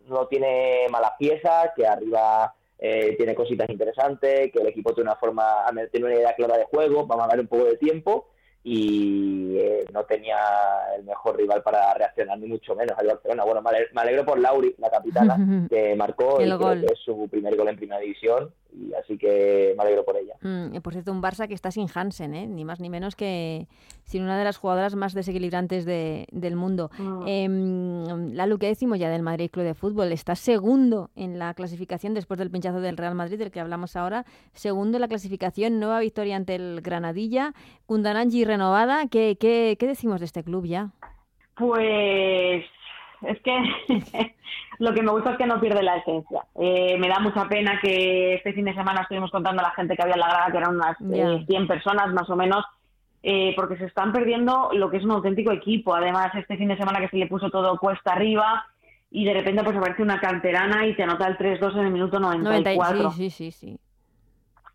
no 0.06 0.26
tiene 0.28 0.86
malas 0.88 1.12
piezas, 1.18 1.70
que 1.74 1.84
arriba 1.84 2.54
eh, 2.78 3.16
tiene 3.16 3.34
cositas 3.34 3.68
interesantes, 3.68 4.52
que 4.52 4.60
el 4.60 4.68
equipo 4.68 4.94
tiene 4.94 5.10
una 5.10 5.18
forma, 5.18 5.44
tiene 5.90 6.06
una 6.06 6.14
idea 6.14 6.34
clara 6.36 6.56
de 6.56 6.66
juego, 6.66 7.06
vamos 7.06 7.24
a 7.24 7.28
dar 7.28 7.40
un 7.40 7.48
poco 7.48 7.64
de 7.64 7.76
tiempo 7.76 8.28
y 8.62 9.56
eh, 9.58 9.84
no 9.92 10.04
tenía 10.04 10.36
el 10.96 11.04
mejor 11.04 11.36
rival 11.36 11.62
para 11.62 11.92
reaccionar, 11.94 12.38
ni 12.38 12.46
mucho 12.46 12.76
menos 12.76 12.96
al 12.96 13.08
Barcelona. 13.08 13.44
Bueno, 13.44 13.62
me 13.62 14.00
alegro 14.00 14.24
por 14.24 14.38
Lauri, 14.38 14.76
la 14.78 14.90
capitana, 14.90 15.66
que 15.68 15.96
marcó 15.96 16.38
el 16.38 16.56
gol. 16.56 16.84
es 16.84 17.00
su 17.00 17.28
primer 17.28 17.56
gol 17.56 17.68
en 17.68 17.76
primera 17.76 18.00
división 18.00 18.52
y 18.78 18.94
así 18.94 19.18
que 19.18 19.74
me 19.76 19.82
alegro 19.82 20.04
por 20.04 20.16
ella. 20.16 20.34
Mm, 20.40 20.78
por 20.80 20.92
cierto, 20.92 21.10
un 21.10 21.22
Barça 21.22 21.48
que 21.48 21.54
está 21.54 21.70
sin 21.70 21.88
Hansen, 21.92 22.34
¿eh? 22.34 22.46
ni 22.46 22.64
más 22.64 22.80
ni 22.80 22.88
menos 22.90 23.16
que 23.16 23.66
sin 24.04 24.22
una 24.22 24.38
de 24.38 24.44
las 24.44 24.56
jugadoras 24.56 24.94
más 24.94 25.14
desequilibrantes 25.14 25.84
de, 25.84 26.26
del 26.30 26.56
mundo. 26.56 26.90
Mm. 26.98 27.22
Eh, 27.26 28.34
la 28.34 28.58
que 28.58 28.66
decimos 28.66 28.98
ya 28.98 29.10
del 29.10 29.22
Madrid 29.22 29.50
Club 29.50 29.64
de 29.64 29.74
Fútbol, 29.74 30.12
está 30.12 30.34
segundo 30.34 31.10
en 31.16 31.38
la 31.38 31.54
clasificación 31.54 32.14
después 32.14 32.38
del 32.38 32.50
pinchazo 32.50 32.80
del 32.80 32.96
Real 32.96 33.14
Madrid, 33.14 33.38
del 33.38 33.50
que 33.50 33.60
hablamos 33.60 33.96
ahora, 33.96 34.24
segundo 34.52 34.96
en 34.96 35.02
la 35.02 35.08
clasificación, 35.08 35.78
nueva 35.80 36.00
victoria 36.00 36.36
ante 36.36 36.54
el 36.54 36.80
Granadilla, 36.80 37.52
Kundananji 37.86 38.44
renovada. 38.44 39.06
¿Qué, 39.08 39.36
qué, 39.38 39.76
qué 39.78 39.86
decimos 39.86 40.20
de 40.20 40.26
este 40.26 40.44
club 40.44 40.66
ya? 40.66 40.90
Pues 41.56 42.64
es 43.22 43.38
que 43.42 43.52
lo 44.78 44.94
que 44.94 45.02
me 45.02 45.10
gusta 45.10 45.32
es 45.32 45.38
que 45.38 45.46
no 45.46 45.60
pierde 45.60 45.82
la 45.82 45.96
esencia. 45.96 46.44
Eh, 46.54 46.96
me 46.98 47.08
da 47.08 47.18
mucha 47.18 47.48
pena 47.48 47.78
que 47.80 48.34
este 48.34 48.52
fin 48.52 48.64
de 48.64 48.74
semana 48.74 49.02
estuvimos 49.02 49.30
contando 49.30 49.60
a 49.60 49.68
la 49.68 49.74
gente 49.74 49.96
que 49.96 50.02
había 50.02 50.14
en 50.14 50.20
la 50.20 50.28
grada, 50.28 50.50
que 50.52 50.58
eran 50.58 50.76
unas 50.76 50.96
100 50.98 51.12
eh, 51.12 51.66
personas 51.66 52.12
más 52.12 52.30
o 52.30 52.36
menos, 52.36 52.64
eh, 53.22 53.52
porque 53.56 53.76
se 53.76 53.86
están 53.86 54.12
perdiendo 54.12 54.70
lo 54.72 54.88
que 54.88 54.98
es 54.98 55.04
un 55.04 55.10
auténtico 55.10 55.50
equipo. 55.50 55.94
Además, 55.94 56.32
este 56.34 56.56
fin 56.56 56.68
de 56.68 56.76
semana 56.76 57.00
que 57.00 57.08
se 57.08 57.16
le 57.16 57.26
puso 57.26 57.50
todo 57.50 57.76
cuesta 57.78 58.12
arriba 58.12 58.66
y 59.10 59.24
de 59.24 59.34
repente 59.34 59.64
pues 59.64 59.76
aparece 59.76 60.02
una 60.02 60.20
canterana 60.20 60.86
y 60.86 60.94
te 60.94 61.02
anota 61.02 61.26
el 61.26 61.38
3-2 61.38 61.72
en 61.72 61.86
el 61.86 61.92
minuto 61.92 62.20
94. 62.20 63.10
sí, 63.12 63.30
sí, 63.30 63.50
sí. 63.50 63.78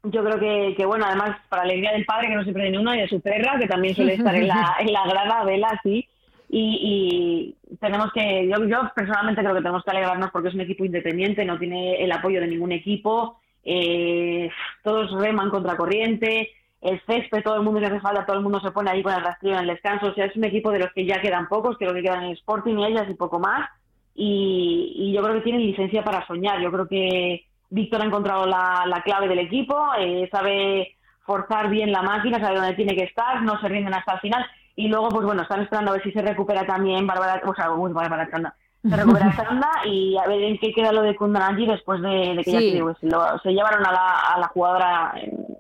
Yo 0.05 0.21
creo 0.21 0.37
que, 0.37 0.75
que, 0.75 0.85
bueno, 0.85 1.05
además, 1.05 1.37
para 1.47 1.63
la 1.63 1.71
alegría 1.71 1.93
del 1.93 2.03
padre, 2.03 2.27
que 2.27 2.35
no 2.35 2.43
se 2.43 2.51
pierde 2.51 2.71
ni 2.71 2.77
uno, 2.77 2.93
y 2.93 2.99
de 2.99 3.07
su 3.07 3.21
perra, 3.21 3.57
que 3.57 3.67
también 3.67 3.95
suele 3.95 4.15
estar 4.15 4.35
en 4.35 4.49
la, 4.49 4.75
en 4.79 4.91
la 4.91 5.07
grada, 5.07 5.45
vela, 5.45 5.79
sí 5.81 6.09
y, 6.55 7.55
tenemos 7.79 8.11
que, 8.13 8.47
yo, 8.47 8.63
yo 8.65 8.91
personalmente 8.95 9.41
creo 9.41 9.55
que 9.55 9.61
tenemos 9.61 9.83
que 9.83 9.91
alegrarnos 9.91 10.29
porque 10.31 10.49
es 10.49 10.53
un 10.53 10.61
equipo 10.61 10.85
independiente, 10.85 11.45
no 11.45 11.57
tiene 11.57 12.03
el 12.03 12.11
apoyo 12.11 12.39
de 12.39 12.47
ningún 12.47 12.71
equipo, 12.71 13.39
eh, 13.63 14.49
todos 14.83 15.11
reman 15.19 15.49
contra 15.49 15.75
corriente, 15.75 16.51
el 16.81 17.01
césped, 17.07 17.43
todo 17.43 17.55
el 17.55 17.63
mundo 17.63 17.79
le 17.79 17.87
hace 17.87 17.99
falta, 17.99 18.25
todo 18.25 18.37
el 18.37 18.43
mundo 18.43 18.59
se 18.59 18.71
pone 18.71 18.91
ahí 18.91 19.01
con 19.01 19.13
el 19.13 19.23
rastrillo 19.23 19.55
en 19.55 19.61
el 19.61 19.67
descanso, 19.67 20.07
o 20.07 20.13
sea, 20.13 20.25
es 20.25 20.35
un 20.35 20.43
equipo 20.43 20.69
de 20.69 20.79
los 20.79 20.93
que 20.93 21.05
ya 21.05 21.19
quedan 21.21 21.47
pocos, 21.47 21.77
que 21.77 21.85
lo 21.85 21.93
que 21.93 22.03
quedan 22.03 22.23
en 22.23 22.29
el 22.31 22.37
Sporting 22.37 22.77
y 22.77 22.85
ellas 22.85 23.09
y 23.09 23.15
poco 23.15 23.39
más, 23.39 23.67
y, 24.13 25.11
yo 25.15 25.23
creo 25.23 25.35
que 25.35 25.41
tienen 25.41 25.65
licencia 25.65 26.03
para 26.03 26.25
soñar. 26.27 26.61
Yo 26.61 26.71
creo 26.71 26.87
que 26.87 27.45
Víctor 27.69 28.01
ha 28.01 28.05
encontrado 28.05 28.45
la, 28.45 28.83
la 28.87 29.01
clave 29.01 29.27
del 29.27 29.39
equipo, 29.39 29.75
eh, 29.97 30.27
sabe 30.31 30.95
forzar 31.25 31.69
bien 31.69 31.91
la 31.91 32.01
máquina, 32.01 32.39
sabe 32.39 32.57
dónde 32.57 32.75
tiene 32.75 32.95
que 32.95 33.05
estar, 33.05 33.41
no 33.41 33.59
se 33.59 33.67
rinden 33.67 33.93
hasta 33.93 34.13
el 34.13 34.19
final. 34.19 34.45
Y 34.75 34.87
luego, 34.87 35.09
pues 35.09 35.25
bueno, 35.25 35.43
están 35.43 35.61
esperando 35.61 35.91
a 35.91 35.93
ver 35.95 36.03
si 36.03 36.11
se 36.11 36.21
recupera 36.21 36.65
también 36.65 37.05
Bárbara, 37.05 37.41
o 37.45 37.53
sea, 37.53 37.71
uy, 37.71 37.91
Bárbara 37.91 38.27
se 38.27 38.95
recupera 38.95 39.35
Chanda 39.35 39.69
y 39.85 40.17
a 40.17 40.27
ver 40.27 40.41
en 40.41 40.57
qué 40.57 40.73
queda 40.73 40.91
lo 40.91 41.01
de 41.01 41.15
Kundananji 41.15 41.65
después 41.65 42.01
de, 42.01 42.41
que 42.43 42.51
ya 42.51 42.59
se, 42.59 43.39
se, 43.43 43.53
llevaron 43.53 43.85
a 43.85 43.91
la, 43.91 44.19
a 44.33 44.39
la 44.39 44.47
jugadora 44.47 45.13
en, 45.15 45.52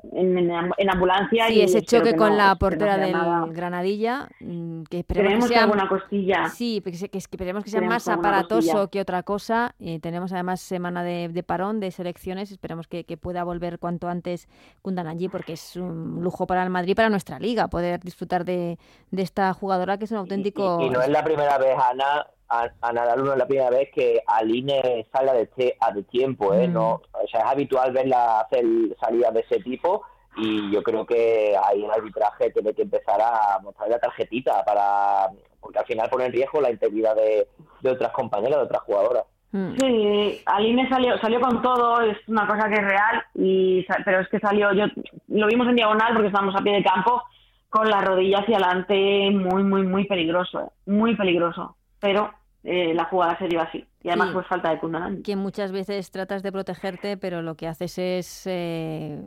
ambulancia. 0.89 1.49
y 1.49 1.61
ese 1.61 1.81
choque 1.81 2.15
con 2.15 2.37
la 2.37 2.55
portera 2.55 2.97
del 2.97 3.15
Granadilla, 3.53 4.29
mm, 4.39 4.83
que 4.83 4.99
esperemos 4.99 5.47
que 5.47 5.53
sea 5.53 5.63
alguna 5.63 5.87
costilla. 5.87 6.49
Sí, 6.49 6.81
que, 6.83 7.09
que, 7.09 7.17
esperemos 7.17 7.63
que 7.63 7.69
sea 7.69 7.81
más 7.81 8.07
aparatoso 8.07 8.89
que 8.89 9.01
otra 9.01 9.23
cosa. 9.23 9.75
Y 9.79 9.99
tenemos 9.99 10.31
además 10.33 10.61
semana 10.61 11.03
de, 11.03 11.43
parón 11.45 11.79
de 11.79 11.91
selecciones, 11.91 12.51
esperemos 12.51 12.87
que, 12.87 13.03
pueda 13.21 13.43
volver 13.43 13.79
cuanto 13.79 14.07
antes 14.07 14.47
Kundananji, 14.81 15.29
porque 15.29 15.53
es 15.53 15.75
un 15.75 16.21
lujo 16.21 16.47
para 16.47 16.63
el 16.63 16.69
Madrid, 16.69 16.95
para 16.95 17.09
nuestra 17.09 17.39
liga, 17.39 17.67
poder 17.67 17.99
disfrutar 17.99 18.43
de, 18.43 18.77
esta 19.11 19.53
jugadora 19.53 19.97
que 19.97 20.05
es 20.05 20.11
un 20.11 20.17
auténtico... 20.17 20.79
Y, 20.81 20.89
no 20.89 21.01
es 21.01 21.09
la 21.09 21.23
primera 21.23 21.57
vez, 21.57 21.75
Ana, 21.77 22.25
a, 22.53 22.69
a 22.81 22.93
Nadal 22.93 23.23
no 23.23 23.31
es 23.33 23.37
la 23.37 23.47
primera 23.47 23.69
vez 23.69 23.89
que 23.93 24.21
Aline 24.27 25.07
salga 25.11 25.33
de, 25.33 25.75
a 25.79 25.91
de 25.91 26.03
tiempo, 26.03 26.53
¿eh? 26.53 26.67
Mm. 26.67 26.73
No, 26.73 27.01
o 27.11 27.27
sea, 27.29 27.41
es 27.41 27.45
habitual 27.47 27.91
verla 27.91 28.41
hacer 28.41 28.63
salidas 28.99 29.33
de 29.33 29.39
ese 29.41 29.59
tipo 29.59 30.03
y 30.37 30.71
yo 30.71 30.81
creo 30.83 31.05
que 31.05 31.55
ahí 31.63 31.83
el 31.83 31.91
arbitraje 31.91 32.51
tiene 32.51 32.73
que 32.73 32.83
empezar 32.83 33.19
a 33.21 33.59
mostrar 33.61 33.89
la 33.89 33.99
tarjetita 33.99 34.63
para 34.65 35.29
porque 35.59 35.79
al 35.79 35.85
final 35.85 36.09
pone 36.09 36.25
en 36.25 36.33
riesgo 36.33 36.59
la 36.59 36.71
integridad 36.71 37.15
de, 37.15 37.47
otras 37.89 38.11
compañeras, 38.11 38.57
de 38.57 38.65
otras 38.65 38.81
jugadoras. 38.83 39.23
Mm. 39.51 39.75
Sí, 39.79 40.41
Aline 40.45 40.89
salió, 40.89 41.17
salió 41.19 41.39
con 41.39 41.61
todo, 41.61 42.01
es 42.01 42.17
una 42.27 42.45
cosa 42.45 42.67
que 42.67 42.75
es 42.75 42.83
real, 42.83 43.23
y, 43.35 43.85
pero 44.03 44.19
es 44.19 44.27
que 44.27 44.39
salió, 44.39 44.73
yo 44.73 44.85
lo 45.29 45.47
vimos 45.47 45.67
en 45.69 45.75
diagonal 45.75 46.13
porque 46.13 46.27
estábamos 46.27 46.55
a 46.55 46.63
pie 46.63 46.73
de 46.73 46.83
campo, 46.83 47.23
con 47.69 47.89
la 47.89 48.01
rodilla 48.01 48.39
hacia 48.39 48.57
adelante, 48.57 49.31
muy, 49.31 49.63
muy, 49.63 49.83
muy 49.83 50.05
peligroso, 50.05 50.59
eh, 50.59 50.69
muy 50.85 51.15
peligroso. 51.15 51.75
Pero 51.99 52.31
eh, 52.63 52.93
la 52.93 53.05
jugada 53.05 53.37
se 53.37 53.47
dio 53.47 53.61
así. 53.61 53.85
Y 54.01 54.09
además, 54.09 54.29
pues 54.33 54.47
falta 54.47 54.69
de 54.69 54.79
Kundanan. 54.79 55.23
Que 55.23 55.35
muchas 55.35 55.71
veces 55.71 56.11
tratas 56.11 56.43
de 56.43 56.51
protegerte, 56.51 57.17
pero 57.17 57.41
lo 57.41 57.55
que 57.55 57.67
haces 57.67 57.97
es 57.97 58.43
eh, 58.47 59.21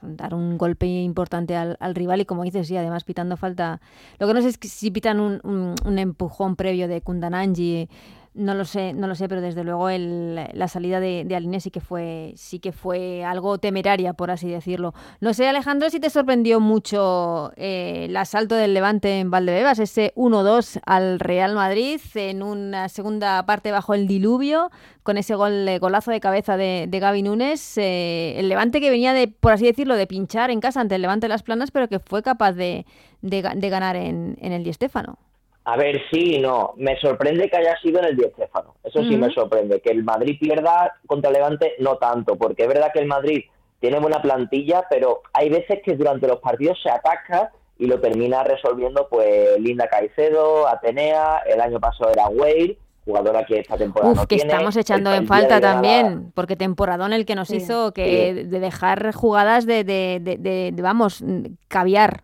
dar 0.00 0.34
un 0.34 0.58
golpe 0.58 0.86
importante 0.86 1.56
al, 1.56 1.94
rival 1.94 2.20
y, 2.20 2.24
como 2.24 2.44
dices, 2.44 2.66
sí, 2.66 2.76
además 2.76 3.04
pitando 3.04 3.36
falta. 3.36 3.80
Lo 4.18 4.26
que 4.26 4.34
no 4.34 4.42
sé 4.42 4.48
es 4.48 4.58
si 4.62 4.90
pitan 4.90 5.20
un, 5.20 5.40
un 5.84 5.98
empujón 5.98 6.56
previo 6.56 6.88
de 6.88 7.00
Kundananji 7.00 7.88
no 8.34 8.54
lo 8.54 8.64
sé, 8.64 8.94
no 8.94 9.06
lo 9.06 9.14
sé, 9.14 9.28
pero 9.28 9.42
desde 9.42 9.62
luego 9.62 9.90
el, 9.90 10.34
la 10.34 10.68
salida 10.68 11.00
de, 11.00 11.24
de 11.26 11.36
Aline 11.36 11.60
sí 11.60 11.70
que 11.70 11.80
fue, 11.80 12.32
sí 12.36 12.60
que 12.60 12.72
fue 12.72 13.24
algo 13.24 13.58
temeraria, 13.58 14.14
por 14.14 14.30
así 14.30 14.48
decirlo. 14.48 14.94
No 15.20 15.34
sé, 15.34 15.48
Alejandro, 15.48 15.90
si 15.90 16.00
te 16.00 16.08
sorprendió 16.08 16.58
mucho 16.58 17.52
eh, 17.56 18.06
el 18.08 18.16
asalto 18.16 18.54
del 18.54 18.72
Levante 18.72 19.20
en 19.20 19.30
Valdebebas, 19.30 19.78
ese 19.78 20.14
1-2 20.16 20.80
al 20.86 21.20
Real 21.20 21.54
Madrid 21.54 22.00
en 22.14 22.42
una 22.42 22.88
segunda 22.88 23.44
parte 23.44 23.70
bajo 23.70 23.92
el 23.92 24.06
diluvio, 24.06 24.70
con 25.02 25.18
ese 25.18 25.34
gol, 25.34 25.68
eh, 25.68 25.78
golazo 25.78 26.10
de 26.10 26.20
cabeza 26.20 26.56
de, 26.56 26.86
de 26.88 27.00
Gaby 27.00 27.22
Núñez. 27.22 27.76
Eh, 27.76 28.38
el 28.38 28.48
Levante 28.48 28.80
que 28.80 28.88
venía 28.88 29.12
de, 29.12 29.28
por 29.28 29.52
así 29.52 29.66
decirlo, 29.66 29.94
de 29.96 30.06
pinchar 30.06 30.50
en 30.50 30.60
casa 30.60 30.80
ante 30.80 30.94
el 30.94 31.02
Levante 31.02 31.26
de 31.26 31.28
las 31.28 31.42
Planas, 31.42 31.70
pero 31.70 31.88
que 31.88 31.98
fue 31.98 32.22
capaz 32.22 32.52
de, 32.52 32.86
de, 33.20 33.42
ganar 33.42 33.96
en, 33.96 34.38
en 34.40 34.52
el 34.52 34.64
Di 34.64 34.72
Stéfano. 34.72 35.18
A 35.64 35.76
ver, 35.76 36.00
sí 36.10 36.36
y 36.36 36.38
no. 36.40 36.74
Me 36.76 36.98
sorprende 36.98 37.48
que 37.48 37.56
haya 37.56 37.76
sido 37.80 38.00
en 38.00 38.06
el 38.06 38.16
Di 38.16 38.24
Stéfano. 38.32 38.74
Eso 38.82 39.00
sí 39.02 39.16
me 39.16 39.32
sorprende. 39.32 39.80
Que 39.80 39.90
el 39.90 40.02
Madrid 40.02 40.36
pierda 40.40 40.94
contra 41.06 41.30
el 41.30 41.34
Levante, 41.34 41.74
no 41.78 41.96
tanto. 41.96 42.36
Porque 42.36 42.62
es 42.62 42.68
verdad 42.68 42.90
que 42.92 42.98
el 43.00 43.06
Madrid 43.06 43.44
tiene 43.78 43.98
buena 43.98 44.22
plantilla, 44.22 44.84
pero 44.88 45.22
hay 45.32 45.50
veces 45.50 45.80
que 45.84 45.96
durante 45.96 46.26
los 46.28 46.40
partidos 46.40 46.78
se 46.82 46.90
ataca 46.90 47.50
y 47.78 47.86
lo 47.86 48.00
termina 48.00 48.44
resolviendo 48.44 49.08
pues 49.10 49.58
Linda 49.58 49.88
Caicedo, 49.88 50.68
Atenea, 50.68 51.42
el 51.46 51.60
año 51.60 51.80
pasado 51.80 52.12
era 52.12 52.28
Weir, 52.28 52.78
jugadora 53.04 53.44
que 53.44 53.58
esta 53.58 53.76
temporada 53.76 54.12
Uf, 54.12 54.26
que 54.26 54.36
estamos 54.36 54.76
echando 54.76 55.12
en 55.12 55.26
falta 55.26 55.60
también, 55.60 56.30
porque 56.34 56.54
temporadón 56.54 57.12
el 57.12 57.26
que 57.26 57.34
nos 57.34 57.50
hizo 57.50 57.92
que 57.92 58.44
de 58.46 58.60
dejar 58.60 59.12
jugadas 59.12 59.66
de, 59.66 59.82
de, 59.82 60.20
de, 60.20 60.72
vamos, 60.80 61.24
caviar. 61.66 62.22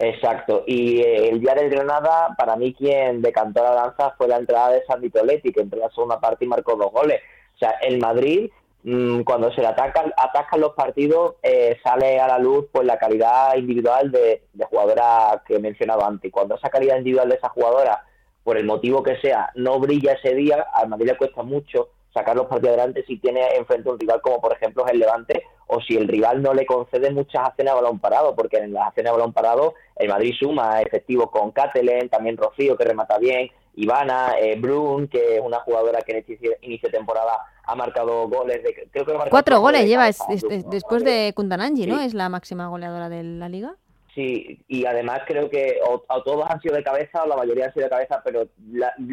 Exacto, 0.00 0.62
y 0.64 1.00
eh, 1.00 1.28
el 1.28 1.40
día 1.40 1.54
del 1.54 1.70
Granada, 1.70 2.34
para 2.38 2.54
mí 2.54 2.72
quien 2.72 3.20
decantó 3.20 3.64
la 3.64 3.74
danza 3.74 4.14
fue 4.16 4.28
la 4.28 4.36
entrada 4.36 4.70
de 4.70 4.84
Sandy 4.86 5.10
Toletti, 5.10 5.52
que 5.52 5.60
entró 5.60 5.78
en 5.78 5.86
la 5.86 5.90
segunda 5.90 6.20
parte 6.20 6.44
y 6.44 6.48
marcó 6.48 6.76
dos 6.76 6.92
goles. 6.92 7.20
O 7.56 7.58
sea, 7.58 7.70
el 7.82 7.98
Madrid, 7.98 8.48
mm, 8.84 9.22
cuando 9.22 9.52
se 9.52 9.60
le 9.60 9.66
atacan, 9.66 10.12
atacan 10.16 10.60
los 10.60 10.74
partidos, 10.74 11.34
eh, 11.42 11.78
sale 11.82 12.20
a 12.20 12.28
la 12.28 12.38
luz 12.38 12.66
pues 12.70 12.86
la 12.86 12.96
calidad 12.96 13.56
individual 13.56 14.12
de, 14.12 14.44
de 14.52 14.64
jugadora 14.66 15.42
que 15.44 15.56
he 15.56 15.58
mencionado 15.58 16.04
antes. 16.04 16.30
Cuando 16.30 16.54
esa 16.54 16.70
calidad 16.70 16.98
individual 16.98 17.28
de 17.28 17.34
esa 17.34 17.48
jugadora, 17.48 18.04
por 18.44 18.56
el 18.56 18.66
motivo 18.66 19.02
que 19.02 19.16
sea, 19.16 19.50
no 19.56 19.80
brilla 19.80 20.12
ese 20.12 20.32
día, 20.34 20.64
al 20.74 20.88
Madrid 20.88 21.08
le 21.08 21.16
cuesta 21.16 21.42
mucho 21.42 21.88
sacar 22.14 22.36
los 22.36 22.46
partidos 22.46 22.76
adelante 22.76 23.04
si 23.06 23.18
tiene 23.18 23.46
enfrente 23.56 23.90
un 23.90 23.98
rival 23.98 24.20
como 24.20 24.40
por 24.40 24.52
ejemplo 24.52 24.86
es 24.86 24.92
el 24.92 25.00
Levante 25.00 25.42
o 25.68 25.80
si 25.80 25.96
el 25.96 26.08
rival 26.08 26.42
no 26.42 26.52
le 26.54 26.66
concede 26.66 27.10
muchas 27.10 27.46
acciones 27.46 27.72
a 27.72 27.76
balón 27.76 27.98
parado, 27.98 28.34
porque 28.34 28.56
en 28.56 28.72
las 28.72 28.88
acciones 28.88 29.10
a 29.10 29.16
balón 29.16 29.32
parado 29.32 29.74
el 29.96 30.08
Madrid 30.08 30.34
suma 30.38 30.80
efectivos 30.80 31.30
con 31.30 31.52
Catelen, 31.52 32.08
también 32.08 32.36
Rocío 32.36 32.76
que 32.76 32.84
remata 32.84 33.18
bien, 33.18 33.50
Ivana, 33.74 34.32
eh, 34.40 34.56
Brun, 34.58 35.06
que 35.06 35.36
es 35.36 35.40
una 35.40 35.60
jugadora 35.60 36.02
que 36.02 36.12
en 36.12 36.18
este 36.18 36.58
inicio 36.62 36.88
de 36.88 36.98
temporada 36.98 37.38
ha 37.62 37.74
marcado 37.76 38.28
goles. 38.28 38.62
De, 38.62 38.88
creo 38.90 39.06
que 39.06 39.30
Cuatro 39.30 39.60
goles 39.60 39.86
lleva 39.86 40.06
después 40.06 41.04
de 41.04 41.32
Kundananji, 41.36 41.86
¿no? 41.86 42.00
Es 42.00 42.12
la 42.12 42.28
máxima 42.28 42.66
goleadora 42.68 43.08
de 43.08 43.22
la 43.22 43.48
liga. 43.48 43.76
Sí, 44.18 44.64
y 44.66 44.84
además 44.84 45.20
creo 45.28 45.48
que 45.48 45.78
o, 45.88 46.00
todos 46.24 46.44
han 46.50 46.60
sido 46.60 46.74
de 46.74 46.82
cabeza 46.82 47.22
o 47.22 47.28
la 47.28 47.36
mayoría 47.36 47.66
han 47.66 47.72
sido 47.72 47.84
de 47.84 47.90
cabeza, 47.90 48.20
pero 48.24 48.48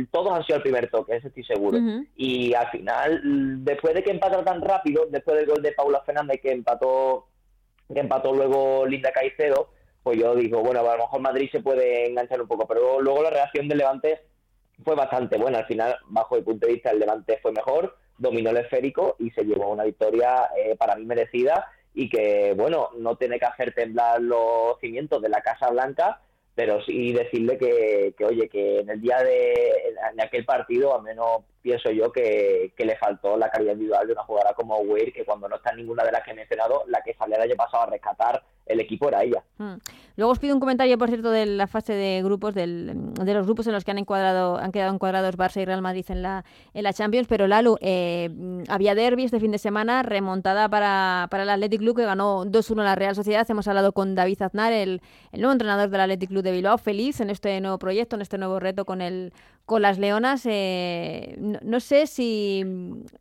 todos 0.10 0.34
han 0.34 0.44
sido 0.44 0.56
el 0.56 0.64
primer 0.64 0.90
toque, 0.90 1.16
eso 1.16 1.28
estoy 1.28 1.44
seguro. 1.44 1.78
Y 2.16 2.56
al 2.56 2.72
final, 2.72 3.22
después 3.64 3.94
de 3.94 4.02
que 4.02 4.10
empató 4.10 4.44
tan 4.44 4.62
rápido, 4.62 5.06
después 5.08 5.38
del 5.38 5.46
gol 5.46 5.62
de 5.62 5.74
Paula 5.74 6.02
Fernández 6.02 6.42
que 6.42 6.52
empató, 6.52 7.28
que 7.94 8.00
empató 8.00 8.34
luego 8.34 8.88
Linda 8.88 9.12
Caicedo, 9.12 9.70
pues 10.02 10.18
yo 10.18 10.34
digo, 10.34 10.64
bueno, 10.64 10.80
a 10.80 10.98
lo 10.98 11.04
mejor 11.04 11.22
Madrid 11.22 11.50
se 11.52 11.62
puede 11.62 12.08
enganchar 12.10 12.42
un 12.42 12.48
poco, 12.48 12.66
pero 12.66 13.00
luego 13.00 13.22
la 13.22 13.30
reacción 13.30 13.68
del 13.68 13.78
Levante 13.78 14.22
fue 14.84 14.96
bastante 14.96 15.38
buena. 15.38 15.60
Al 15.60 15.68
final, 15.68 15.98
bajo 16.08 16.36
el 16.36 16.44
punto 16.44 16.66
de 16.66 16.74
vista, 16.74 16.90
el 16.90 16.98
Levante 16.98 17.38
fue 17.44 17.52
mejor, 17.52 17.96
dominó 18.18 18.50
el 18.50 18.58
esférico 18.58 19.18
y 19.20 19.30
se 19.30 19.44
llevó 19.44 19.70
una 19.70 19.84
victoria 19.84 20.50
eh, 20.58 20.76
para 20.76 20.96
mí 20.96 21.06
merecida 21.06 21.68
y 21.96 22.10
que, 22.10 22.54
bueno, 22.56 22.90
no 22.98 23.16
tiene 23.16 23.40
que 23.40 23.46
hacer 23.46 23.74
temblar 23.74 24.22
los 24.22 24.78
cimientos 24.82 25.22
de 25.22 25.30
la 25.30 25.42
Casa 25.42 25.70
Blanca, 25.70 26.20
pero 26.54 26.82
sí 26.84 27.14
decirle 27.14 27.58
que, 27.58 28.14
que 28.18 28.26
oye, 28.26 28.50
que 28.50 28.80
en 28.80 28.90
el 28.90 29.02
día 29.02 29.24
de 29.24 29.54
en 30.12 30.22
aquel 30.22 30.46
partido, 30.46 30.96
al 30.96 31.04
menos 31.04 31.44
pienso 31.62 31.90
yo 31.92 32.12
que, 32.12 32.74
le 32.78 32.98
faltó 32.98 33.38
la 33.38 33.50
calidad 33.50 33.74
individual 33.74 34.06
de 34.06 34.14
una 34.14 34.24
jugadora 34.24 34.54
como 34.54 34.78
Weir, 34.80 35.12
que 35.14 35.26
cuando 35.26 35.50
no 35.50 35.56
está 35.56 35.74
ninguna 35.74 36.04
de 36.04 36.12
las 36.12 36.24
que 36.24 36.32
he 36.32 36.36
mencionado, 36.36 36.84
la 36.88 37.02
que 37.02 37.14
salió 37.14 37.38
el 37.38 37.44
año 37.44 37.56
pasado 37.56 37.84
a 37.84 37.90
rescatar 37.90 38.44
el 38.66 38.80
equipo 38.80 39.08
era 39.08 39.24
ella. 39.24 39.44
Hmm. 39.58 39.76
Luego 40.18 40.32
os 40.32 40.40
pido 40.40 40.54
un 40.54 40.60
comentario, 40.60 40.98
por 40.98 41.10
cierto, 41.10 41.30
de 41.30 41.46
la 41.46 41.68
fase 41.68 41.94
de 41.94 42.24
grupos, 42.24 42.56
del, 42.56 43.14
de 43.14 43.34
los 43.34 43.46
grupos 43.46 43.68
en 43.68 43.74
los 43.74 43.84
que 43.84 43.92
han 43.92 43.98
encuadrado, 43.98 44.58
han 44.58 44.72
quedado 44.72 44.94
encuadrados 44.94 45.38
Barça 45.38 45.62
y 45.62 45.66
Real 45.66 45.82
Madrid 45.82 46.06
en 46.10 46.22
la, 46.22 46.46
en 46.74 46.84
la 46.84 46.94
Champions, 46.94 47.28
pero 47.28 47.48
Lalu, 47.48 47.78
eh, 47.82 48.30
había 48.70 48.96
derby 48.96 49.26
este 49.26 49.40
fin 49.40 49.52
de 49.52 49.58
semana, 49.58 50.04
remontada 50.04 50.70
para, 50.70 51.28
para 51.30 51.44
el 51.44 51.50
Athletic 51.50 51.80
Club, 51.80 51.98
que 51.98 52.06
ganó 52.06 52.46
2-1 52.46 52.84
la 52.84 52.96
Real 52.96 53.16
Sociedad. 53.16 53.46
Hemos 53.50 53.68
hablado 53.68 53.92
con 53.92 54.16
David 54.16 54.42
Aznar, 54.42 54.72
el, 54.72 55.02
el 55.32 55.42
nuevo 55.42 55.52
entrenador 55.52 55.90
del 55.90 56.02
Athletic 56.02 56.30
Club 56.30 56.44
de 56.44 56.52
Bilbao, 56.54 56.78
feliz 56.78 57.20
en 57.20 57.30
este 57.30 57.60
nuevo 57.60 57.78
proyecto, 57.78 58.16
en 58.16 58.22
este 58.22 58.38
nuevo 58.38 58.60
reto 58.60 58.86
con 58.86 59.02
el 59.02 59.34
con 59.66 59.82
las 59.82 59.98
Leonas. 59.98 60.46
Eh, 60.50 61.36
no, 61.40 61.80
sé 61.80 62.08
si, 62.08 62.64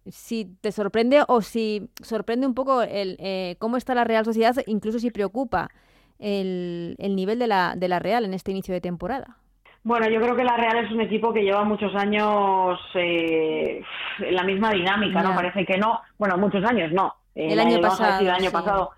si 0.06 0.46
te 0.60 0.72
sorprende 0.72 1.22
o 1.28 1.40
si 1.40 1.88
sorprende 2.02 2.46
un 2.46 2.54
poco 2.54 2.82
el, 2.82 3.16
eh, 3.18 3.56
cómo 3.58 3.76
está 3.76 3.94
la 3.94 4.04
Real 4.04 4.24
Sociedad, 4.24 4.54
incluso 4.66 4.98
si 4.98 5.10
preocupa 5.10 5.70
el, 6.18 6.96
el 6.98 7.16
nivel 7.16 7.38
de 7.38 7.46
la, 7.46 7.74
de 7.76 7.88
la 7.88 7.98
Real 7.98 8.24
en 8.24 8.34
este 8.34 8.50
inicio 8.50 8.74
de 8.74 8.80
temporada. 8.80 9.38
Bueno, 9.82 10.08
yo 10.08 10.18
creo 10.18 10.34
que 10.34 10.44
la 10.44 10.56
Real 10.56 10.84
es 10.86 10.90
un 10.90 11.02
equipo 11.02 11.32
que 11.32 11.42
lleva 11.42 11.62
muchos 11.62 11.94
años 11.94 12.80
eh, 12.94 13.82
en 14.18 14.34
la 14.34 14.42
misma 14.42 14.70
dinámica, 14.70 15.22
¿no? 15.22 15.34
Parece 15.34 15.66
que 15.66 15.76
no. 15.76 16.00
Bueno, 16.16 16.38
muchos 16.38 16.64
años 16.64 16.90
no. 16.92 17.14
El, 17.34 17.58
año, 17.60 17.80
pasado. 17.82 18.20
el 18.20 18.30
año 18.30 18.50
pasado, 18.50 18.92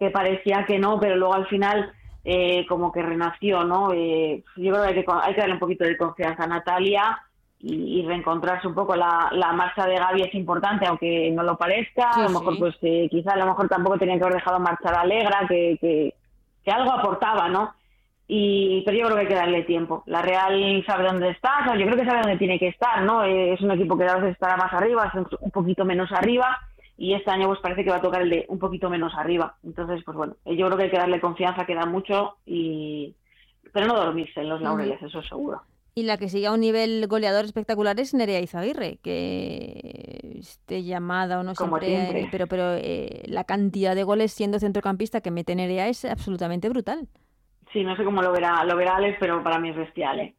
que 0.00 0.10
parecía 0.10 0.64
que 0.66 0.80
no, 0.80 0.98
pero 0.98 1.14
luego 1.14 1.34
al 1.34 1.46
final 1.46 1.92
eh, 2.24 2.64
como 2.68 2.92
que 2.92 3.02
renació, 3.02 3.64
¿no? 3.64 3.92
Eh, 3.92 4.44
yo 4.56 4.72
creo 4.72 4.82
que 4.82 4.88
hay, 4.88 4.94
que 4.94 5.04
hay 5.10 5.34
que 5.34 5.40
darle 5.40 5.54
un 5.54 5.60
poquito 5.60 5.84
de 5.84 5.96
confianza 5.96 6.44
a 6.44 6.46
Natalia 6.46 7.20
y, 7.58 8.04
reencontrarse 8.06 8.66
un 8.66 8.74
poco. 8.74 8.94
La, 8.94 9.30
la, 9.32 9.52
marcha 9.52 9.86
de 9.86 9.96
Gaby 9.96 10.22
es 10.22 10.34
importante, 10.34 10.86
aunque 10.86 11.30
no 11.30 11.42
lo 11.42 11.56
parezca. 11.56 12.10
a 12.10 12.22
lo 12.22 12.30
mejor, 12.30 12.58
pues 12.58 12.76
eh, 12.82 13.08
quizá 13.10 13.32
a 13.32 13.36
lo 13.36 13.46
mejor 13.46 13.68
tampoco 13.68 13.98
tenían 13.98 14.18
que 14.18 14.24
haber 14.24 14.36
dejado 14.36 14.60
marchar 14.60 14.94
a 14.94 15.00
Alegra, 15.00 15.46
que, 15.48 15.78
que, 15.80 16.70
algo 16.70 16.92
aportaba, 16.92 17.48
¿no? 17.48 17.74
Y, 18.28 18.82
pero 18.84 18.96
yo 18.96 19.04
creo 19.06 19.16
que 19.16 19.22
hay 19.22 19.28
que 19.28 19.34
darle 19.34 19.62
tiempo. 19.62 20.04
La 20.06 20.22
Real 20.22 20.84
sabe 20.86 21.04
dónde 21.04 21.30
está, 21.30 21.76
yo 21.76 21.86
creo 21.86 21.96
que 21.96 22.04
sabe 22.04 22.22
dónde 22.22 22.38
tiene 22.38 22.58
que 22.58 22.68
estar, 22.68 23.02
¿no? 23.02 23.24
Es 23.24 23.60
un 23.60 23.72
equipo 23.72 23.96
que 23.96 24.04
a 24.04 24.16
veces 24.16 24.32
estará 24.32 24.56
más 24.56 24.72
arriba, 24.72 25.12
un 25.40 25.50
poquito 25.50 25.84
menos 25.84 26.10
arriba, 26.12 26.58
y 26.96 27.14
este 27.14 27.30
año 27.30 27.48
pues 27.48 27.60
parece 27.60 27.84
que 27.84 27.90
va 27.90 27.96
a 27.96 28.02
tocar 28.02 28.22
el 28.22 28.30
de 28.30 28.46
un 28.48 28.58
poquito 28.58 28.90
menos 28.90 29.12
arriba. 29.16 29.56
Entonces, 29.64 30.02
pues 30.04 30.16
bueno, 30.16 30.36
yo 30.44 30.66
creo 30.66 30.76
que 30.76 30.84
hay 30.84 30.90
que 30.90 30.98
darle 30.98 31.20
confianza, 31.20 31.66
que 31.66 31.74
da 31.74 31.86
mucho, 31.86 32.36
y 32.46 33.14
pero 33.72 33.86
no 33.86 33.96
dormirse 33.96 34.40
en 34.40 34.48
los 34.48 34.60
laureles, 34.60 35.02
eso 35.02 35.22
seguro. 35.22 35.62
Y 35.94 36.04
la 36.04 36.16
que 36.16 36.28
sigue 36.28 36.46
a 36.46 36.52
un 36.52 36.60
nivel 36.60 37.06
goleador 37.06 37.44
espectacular 37.44 37.98
es 38.00 38.14
Nerea 38.14 38.40
Izaguirre, 38.40 38.98
que 39.02 40.38
esté 40.38 40.82
llamada 40.84 41.40
o 41.40 41.42
no 41.42 41.54
siempre, 41.54 42.28
pero 42.30 42.46
pero 42.46 42.74
eh, 42.74 43.22
la 43.26 43.44
cantidad 43.44 43.94
de 43.94 44.02
goles 44.02 44.32
siendo 44.32 44.58
centrocampista 44.58 45.20
que 45.20 45.30
mete 45.30 45.54
Nerea 45.54 45.88
es 45.88 46.04
absolutamente 46.06 46.68
brutal. 46.70 47.08
Sí, 47.72 47.84
no 47.84 47.96
sé 47.96 48.04
cómo 48.04 48.22
lo 48.22 48.32
verá, 48.32 48.64
lo 48.64 48.76
verá 48.76 48.96
Alex, 48.96 49.16
pero 49.20 49.42
para 49.42 49.58
mí 49.58 49.70
es 49.70 49.76
bestial, 49.76 50.20
¿eh? 50.20 50.34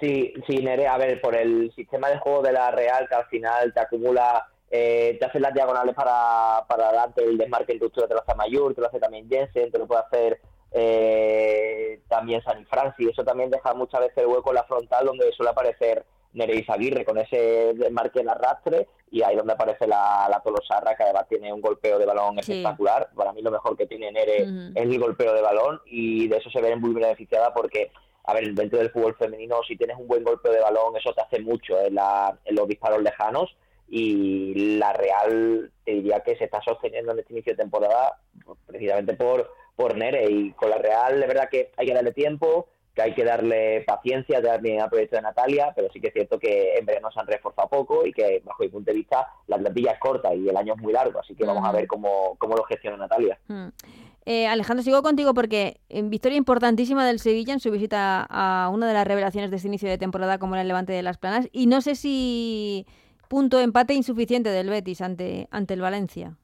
Sí, 0.00 0.32
sí, 0.46 0.58
Nerea, 0.58 0.94
a 0.94 0.98
ver, 0.98 1.20
por 1.20 1.36
el 1.36 1.72
sistema 1.74 2.08
de 2.08 2.18
juego 2.18 2.42
de 2.42 2.52
la 2.52 2.70
Real, 2.70 3.06
que 3.08 3.14
al 3.14 3.26
final 3.26 3.72
te 3.72 3.80
acumula, 3.80 4.46
eh, 4.76 5.16
te 5.20 5.26
hace 5.26 5.38
las 5.38 5.54
diagonales 5.54 5.94
para, 5.94 6.64
para 6.66 6.90
darte 6.90 7.22
el 7.22 7.38
desmarque 7.38 7.74
en 7.74 7.78
tu 7.78 7.90
te 7.90 8.12
lo 8.12 8.20
hace 8.20 8.34
Mayur, 8.34 8.74
te 8.74 8.80
lo 8.80 8.88
hace 8.88 8.98
también 8.98 9.28
Jensen, 9.28 9.70
te 9.70 9.78
lo 9.78 9.86
puede 9.86 10.02
hacer 10.02 10.40
eh, 10.72 12.00
también 12.08 12.42
San 12.42 12.66
Francis. 12.66 13.10
Eso 13.10 13.22
también 13.22 13.52
deja 13.52 13.72
muchas 13.72 14.00
veces 14.00 14.18
el 14.18 14.26
hueco 14.26 14.50
en 14.50 14.56
la 14.56 14.64
frontal 14.64 15.06
donde 15.06 15.30
suele 15.30 15.50
aparecer 15.50 16.04
Nereis 16.32 16.68
Aguirre 16.68 17.04
con 17.04 17.18
ese 17.18 17.72
marque 17.92 18.18
en 18.18 18.28
arrastre 18.28 18.88
y 19.12 19.22
ahí 19.22 19.36
donde 19.36 19.52
aparece 19.52 19.86
la, 19.86 20.26
la 20.28 20.40
Tolosarra 20.40 20.96
que 20.96 21.04
además 21.04 21.28
tiene 21.28 21.52
un 21.52 21.60
golpeo 21.60 21.96
de 21.96 22.06
balón 22.06 22.40
espectacular. 22.40 23.10
Para 23.14 23.32
mí 23.32 23.42
lo 23.42 23.52
mejor 23.52 23.76
que 23.76 23.86
tiene 23.86 24.10
Nere 24.10 24.42
es 24.42 24.74
el 24.74 24.98
golpeo 24.98 25.34
de 25.34 25.40
balón 25.40 25.82
y 25.86 26.26
de 26.26 26.38
eso 26.38 26.50
se 26.50 26.60
ve 26.60 26.74
muy 26.74 26.92
beneficiada 26.92 27.54
porque, 27.54 27.92
a 28.24 28.34
ver, 28.34 28.52
dentro 28.52 28.80
del 28.80 28.90
fútbol 28.90 29.14
femenino 29.14 29.60
si 29.68 29.76
tienes 29.76 29.96
un 29.96 30.08
buen 30.08 30.24
golpeo 30.24 30.50
de 30.50 30.62
balón 30.62 30.96
eso 30.96 31.12
te 31.14 31.20
hace 31.20 31.38
mucho 31.38 31.80
en, 31.80 31.94
la, 31.94 32.36
en 32.44 32.56
los 32.56 32.66
disparos 32.66 33.00
lejanos 33.00 33.54
y 33.88 34.76
la 34.78 34.92
Real 34.92 35.70
te 35.84 35.92
diría 35.92 36.20
que 36.20 36.36
se 36.36 36.44
está 36.44 36.60
sosteniendo 36.62 37.12
en 37.12 37.20
este 37.20 37.32
inicio 37.32 37.52
de 37.52 37.62
temporada 37.62 38.18
precisamente 38.66 39.14
por 39.14 39.50
por 39.76 39.96
Nere 39.96 40.30
y 40.30 40.52
con 40.52 40.70
la 40.70 40.78
Real 40.78 41.20
de 41.20 41.26
verdad 41.26 41.48
que 41.50 41.72
hay 41.76 41.86
que 41.86 41.94
darle 41.94 42.12
tiempo, 42.12 42.68
que 42.94 43.02
hay 43.02 43.14
que 43.14 43.24
darle 43.24 43.82
paciencia, 43.82 44.40
también 44.40 44.80
al 44.80 44.88
proyecto 44.88 45.16
de 45.16 45.22
Natalia, 45.22 45.72
pero 45.74 45.88
sí 45.92 46.00
que 46.00 46.08
es 46.08 46.12
cierto 46.12 46.38
que 46.38 46.74
en 46.76 46.86
verano 46.86 47.10
se 47.10 47.20
han 47.20 47.26
reforzado 47.26 47.68
poco 47.68 48.06
y 48.06 48.12
que 48.12 48.40
bajo 48.44 48.62
mi 48.62 48.68
punto 48.68 48.90
de 48.90 48.96
vista 48.96 49.26
la 49.48 49.58
plantilla 49.58 49.92
es 49.92 49.98
corta 49.98 50.32
y 50.34 50.48
el 50.48 50.56
año 50.56 50.74
es 50.74 50.80
muy 50.80 50.92
largo, 50.92 51.18
así 51.18 51.34
que 51.34 51.44
vamos 51.44 51.66
a 51.66 51.72
ver 51.72 51.86
cómo, 51.86 52.36
cómo 52.38 52.54
lo 52.54 52.62
gestiona 52.64 52.96
Natalia. 52.96 53.38
Mm. 53.48 53.68
Eh, 54.26 54.46
Alejandro, 54.46 54.82
sigo 54.82 55.02
contigo 55.02 55.34
porque 55.34 55.80
en 55.90 56.08
victoria 56.08 56.38
importantísima 56.38 57.06
del 57.06 57.18
Sevilla 57.18 57.52
en 57.52 57.60
su 57.60 57.70
visita 57.70 58.26
a 58.30 58.70
una 58.70 58.88
de 58.88 58.94
las 58.94 59.06
revelaciones 59.06 59.50
de 59.50 59.56
este 59.56 59.68
inicio 59.68 59.88
de 59.88 59.98
temporada 59.98 60.38
como 60.38 60.54
era 60.54 60.62
el 60.62 60.68
Levante 60.68 60.94
de 60.94 61.02
las 61.02 61.18
Planas 61.18 61.48
y 61.52 61.66
no 61.66 61.82
sé 61.82 61.94
si 61.94 62.86
punto 63.34 63.58
empate 63.58 63.94
insuficiente 63.94 64.48
del 64.50 64.70
Betis 64.70 65.00
ante, 65.00 65.48
ante 65.50 65.74
el 65.74 65.80
Valencia. 65.80 66.36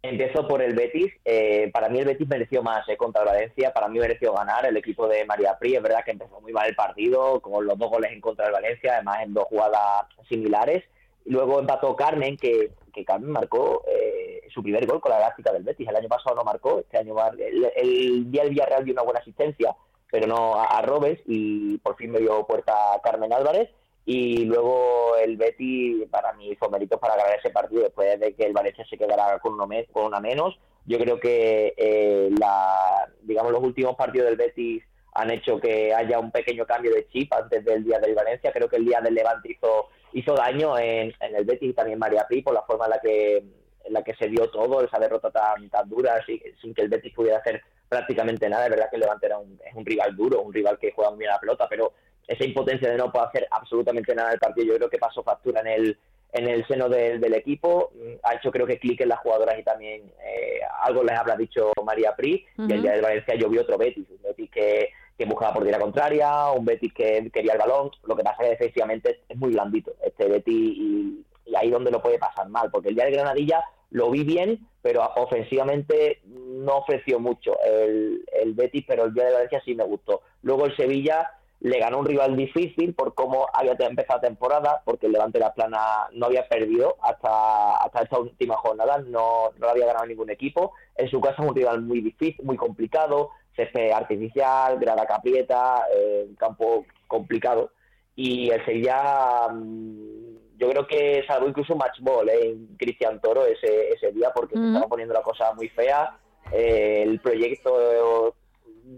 Empiezo 0.00 0.48
por 0.48 0.62
el 0.62 0.74
Betis. 0.74 1.12
Eh, 1.26 1.70
para 1.74 1.90
mí 1.90 1.98
el 1.98 2.06
Betis 2.06 2.26
mereció 2.26 2.62
más 2.62 2.88
eh, 2.88 2.96
contra 2.96 3.20
el 3.20 3.28
Valencia. 3.28 3.70
Para 3.74 3.86
mí 3.86 3.98
mereció 3.98 4.32
ganar 4.32 4.64
el 4.64 4.74
equipo 4.78 5.06
de 5.06 5.26
María 5.26 5.58
Pri. 5.58 5.74
Es 5.74 5.82
verdad 5.82 6.02
que 6.06 6.12
empezó 6.12 6.40
muy 6.40 6.54
mal 6.54 6.66
el 6.66 6.74
partido, 6.74 7.40
con 7.42 7.66
los 7.66 7.76
dos 7.76 7.90
goles 7.90 8.12
en 8.12 8.22
contra 8.22 8.46
del 8.46 8.54
Valencia, 8.54 8.94
además 8.94 9.18
en 9.24 9.34
dos 9.34 9.44
jugadas 9.44 10.06
similares. 10.26 10.84
Luego 11.26 11.60
empató 11.60 11.94
Carmen, 11.94 12.38
que, 12.38 12.70
que 12.94 13.04
Carmen 13.04 13.30
marcó 13.30 13.82
eh, 13.86 14.40
su 14.48 14.62
primer 14.62 14.86
gol 14.86 15.02
con 15.02 15.12
la 15.12 15.18
gráfica 15.18 15.52
del 15.52 15.64
Betis. 15.64 15.86
El 15.86 15.96
año 15.96 16.08
pasado 16.08 16.34
no 16.34 16.44
marcó, 16.44 16.78
este 16.78 16.96
año 16.96 17.14
el, 17.36 17.70
el 17.76 18.32
día 18.32 18.44
del 18.44 18.52
Villarreal 18.52 18.86
dio 18.86 18.94
una 18.94 19.02
buena 19.02 19.20
asistencia, 19.20 19.76
pero 20.10 20.26
no 20.26 20.54
a, 20.54 20.64
a 20.64 20.80
Robes 20.80 21.20
y 21.26 21.76
por 21.76 21.96
fin 21.96 22.10
me 22.10 22.20
dio 22.20 22.46
puerta 22.46 22.72
Carmen 23.04 23.34
Álvarez 23.34 23.68
y 24.10 24.46
luego 24.46 25.16
el 25.22 25.36
Betty 25.36 26.06
para 26.10 26.32
mí 26.32 26.52
hizo 26.52 26.70
méritos 26.70 26.98
para 26.98 27.14
ganar 27.14 27.38
ese 27.38 27.50
partido 27.50 27.82
después 27.82 28.18
de 28.18 28.34
que 28.34 28.44
el 28.44 28.54
Valencia 28.54 28.82
se 28.88 28.96
quedara 28.96 29.38
con, 29.38 29.58
con 29.92 30.04
una 30.06 30.18
menos. 30.18 30.58
Yo 30.86 30.96
creo 30.98 31.20
que 31.20 31.74
eh, 31.76 32.30
la, 32.40 33.06
digamos 33.20 33.52
los 33.52 33.62
últimos 33.62 33.96
partidos 33.96 34.28
del 34.28 34.38
Betis 34.38 34.82
han 35.12 35.30
hecho 35.30 35.60
que 35.60 35.92
haya 35.92 36.18
un 36.18 36.30
pequeño 36.30 36.64
cambio 36.64 36.94
de 36.94 37.06
chip 37.08 37.30
antes 37.34 37.62
del 37.66 37.84
día 37.84 37.98
del 37.98 38.14
Valencia. 38.14 38.50
Creo 38.50 38.66
que 38.66 38.76
el 38.76 38.86
día 38.86 39.02
del 39.02 39.12
Levante 39.12 39.52
hizo, 39.52 39.88
hizo 40.14 40.32
daño 40.34 40.78
en, 40.78 41.12
el 41.20 41.44
Betis 41.44 41.68
y 41.68 41.74
también 41.74 41.98
María 41.98 42.26
Pi 42.26 42.40
por 42.40 42.54
la 42.54 42.62
forma 42.62 42.86
en 42.86 42.90
la 42.92 43.00
que 43.00 43.36
en 43.36 43.92
la 43.92 44.02
que 44.02 44.14
se 44.14 44.28
dio 44.28 44.48
todo, 44.48 44.82
esa 44.82 44.98
derrota 44.98 45.30
tan, 45.30 45.68
tan 45.68 45.86
dura, 45.86 46.24
sin, 46.24 46.40
sin 46.62 46.72
que 46.72 46.80
el 46.80 46.88
Betis 46.88 47.12
pudiera 47.12 47.40
hacer 47.40 47.60
prácticamente 47.90 48.48
nada. 48.48 48.64
Es 48.64 48.70
verdad 48.70 48.88
que 48.88 48.96
el 48.96 49.02
Levante 49.02 49.26
era 49.26 49.36
un, 49.36 49.60
es 49.62 49.74
un 49.74 49.84
rival 49.84 50.16
duro, 50.16 50.40
un 50.40 50.54
rival 50.54 50.78
que 50.78 50.92
juega 50.92 51.10
muy 51.10 51.18
bien 51.18 51.30
la 51.30 51.40
pelota, 51.40 51.66
pero 51.68 51.92
esa 52.28 52.44
impotencia 52.44 52.90
de 52.90 52.98
no 52.98 53.10
poder 53.10 53.28
hacer 53.28 53.48
absolutamente 53.50 54.14
nada 54.14 54.30
del 54.30 54.38
partido, 54.38 54.66
yo 54.68 54.76
creo 54.76 54.90
que 54.90 54.98
pasó 54.98 55.22
factura 55.22 55.60
en 55.62 55.66
el, 55.66 55.98
en 56.32 56.46
el 56.46 56.66
seno 56.68 56.88
del 56.88 57.34
equipo. 57.34 57.90
Mm, 57.94 58.14
ha 58.22 58.34
hecho 58.34 58.52
creo 58.52 58.66
que 58.66 58.78
clic 58.78 59.00
en 59.00 59.08
las 59.08 59.20
jugadoras 59.20 59.58
y 59.58 59.62
también 59.62 60.02
eh, 60.22 60.60
algo 60.82 61.02
les 61.02 61.18
habrá 61.18 61.36
dicho 61.36 61.72
María 61.84 62.14
Pri. 62.14 62.44
Y 62.58 62.72
el 62.72 62.82
día 62.82 62.92
de 62.92 63.00
Valencia 63.00 63.34
yo 63.34 63.48
vi 63.48 63.58
otro 63.58 63.78
Betis, 63.78 64.06
un 64.10 64.22
Betis 64.22 64.50
que, 64.50 64.90
que 65.16 65.24
buscaba 65.24 65.54
por 65.54 65.64
tierra 65.64 65.80
contraria, 65.80 66.50
un 66.50 66.66
Betis 66.66 66.92
que 66.92 67.30
quería 67.32 67.52
el 67.52 67.58
balón. 67.58 67.90
Lo 68.04 68.14
que 68.14 68.22
pasa 68.22 68.42
es 68.42 68.44
que 68.44 68.50
defensivamente 68.50 69.20
es 69.26 69.36
muy 69.36 69.52
blandito 69.52 69.94
este 70.04 70.28
Betis 70.28 70.54
y, 70.54 71.24
y 71.46 71.56
ahí 71.56 71.70
donde 71.70 71.90
lo 71.90 72.02
puede 72.02 72.18
pasar 72.18 72.46
mal, 72.50 72.70
porque 72.70 72.90
el 72.90 72.94
día 72.94 73.06
de 73.06 73.12
Granadilla 73.12 73.64
lo 73.90 74.10
vi 74.10 74.22
bien, 74.22 74.68
pero 74.82 75.02
ofensivamente 75.16 76.20
no 76.26 76.76
ofreció 76.78 77.18
mucho 77.18 77.56
el, 77.64 78.22
el 78.32 78.52
Betis, 78.52 78.84
pero 78.86 79.06
el 79.06 79.14
día 79.14 79.24
de 79.24 79.32
Valencia 79.32 79.62
sí 79.64 79.74
me 79.74 79.84
gustó. 79.84 80.20
Luego 80.42 80.66
el 80.66 80.76
Sevilla 80.76 81.37
le 81.60 81.78
ganó 81.78 81.98
un 81.98 82.06
rival 82.06 82.36
difícil 82.36 82.94
por 82.94 83.14
cómo 83.14 83.46
había 83.52 83.72
empezado 83.72 84.20
la 84.20 84.28
temporada, 84.28 84.82
porque 84.84 85.06
el 85.06 85.12
Levante 85.12 85.40
la 85.40 85.54
Plana 85.54 86.08
no 86.12 86.26
había 86.26 86.48
perdido 86.48 86.96
hasta, 87.02 87.76
hasta 87.78 88.02
esta 88.02 88.18
última 88.18 88.56
jornada, 88.56 88.98
no, 88.98 89.50
no 89.58 89.68
había 89.68 89.86
ganado 89.86 90.06
ningún 90.06 90.30
equipo. 90.30 90.72
En 90.96 91.10
su 91.10 91.20
casa 91.20 91.42
es 91.42 91.48
un 91.48 91.56
rival 91.56 91.82
muy 91.82 92.00
difícil, 92.00 92.44
muy 92.44 92.56
complicado, 92.56 93.30
césped 93.56 93.90
artificial, 93.90 94.78
grada 94.78 95.04
caprieta, 95.04 95.82
eh, 95.94 96.28
campo 96.38 96.86
complicado. 97.08 97.72
Y 98.14 98.50
el 98.50 98.64
Sevilla, 98.64 99.48
mm, 99.48 100.58
yo 100.58 100.70
creo 100.70 100.86
que 100.86 101.24
salvo 101.26 101.48
incluso 101.48 101.72
un 101.72 101.80
match 101.80 101.98
ball 102.00 102.28
eh, 102.28 102.50
en 102.50 102.76
Cristian 102.76 103.20
Toro 103.20 103.44
ese, 103.46 103.90
ese 103.90 104.12
día, 104.12 104.30
porque 104.32 104.56
se 104.56 104.64
estaba 104.64 104.86
poniendo 104.86 105.14
la 105.14 105.22
cosa 105.22 105.52
muy 105.54 105.68
fea. 105.70 106.18
Eh, 106.52 107.02
el 107.02 107.20
proyecto, 107.20 108.34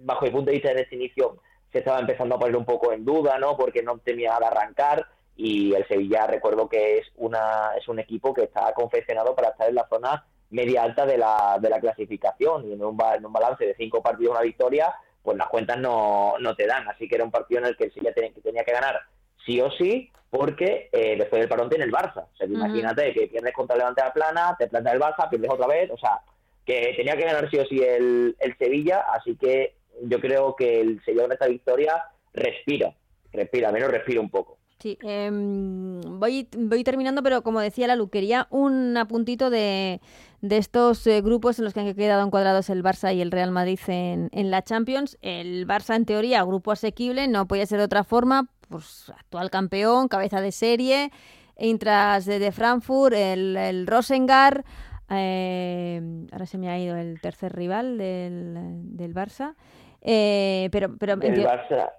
bajo 0.05 0.27
mi 0.27 0.31
punto 0.31 0.51
de 0.51 0.57
vista, 0.57 0.73
en 0.73 0.79
este 0.79 0.97
inicio 0.97 1.39
se 1.73 1.79
estaba 1.79 2.01
empezando 2.01 2.35
a 2.35 2.39
poner 2.39 2.57
un 2.57 2.65
poco 2.65 2.93
en 2.93 3.05
duda, 3.05 3.39
¿no? 3.39 3.57
Porque 3.57 3.83
no 3.83 3.99
tenía 3.99 4.39
de 4.39 4.47
arrancar 4.47 5.07
y 5.37 5.75
el 5.75 5.87
Sevilla 5.89 6.27
recuerdo 6.27 6.69
que 6.69 6.99
es 6.99 7.07
una 7.17 7.71
es 7.79 7.89
un 7.89 7.99
equipo 7.99 8.35
que 8.35 8.45
está 8.45 8.73
confeccionado 8.75 9.35
para 9.35 9.51
estar 9.51 9.69
en 9.69 9.77
la 9.77 9.89
zona 9.89 10.27
media 10.51 10.83
alta 10.83 11.07
de 11.07 11.17
la, 11.17 11.59
de 11.61 11.71
la 11.71 11.81
clasificación 11.81 12.69
y 12.69 12.73
en 12.73 12.85
un, 12.85 12.99
en 13.17 13.25
un 13.25 13.33
balance 13.33 13.65
de 13.65 13.75
cinco 13.77 14.03
partidos 14.03 14.33
una 14.33 14.43
victoria 14.43 14.95
pues 15.23 15.37
las 15.37 15.49
cuentas 15.49 15.79
no, 15.79 16.35
no 16.41 16.57
te 16.57 16.67
dan. 16.67 16.89
Así 16.89 17.09
que 17.09 17.17
era 17.17 17.25
un 17.25 17.31
partido 17.31 17.61
en 17.61 17.67
el 17.67 17.77
que 17.77 17.85
el 17.85 17.93
Sevilla 17.93 18.13
tenía, 18.13 18.33
que 18.33 18.41
tenía 18.41 18.65
que 18.65 18.73
ganar 18.73 19.01
sí 19.45 19.61
o 19.61 19.71
sí 19.71 20.11
porque 20.31 20.89
eh, 20.93 21.17
después 21.19 21.41
del 21.41 21.49
parón 21.49 21.69
tiene 21.69 21.85
el 21.85 21.93
Barça. 21.93 22.25
O 22.33 22.37
sea 22.37 22.47
imagínate 22.47 23.13
que 23.13 23.27
pierdes 23.27 23.53
contra 23.53 23.75
el 23.75 23.81
Levante 23.81 24.03
la 24.03 24.13
plana 24.13 24.57
te 24.59 24.69
planta 24.69 24.93
el 24.93 25.01
Barça 25.01 25.29
pierdes 25.29 25.51
otra 25.51 25.67
vez 25.67 25.91
o 25.91 25.99
sea 25.99 26.21
que 26.65 26.95
tenía 26.97 27.17
que 27.17 27.25
ganar 27.25 27.51
sí 27.51 27.59
o 27.59 27.67
sí 27.67 27.83
el, 27.83 28.37
el 28.39 28.57
Sevilla 28.59 29.07
así 29.13 29.37
que 29.37 29.75
yo 30.03 30.21
creo 30.21 30.57
que 30.57 30.81
el 30.81 31.03
Sevilla 31.05 31.25
con 31.25 31.33
esta 31.33 31.47
victoria 31.47 32.05
respira, 32.33 32.95
respira, 33.33 33.73
menos 33.73 33.91
respira 33.91 34.21
un 34.21 34.31
poco. 34.31 34.59
Sí, 34.79 34.97
em, 35.03 36.01
voy, 36.01 36.49
voy 36.57 36.85
terminando, 36.85 37.23
pero 37.23 37.43
como 37.43 37.61
decía 37.61 37.87
la 37.87 37.99
quería 38.11 38.47
un 38.49 38.97
apuntito 38.97 39.51
de, 39.51 40.01
de 40.41 40.57
estos 40.57 41.07
eh, 41.07 41.21
grupos 41.21 41.59
en 41.59 41.67
los 41.67 41.75
que 41.75 41.81
han 41.81 41.95
quedado 41.95 42.27
encuadrados 42.27 42.71
el 42.71 42.83
Barça 42.83 43.15
y 43.15 43.21
el 43.21 43.31
Real 43.31 43.51
Madrid 43.51 43.79
en, 43.89 44.31
en, 44.33 44.51
la 44.51 44.63
Champions. 44.63 45.19
El 45.21 45.67
Barça, 45.67 45.97
en 45.97 46.07
teoría, 46.07 46.43
grupo 46.45 46.73
asequible, 46.73 47.29
no 47.29 47.47
podía 47.47 47.67
ser 47.67 47.79
de 47.79 47.85
otra 47.85 48.05
forma, 48.05 48.49
pues 48.71 49.13
actual 49.15 49.51
campeón, 49.51 50.09
cabeza 50.09 50.41
de 50.41 50.51
serie, 50.51 51.11
Intras 51.59 52.25
de, 52.25 52.51
Frankfurt, 52.51 53.15
el, 53.15 53.55
el 53.59 53.87
Rosengar, 53.87 54.65
eh, 55.11 56.01
ahora 56.33 56.47
se 56.47 56.57
me 56.57 56.71
ha 56.71 56.79
ido 56.79 56.97
el 56.97 57.21
tercer 57.21 57.53
rival 57.53 57.99
del, 57.99 58.97
del 58.97 59.15
Barça. 59.15 59.57
Eh, 60.03 60.69
pero, 60.73 60.97
pero 60.97 61.15
el 61.15 61.45
Barça. 61.45 61.91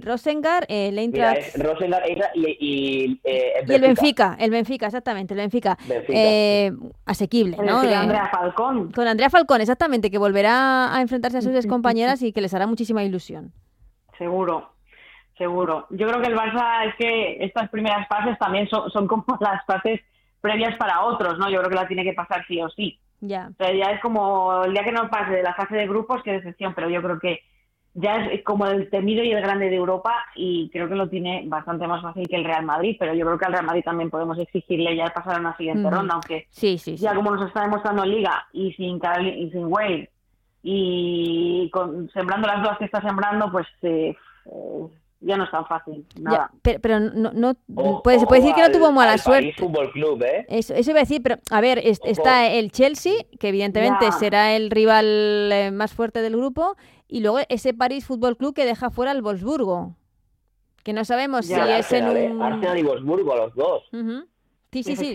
Rosengar, 0.00 0.66
el 0.68 0.98
Eintracht... 0.98 1.56
Rosengar 1.56 2.02
y, 2.34 2.46
y, 2.60 3.20
eh, 3.24 3.52
el 3.62 3.70
y, 3.70 3.74
el 3.74 3.80
Benfica, 3.80 4.36
el 4.38 4.50
Benfica, 4.50 4.86
exactamente, 4.86 5.32
el 5.32 5.38
Benfica. 5.40 5.78
eh, 5.88 6.70
asequible, 7.06 7.56
¿no? 7.56 7.80
Con 7.80 7.92
Andrea 7.92 8.28
Falcón. 8.30 8.92
Con 8.92 9.08
Andrea 9.08 9.30
Falcón, 9.30 9.60
exactamente, 9.60 10.10
que 10.10 10.18
volverá 10.18 10.94
a 10.94 11.00
enfrentarse 11.00 11.38
a 11.38 11.42
sus 11.42 11.66
compañeras 11.66 12.22
y 12.22 12.32
que 12.32 12.40
les 12.42 12.52
hará 12.52 12.66
muchísima 12.66 13.02
ilusión. 13.04 13.52
Seguro, 14.18 14.72
seguro. 15.38 15.86
Yo 15.90 16.06
creo 16.08 16.20
que 16.20 16.28
el 16.28 16.36
Barça 16.36 16.86
es 16.86 16.94
que 16.96 17.44
estas 17.44 17.70
primeras 17.70 18.06
fases 18.06 18.38
también 18.38 18.68
son, 18.68 18.90
son 18.90 19.06
como 19.06 19.24
las 19.40 19.64
fases 19.64 20.00
previas 20.42 20.76
para 20.76 21.04
otros, 21.04 21.38
¿no? 21.38 21.50
Yo 21.50 21.58
creo 21.58 21.70
que 21.70 21.76
la 21.76 21.88
tiene 21.88 22.04
que 22.04 22.12
pasar 22.12 22.44
sí 22.46 22.60
o 22.60 22.68
sí. 22.70 22.98
Ya. 23.20 23.50
O 23.52 23.56
sea, 23.56 23.72
ya 23.72 23.92
es 23.92 24.00
como 24.00 24.64
el 24.64 24.72
día 24.72 24.84
que 24.84 24.92
no 24.92 25.10
pase 25.10 25.32
de 25.32 25.42
la 25.42 25.54
fase 25.54 25.76
de 25.76 25.86
grupos, 25.86 26.22
qué 26.22 26.32
decepción, 26.32 26.74
pero 26.74 26.88
yo 26.88 27.02
creo 27.02 27.18
que 27.18 27.40
ya 27.94 28.16
es 28.26 28.44
como 28.44 28.66
el 28.66 28.88
temido 28.88 29.24
y 29.24 29.32
el 29.32 29.42
grande 29.42 29.68
de 29.68 29.76
Europa 29.76 30.14
y 30.36 30.70
creo 30.70 30.88
que 30.88 30.94
lo 30.94 31.08
tiene 31.08 31.42
bastante 31.46 31.86
más 31.86 32.02
fácil 32.02 32.28
que 32.28 32.36
el 32.36 32.44
Real 32.44 32.64
Madrid, 32.64 32.96
pero 32.98 33.14
yo 33.14 33.26
creo 33.26 33.38
que 33.38 33.46
al 33.46 33.52
Real 33.52 33.66
Madrid 33.66 33.82
también 33.84 34.10
podemos 34.10 34.38
exigirle 34.38 34.96
ya 34.96 35.06
pasar 35.06 35.36
a 35.36 35.40
una 35.40 35.56
siguiente 35.56 35.90
ronda, 35.90 36.14
aunque 36.14 36.46
sí, 36.50 36.78
sí, 36.78 36.96
ya 36.96 37.14
como 37.14 37.32
nos 37.32 37.48
está 37.48 37.62
demostrando 37.62 38.04
Liga 38.04 38.46
y 38.52 38.72
sin, 38.74 39.00
y 39.24 39.50
sin 39.50 39.68
y 40.62 41.70
sembrando 42.12 42.46
las 42.46 42.62
dudas 42.62 42.78
que 42.78 42.84
está 42.84 43.00
sembrando, 43.00 43.50
pues 43.50 43.66
eh, 43.82 44.14
eh, 44.46 44.86
ya 45.20 45.36
no 45.36 45.44
es 45.44 45.50
tan 45.50 45.66
fácil. 45.66 46.06
Nada. 46.18 46.50
pero, 46.62 46.98
no, 47.00 47.32
no 47.32 47.54
puede, 48.02 48.18
se 48.18 48.26
puede 48.26 48.40
decir 48.40 48.54
que 48.54 48.62
no 48.62 48.70
tuvo 48.70 48.90
mala 48.92 49.18
suerte. 49.18 49.54
Club, 49.92 50.22
¿eh? 50.22 50.46
Eso, 50.48 50.74
eso 50.74 50.90
iba 50.90 51.00
a 51.00 51.02
decir, 51.02 51.22
pero 51.22 51.36
a 51.50 51.60
ver, 51.60 51.78
está 51.78 52.46
el 52.46 52.72
Chelsea, 52.72 53.12
que 53.38 53.48
evidentemente 53.48 54.10
será 54.12 54.54
el 54.54 54.70
rival 54.70 55.50
eh, 55.52 55.70
más 55.72 55.92
fuerte 55.92 56.22
del 56.22 56.36
grupo, 56.36 56.76
y 57.06 57.20
luego 57.20 57.38
ese 57.48 57.74
París 57.74 58.06
Fútbol 58.06 58.36
Club 58.36 58.54
que 58.54 58.64
deja 58.64 58.90
fuera 58.90 59.10
al 59.10 59.22
Wolfsburgo. 59.22 59.94
Que 60.82 60.94
no 60.94 61.04
sabemos 61.04 61.46
si 61.46 61.54
es 61.54 61.92
en 61.92 62.08
un. 62.08 62.42
Arsenal 62.42 62.78
y 62.78 62.82
Wolfsburgo, 62.82 63.36
los 63.36 63.54
dos. 63.54 63.82
Sí, 64.72 64.82
sí, 64.82 64.96
sí. 64.96 65.14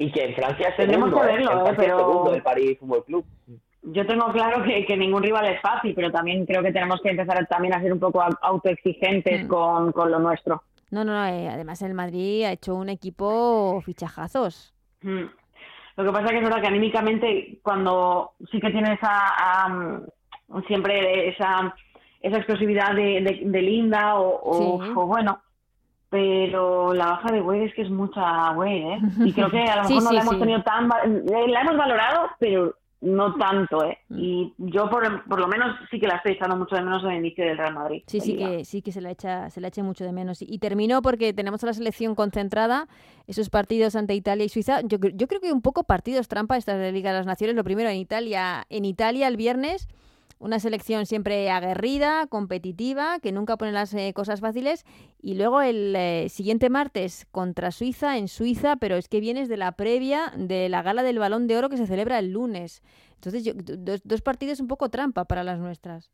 Y 0.00 0.12
que 0.12 0.24
en 0.26 0.34
Francia 0.36 0.74
Tendremos 0.76 1.12
que 1.12 1.20
verlo, 1.26 1.66
¿eh? 1.66 1.74
pero... 1.76 1.98
segundo 1.98 2.34
el 2.34 2.42
París 2.42 2.78
Fútbol 2.78 3.04
Club 3.04 3.24
yo 3.92 4.06
tengo 4.06 4.30
claro 4.32 4.62
que, 4.62 4.96
ningún 4.96 5.22
rival 5.22 5.46
es 5.46 5.60
fácil, 5.60 5.94
pero 5.94 6.10
también 6.10 6.46
creo 6.46 6.62
que 6.62 6.72
tenemos 6.72 7.00
que 7.00 7.10
empezar 7.10 7.46
también 7.46 7.74
a 7.74 7.80
ser 7.80 7.92
un 7.92 8.00
poco 8.00 8.22
autoexigentes 8.42 9.44
mm. 9.44 9.48
con, 9.48 10.10
lo 10.10 10.18
nuestro. 10.18 10.62
No, 10.90 11.04
no, 11.04 11.12
no. 11.12 11.26
Eh, 11.26 11.48
además, 11.48 11.82
el 11.82 11.94
Madrid 11.94 12.44
ha 12.44 12.52
hecho 12.52 12.74
un 12.74 12.88
equipo 12.88 13.80
fichajazos. 13.84 14.74
Mm. 15.02 15.24
Lo 15.96 16.04
que 16.04 16.12
pasa 16.12 16.26
es 16.26 16.30
que 16.30 16.38
es 16.38 16.44
verdad 16.44 16.60
que 16.60 16.68
anímicamente, 16.68 17.58
cuando 17.62 18.32
sí 18.50 18.60
que 18.60 18.70
tiene 18.70 18.94
esa. 18.94 19.66
siempre 20.66 21.28
esa, 21.28 21.74
esa 22.20 22.36
explosividad 22.36 22.94
de, 22.94 23.40
de, 23.44 23.62
Linda 23.62 24.14
o, 24.16 25.06
bueno, 25.06 25.40
pero 26.08 26.94
la 26.94 27.06
baja 27.06 27.32
de 27.32 27.42
Wade 27.42 27.66
es 27.66 27.74
que 27.74 27.82
es 27.82 27.90
mucha 27.90 28.52
Wade, 28.52 28.94
¿eh? 28.94 28.98
Y 29.26 29.32
creo 29.32 29.50
que 29.50 29.60
a 29.60 29.82
lo 29.82 29.88
mejor 29.88 30.02
no 30.04 30.12
la 30.12 30.20
hemos 30.20 30.38
tenido 30.38 30.62
tan... 30.62 30.88
La 30.88 31.60
hemos 31.60 31.76
valorado, 31.76 32.30
pero 32.38 32.74
no 33.00 33.34
tanto, 33.36 33.84
¿eh? 33.84 33.98
Mm. 34.08 34.18
Y 34.18 34.54
yo 34.58 34.90
por, 34.90 35.24
por, 35.24 35.38
lo 35.38 35.46
menos 35.46 35.76
sí 35.90 36.00
que 36.00 36.08
la 36.08 36.16
estoy 36.16 36.32
echando 36.32 36.56
mucho 36.56 36.74
de 36.74 36.82
menos 36.82 37.04
en 37.04 37.10
el 37.10 37.18
inicio 37.18 37.44
del 37.44 37.56
Real 37.56 37.74
Madrid. 37.74 38.02
Sí, 38.06 38.20
sí 38.20 38.36
que, 38.36 38.64
sí 38.64 38.82
que 38.82 38.92
se 38.92 39.00
la 39.00 39.10
echa, 39.10 39.50
se 39.50 39.60
la 39.60 39.68
echa 39.68 39.82
mucho 39.82 40.04
de 40.04 40.12
menos. 40.12 40.42
Y 40.42 40.58
terminó 40.58 41.00
porque 41.00 41.32
tenemos 41.32 41.62
a 41.62 41.66
la 41.66 41.72
selección 41.74 42.14
concentrada, 42.14 42.88
esos 43.26 43.50
partidos 43.50 43.94
ante 43.94 44.14
Italia 44.14 44.44
y 44.44 44.48
Suiza. 44.48 44.80
Yo, 44.82 44.98
yo 44.98 45.28
creo 45.28 45.40
que 45.40 45.52
un 45.52 45.62
poco 45.62 45.84
partidos 45.84 46.28
trampa 46.28 46.56
estas 46.56 46.78
de 46.78 46.90
Liga 46.90 47.12
de 47.12 47.18
las 47.18 47.26
Naciones. 47.26 47.54
Lo 47.54 47.64
primero 47.64 47.88
en 47.88 47.96
Italia, 47.96 48.66
en 48.68 48.84
Italia 48.84 49.28
el 49.28 49.36
viernes 49.36 49.88
una 50.38 50.60
selección 50.60 51.06
siempre 51.06 51.50
aguerrida, 51.50 52.26
competitiva, 52.28 53.18
que 53.20 53.32
nunca 53.32 53.56
pone 53.56 53.72
las 53.72 53.92
eh, 53.94 54.12
cosas 54.14 54.40
fáciles. 54.40 54.84
Y 55.20 55.34
luego 55.34 55.60
el 55.60 55.94
eh, 55.96 56.28
siguiente 56.28 56.70
martes 56.70 57.26
contra 57.30 57.70
Suiza, 57.70 58.18
en 58.18 58.28
Suiza, 58.28 58.76
pero 58.76 58.96
es 58.96 59.08
que 59.08 59.20
vienes 59.20 59.48
de 59.48 59.56
la 59.56 59.72
previa 59.72 60.32
de 60.36 60.68
la 60.68 60.82
gala 60.82 61.02
del 61.02 61.18
balón 61.18 61.46
de 61.46 61.56
oro 61.56 61.68
que 61.68 61.76
se 61.76 61.86
celebra 61.86 62.18
el 62.18 62.32
lunes. 62.32 62.82
Entonces, 63.14 63.52
dos, 64.04 64.22
partidos 64.22 64.60
un 64.60 64.68
poco 64.68 64.88
trampa 64.90 65.24
para 65.24 65.42
las 65.42 65.58
nuestras. 65.58 66.10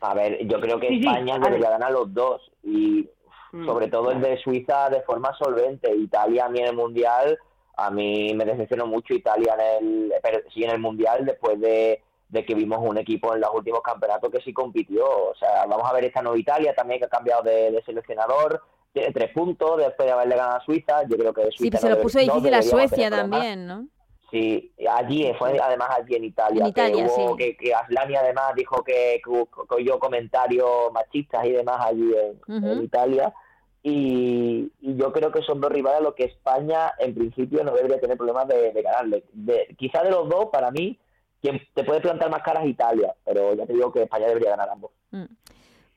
A 0.00 0.14
ver, 0.14 0.46
yo 0.46 0.60
creo 0.60 0.78
que 0.78 0.94
España 0.96 1.38
debería 1.38 1.70
ganar 1.70 1.90
los 1.90 2.12
dos. 2.14 2.52
Y 2.62 3.08
mm. 3.52 3.66
sobre 3.66 3.88
todo 3.88 4.12
el 4.12 4.20
de 4.20 4.38
Suiza 4.38 4.88
de 4.88 5.02
forma 5.02 5.34
solvente. 5.36 5.94
Italia 5.94 6.46
a 6.46 6.48
mí 6.48 6.60
en 6.60 6.66
el 6.66 6.76
Mundial, 6.76 7.38
a 7.76 7.90
mí 7.90 8.32
me 8.34 8.44
decepcionó 8.44 8.86
mucho 8.86 9.14
Italia 9.14 9.56
en 9.80 9.86
el, 9.86 10.12
pero 10.22 10.42
sí 10.52 10.62
en 10.62 10.70
el 10.70 10.78
Mundial 10.78 11.24
después 11.24 11.60
de 11.60 12.00
de 12.34 12.44
que 12.44 12.54
vimos 12.54 12.80
un 12.82 12.98
equipo 12.98 13.32
en 13.32 13.40
los 13.40 13.50
últimos 13.54 13.80
campeonatos 13.80 14.28
que 14.30 14.40
sí 14.40 14.52
compitió. 14.52 15.04
O 15.04 15.34
sea, 15.36 15.66
vamos 15.66 15.88
a 15.88 15.92
ver 15.92 16.04
esta 16.04 16.20
nueva 16.20 16.36
Italia 16.36 16.74
también 16.74 16.98
que 16.98 17.06
ha 17.06 17.08
cambiado 17.08 17.42
de, 17.44 17.80
seleccionador, 17.86 18.60
tiene 18.92 19.12
tres 19.12 19.32
puntos 19.32 19.78
después 19.78 20.06
de 20.06 20.12
haberle 20.12 20.34
ganado 20.34 20.56
a 20.56 20.64
Suiza. 20.64 21.04
Yo 21.08 21.16
creo 21.16 21.32
que 21.32 21.50
Suiza 21.52 21.78
sí, 21.78 21.86
se 21.86 21.90
lo 21.90 22.02
puso 22.02 22.18
difícil 22.18 22.52
a 22.52 22.62
Suecia 22.62 23.08
también, 23.08 23.66
¿no? 23.66 23.86
Sí, 24.32 24.72
allí 24.90 25.32
fue 25.38 25.56
además 25.60 25.90
allí 25.96 26.16
en 26.16 26.24
Italia. 26.24 26.72
que, 26.72 27.06
hubo, 27.06 27.36
que, 27.36 27.56
Aslani 27.72 28.16
además 28.16 28.52
dijo 28.56 28.82
que, 28.82 29.22
que, 29.22 29.98
comentarios 30.00 30.92
machistas 30.92 31.46
y 31.46 31.52
demás 31.52 31.86
allí 31.86 32.12
en, 32.48 32.82
Italia. 32.82 33.32
Y, 33.80 34.72
yo 34.80 35.12
creo 35.12 35.30
que 35.30 35.42
son 35.42 35.60
dos 35.60 35.70
rivales 35.70 36.00
a 36.00 36.02
los 36.02 36.14
que 36.14 36.24
España 36.24 36.94
en 36.98 37.14
principio 37.14 37.62
no 37.62 37.72
debería 37.72 38.00
tener 38.00 38.16
problemas 38.16 38.48
de, 38.48 38.72
ganarle. 38.82 39.22
De, 39.32 39.72
quizá 39.78 40.02
de 40.02 40.10
los 40.10 40.28
dos, 40.28 40.46
para 40.50 40.72
mí, 40.72 40.98
quien 41.44 41.60
te 41.74 41.84
puede 41.84 42.00
plantar 42.00 42.30
más 42.30 42.42
caras 42.42 42.64
Italia, 42.64 43.14
pero 43.22 43.54
ya 43.54 43.66
te 43.66 43.74
digo 43.74 43.92
que 43.92 44.04
España 44.04 44.26
debería 44.26 44.50
ganar 44.50 44.70
ambos. 44.70 44.92
Mm. 45.10 45.24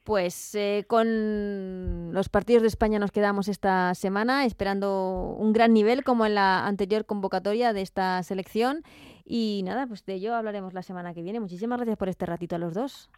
Pues 0.03 0.55
eh, 0.55 0.83
con 0.87 2.13
los 2.13 2.27
partidos 2.27 2.63
de 2.63 2.67
España 2.67 2.99
nos 2.99 3.11
quedamos 3.11 3.47
esta 3.47 3.93
semana 3.95 4.45
esperando 4.45 5.35
un 5.37 5.53
gran 5.53 5.73
nivel 5.73 6.03
como 6.03 6.25
en 6.25 6.35
la 6.35 6.65
anterior 6.65 7.05
convocatoria 7.05 7.71
de 7.71 7.81
esta 7.81 8.21
selección. 8.23 8.83
Y 9.25 9.61
nada, 9.63 9.87
pues 9.87 10.05
de 10.05 10.15
ello 10.15 10.35
hablaremos 10.35 10.73
la 10.73 10.81
semana 10.81 11.13
que 11.13 11.21
viene. 11.21 11.39
Muchísimas 11.39 11.77
gracias 11.77 11.97
por 11.97 12.09
este 12.09 12.25
ratito 12.25 12.55
a 12.57 12.59
los 12.59 12.73
dos. 12.73 13.09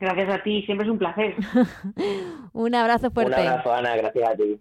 Gracias 0.00 0.28
a 0.28 0.42
ti, 0.42 0.62
siempre 0.62 0.86
es 0.86 0.92
un 0.92 0.98
placer. 0.98 1.36
un 2.52 2.74
abrazo 2.74 3.10
fuerte. 3.10 3.40
Un 3.40 3.46
abrazo, 3.46 3.72
Ana, 3.72 3.96
gracias 3.96 4.28
a 4.28 4.36
ti. 4.36 4.60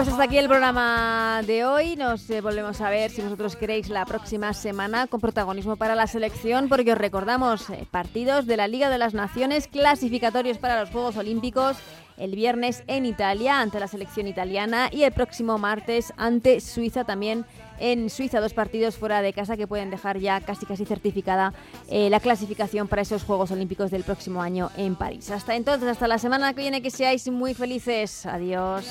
Pues 0.00 0.08
hasta 0.08 0.22
aquí 0.22 0.38
el 0.38 0.48
programa 0.48 1.42
de 1.46 1.66
hoy. 1.66 1.94
Nos 1.94 2.30
eh, 2.30 2.40
volvemos 2.40 2.80
a 2.80 2.88
ver, 2.88 3.10
si 3.10 3.20
vosotros 3.20 3.54
queréis, 3.54 3.90
la 3.90 4.06
próxima 4.06 4.54
semana 4.54 5.06
con 5.06 5.20
protagonismo 5.20 5.76
para 5.76 5.94
la 5.94 6.06
selección, 6.06 6.70
porque 6.70 6.92
os 6.92 6.98
recordamos 6.98 7.68
eh, 7.68 7.86
partidos 7.90 8.46
de 8.46 8.56
la 8.56 8.66
Liga 8.66 8.88
de 8.88 8.96
las 8.96 9.12
Naciones 9.12 9.68
clasificatorios 9.68 10.56
para 10.56 10.80
los 10.80 10.88
Juegos 10.88 11.18
Olímpicos 11.18 11.76
el 12.20 12.36
viernes 12.36 12.84
en 12.86 13.06
Italia 13.06 13.60
ante 13.60 13.80
la 13.80 13.88
selección 13.88 14.28
italiana 14.28 14.88
y 14.92 15.02
el 15.02 15.12
próximo 15.12 15.58
martes 15.58 16.12
ante 16.16 16.60
Suiza 16.60 17.04
también 17.04 17.44
en 17.80 18.10
Suiza, 18.10 18.40
dos 18.40 18.52
partidos 18.52 18.96
fuera 18.96 19.22
de 19.22 19.32
casa 19.32 19.56
que 19.56 19.66
pueden 19.66 19.90
dejar 19.90 20.18
ya 20.18 20.40
casi 20.40 20.66
casi 20.66 20.84
certificada 20.84 21.54
eh, 21.88 22.10
la 22.10 22.20
clasificación 22.20 22.86
para 22.86 23.02
esos 23.02 23.24
Juegos 23.24 23.50
Olímpicos 23.50 23.90
del 23.90 24.04
próximo 24.04 24.42
año 24.42 24.70
en 24.76 24.94
París. 24.94 25.30
Hasta 25.30 25.56
entonces, 25.56 25.88
hasta 25.88 26.06
la 26.06 26.18
semana 26.18 26.52
que 26.52 26.60
viene, 26.60 26.82
que 26.82 26.90
seáis 26.90 27.28
muy 27.28 27.54
felices. 27.54 28.26
Adiós. 28.26 28.86